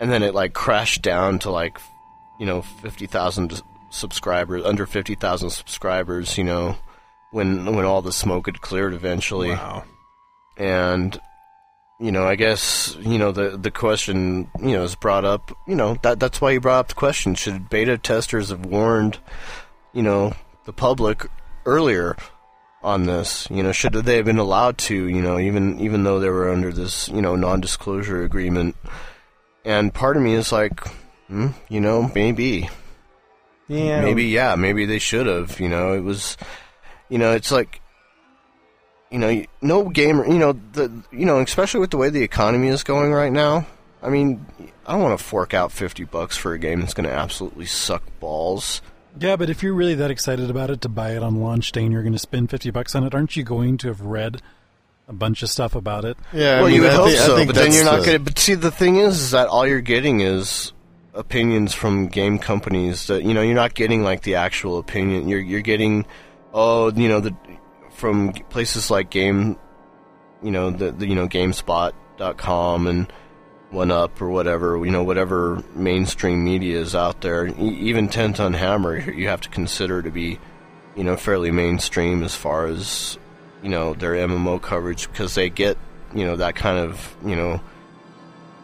[0.00, 1.78] and then it like crashed down to like
[2.38, 6.38] you know fifty thousand subscribers, under fifty thousand subscribers.
[6.38, 6.76] You know,
[7.30, 9.84] when when all the smoke had cleared eventually, wow.
[10.56, 11.20] and
[12.02, 15.52] you know, I guess you know the the question you know is brought up.
[15.68, 19.18] You know that that's why you brought up the question: Should beta testers have warned,
[19.92, 20.32] you know,
[20.64, 21.26] the public
[21.64, 22.16] earlier
[22.82, 23.46] on this?
[23.50, 24.94] You know, should they have been allowed to?
[25.08, 28.74] You know, even even though they were under this you know non-disclosure agreement.
[29.64, 30.80] And part of me is like,
[31.28, 32.68] hmm, you know, maybe,
[33.68, 34.00] Yeah.
[34.02, 35.60] maybe yeah, maybe they should have.
[35.60, 36.36] You know, it was,
[37.08, 37.80] you know, it's like
[39.12, 42.68] you know, no gamer, you know, the you know, especially with the way the economy
[42.68, 43.66] is going right now.
[44.02, 44.44] I mean,
[44.86, 47.66] I don't want to fork out 50 bucks for a game that's going to absolutely
[47.66, 48.82] suck balls.
[49.20, 51.84] yeah, but if you're really that excited about it to buy it on launch day
[51.84, 54.40] and you're going to spend fifty bucks on it, aren't you going to have read
[55.08, 56.16] a bunch of stuff about it?
[56.32, 58.06] Yeah, well, I mean, you would I hope think- so, but then you're not the-
[58.06, 58.24] going to.
[58.24, 60.72] But see, the thing is, is that all you're getting is
[61.14, 63.06] opinions from game companies.
[63.08, 65.28] That you know, you're not getting like the actual opinion.
[65.28, 66.06] You're you're getting,
[66.54, 67.36] oh, you know, the
[68.02, 69.56] from places like game,
[70.42, 73.12] you know, the, the you know GameSpot.com and
[73.70, 77.46] one up or whatever you know whatever mainstream media is out there.
[77.60, 80.40] Even Ten Ton Hammer you have to consider to be
[80.96, 83.18] you know fairly mainstream as far as
[83.62, 85.78] you know their mmo coverage because they get
[86.12, 87.60] you know that kind of you know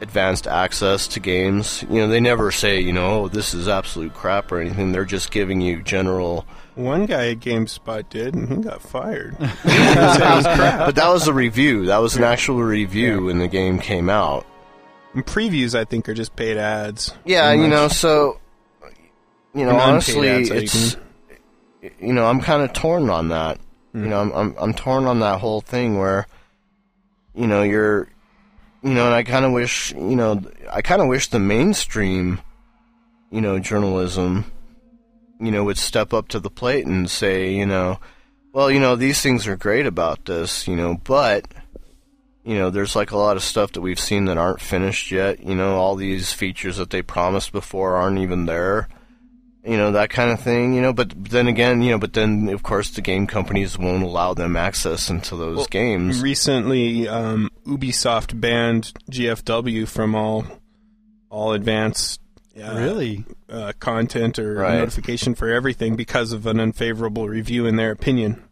[0.00, 1.84] advanced access to games.
[1.88, 4.90] You know they never say you know oh this is absolute crap or anything.
[4.90, 6.44] They're just giving you general
[6.78, 9.36] One guy at GameSpot did, and he got fired.
[9.40, 11.86] but that was a review.
[11.86, 14.46] That was an actual review when the game came out.
[15.12, 17.12] And previews, I think, are just paid ads.
[17.24, 18.38] Yeah, you know, so
[19.54, 20.96] you know, honestly, ads, it's
[21.98, 23.58] you know, I'm kind of torn on that.
[23.92, 24.10] You hmm.
[24.10, 26.28] know, I'm, I'm I'm torn on that whole thing where
[27.34, 28.08] you know you're
[28.84, 30.40] you know, and I kind of wish you know,
[30.70, 32.40] I kind of wish the mainstream
[33.32, 34.44] you know journalism
[35.40, 37.98] you know would step up to the plate and say you know.
[38.52, 41.46] well, you know, these things are great about this, you know, but
[42.44, 45.40] you know, there's like a lot of stuff that we've seen that aren't finished yet.
[45.44, 48.88] You know, all these features that they promised before aren't even there.
[49.64, 52.48] You know, that kind of thing, you know, but then again, you know, but then
[52.48, 56.22] of course the game companies won't allow them access into those Well, games.
[56.22, 60.46] Recently, um, Ubisoft banned GFW from all
[61.28, 62.20] all advanced
[62.62, 63.24] uh, Really?
[63.48, 64.78] uh, content or Right.
[64.78, 68.42] notification for everything because of an unfavorable review in their opinion.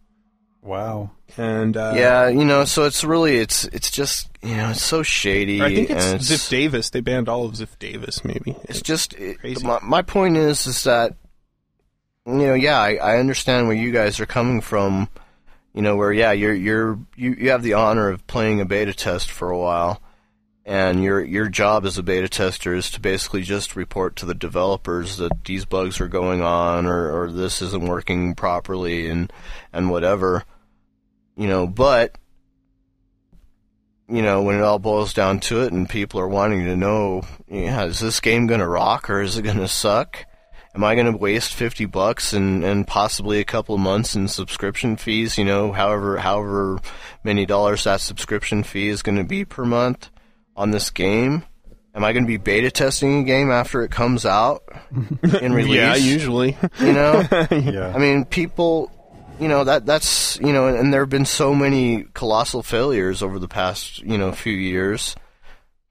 [0.62, 1.10] Wow.
[1.36, 5.02] And uh, yeah, you know, so it's really it's it's just you know it's so
[5.02, 5.60] shady.
[5.62, 6.90] I think and it's Ziff Davis.
[6.90, 8.24] They banned all of Ziff Davis.
[8.24, 11.14] Maybe It's just it, my, my point is is that
[12.26, 15.08] you know yeah I, I understand where you guys are coming from
[15.74, 18.92] you know where yeah you're you're you, you have the honor of playing a beta
[18.94, 20.00] test for a while
[20.66, 24.34] and your your job as a beta tester is to basically just report to the
[24.34, 29.32] developers that these bugs are going on or, or this isn't working properly and
[29.72, 30.44] and whatever
[31.36, 32.18] you know but
[34.08, 37.22] you know, when it all boils down to it and people are wanting to know,
[37.48, 40.26] yeah, is this game going to rock or is it going to suck?
[40.76, 44.96] Am I going to waste 50 bucks and, and possibly a couple months in subscription
[44.96, 46.78] fees, you know, however, however
[47.24, 50.10] many dollars that subscription fee is going to be per month
[50.56, 51.44] on this game?
[51.94, 54.64] Am I going to be beta testing a game after it comes out
[55.40, 55.76] in release?
[55.76, 56.56] yeah, usually.
[56.80, 57.26] You know?
[57.50, 57.92] Yeah.
[57.94, 58.90] I mean, people,
[59.40, 63.38] you know that that's you know, and there have been so many colossal failures over
[63.38, 65.14] the past you know few years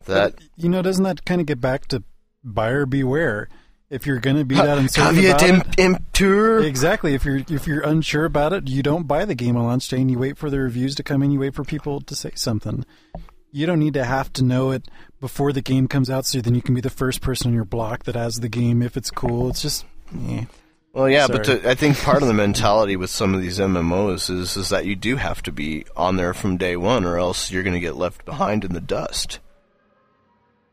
[0.05, 2.03] that you know, doesn't that kind of get back to
[2.43, 3.49] buyer beware?
[3.89, 6.59] If you're going to be that uncertain caveat about it, imp- emptor.
[6.59, 7.13] exactly.
[7.13, 10.01] If you're if you're unsure about it, you don't buy the game on launch day,
[10.01, 11.31] and you wait for the reviews to come in.
[11.31, 12.83] You wait for people to say something.
[13.55, 14.83] You don't need to have to know it
[15.21, 17.63] before the game comes out, so then you can be the first person on your
[17.63, 19.47] block that has the game if it's cool.
[19.47, 19.85] It's just,
[20.27, 20.43] eh.
[20.91, 24.29] Well, yeah, but to, I think part of the mentality with some of these MMOs
[24.29, 27.49] is is that you do have to be on there from day one, or else
[27.49, 29.39] you're going to get left behind in the dust.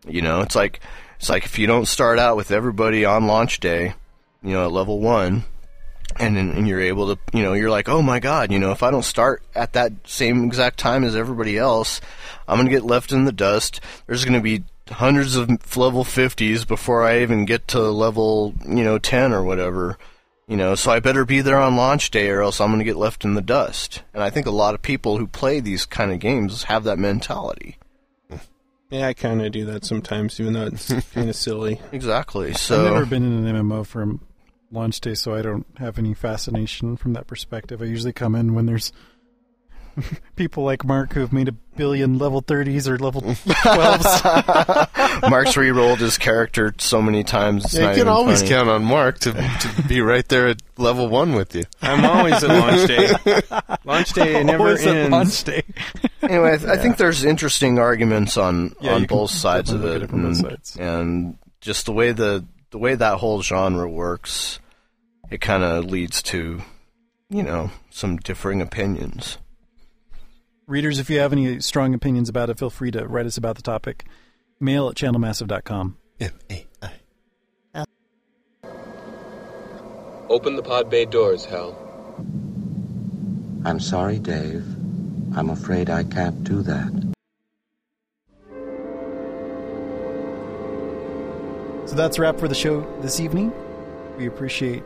[0.05, 0.81] You know, it's like
[1.21, 3.95] it's like if you don't start out with everybody on launch day,
[4.43, 5.45] you know, at level one,
[6.21, 8.73] and then- and you're able to, you know, you're like, oh my god, you know,
[8.73, 12.01] if I don't start at that same exact time as everybody else,
[12.49, 13.81] I'm going to get left in the dust.
[14.07, 18.83] There's going to be hundreds of level 50s before I even get to level, you
[18.85, 19.97] know, 10 or whatever.
[20.49, 22.85] You know, so I better be there on launch day or else I'm going to
[22.85, 24.03] get left in the dust.
[24.13, 26.99] And I think a lot of people who play these kind of games have that
[26.99, 27.79] mentality.
[28.29, 28.37] Hmm.
[28.91, 31.81] yeah, I kind of do that sometimes, even though it's kind of silly.
[31.93, 32.53] Exactly.
[32.55, 34.21] So I've never been in an MMO from
[34.73, 37.83] launch day, so I don't have any fascination from that perspective.
[37.83, 38.93] I usually come in when there's
[40.37, 45.23] people like Mark who have made a billion level 30s or level 12s.
[45.31, 47.67] Mark's re-rolled his character so many times.
[47.67, 48.51] It's Yeah, not you can even always funny.
[48.55, 51.65] count on Mark to, to be right there at level one with you.
[51.83, 53.41] I'm always at launch day.
[53.85, 55.13] launch day never Always at ends.
[55.13, 55.63] launch day.
[56.23, 59.87] anyway, I, th- I think there's interesting arguments on Yeah, on both sides of it,
[59.87, 60.77] look at it from both and, sides.
[60.77, 64.59] and just the way the the way that whole genre works,
[65.31, 66.63] it kind of leads to,
[67.31, 69.39] you know, some differing opinions.
[70.67, 73.57] Readers, if you have any strong opinions about it, feel free to write us about
[73.57, 74.07] the topic.
[74.59, 75.99] Mail at channelmassive.com.
[76.19, 76.93] M-A-I.
[77.75, 77.85] Uh.
[80.31, 81.77] Open the pod bay doors, Hal.
[83.65, 84.65] I'm sorry, Dave.
[85.37, 87.12] I'm afraid I can't do that.
[91.93, 93.53] So that's a wrap for the show this evening.
[94.17, 94.83] We appreciate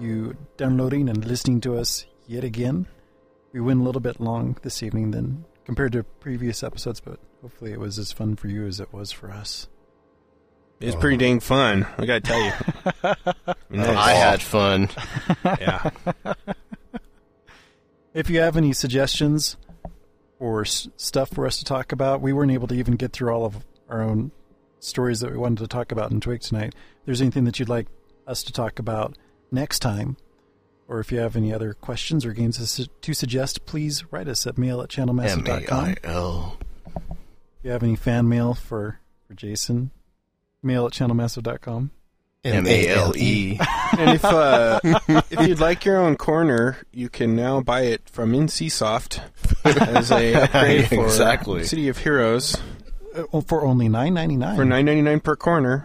[0.00, 2.86] you downloading and listening to us yet again.
[3.52, 7.72] We went a little bit long this evening than compared to previous episodes, but hopefully
[7.72, 9.68] it was as fun for you as it was for us.
[10.80, 11.86] It's pretty dang fun.
[11.98, 12.52] I gotta tell you.
[13.90, 14.88] I had fun.
[15.44, 15.90] yeah.
[18.14, 19.58] If you have any suggestions
[20.38, 23.30] or s- stuff for us to talk about, we weren't able to even get through
[23.34, 24.32] all of our own
[24.82, 26.74] stories that we wanted to talk about in Twig tonight.
[26.74, 27.86] If there's anything that you'd like
[28.26, 29.16] us to talk about
[29.50, 30.16] next time,
[30.88, 32.58] or if you have any other questions or games
[33.00, 35.84] to, suggest, please write us at mail at M A channelmassive.com.
[35.84, 36.58] I L.
[37.10, 39.90] If you have any fan mail for, for Jason,
[40.62, 41.92] mail at channelmassive.com.
[42.44, 43.58] M A L E.
[43.98, 44.80] And if uh,
[45.30, 49.20] if you'd like your own corner, you can now buy it from NCSoft
[49.66, 51.64] as a upgrade for Exactly.
[51.64, 52.56] City of Heroes
[53.32, 54.56] Oh, for only nine ninety nine.
[54.56, 55.84] for nine ninety nine per corner.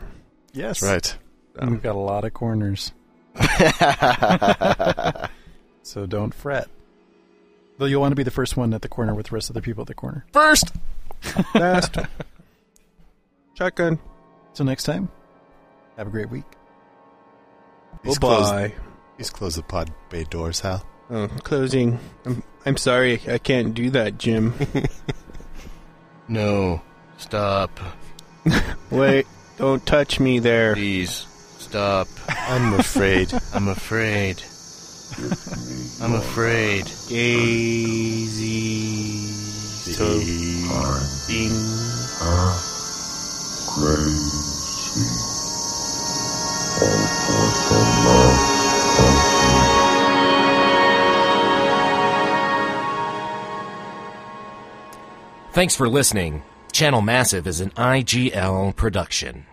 [0.54, 0.82] Yes.
[0.82, 1.18] Right.
[1.56, 2.92] And we've got a lot of corners.
[5.84, 6.68] so don't fret.
[7.78, 9.54] Though you'll want to be the first one at the corner with the rest of
[9.54, 10.26] the people at the corner.
[10.34, 10.72] First.
[11.54, 11.98] Fast.
[13.56, 14.00] Shotgun.
[14.54, 15.10] Till next time,
[15.98, 16.46] have a great week.
[18.04, 18.74] Please Bye close, bye.
[19.18, 20.84] please close the pod bay doors, Hal.
[21.10, 22.00] Oh, closing.
[22.26, 24.54] I'm, I'm sorry, I can't do that, Jim.
[26.30, 26.82] No.
[27.18, 27.72] Stop.
[28.92, 29.26] Wait,
[29.58, 30.74] don't touch me there.
[30.76, 31.26] Please.
[31.58, 32.08] Stop.
[32.30, 33.34] I'm afraid.
[33.54, 34.42] I'm afraid.
[36.02, 36.86] I'm afraid.
[37.10, 38.38] Daisy.
[39.92, 40.20] So,
[41.28, 41.52] ding.
[43.74, 44.48] Crazy.
[55.54, 56.44] Thanks for listening.
[56.78, 59.48] Channel Massive is an IGL production.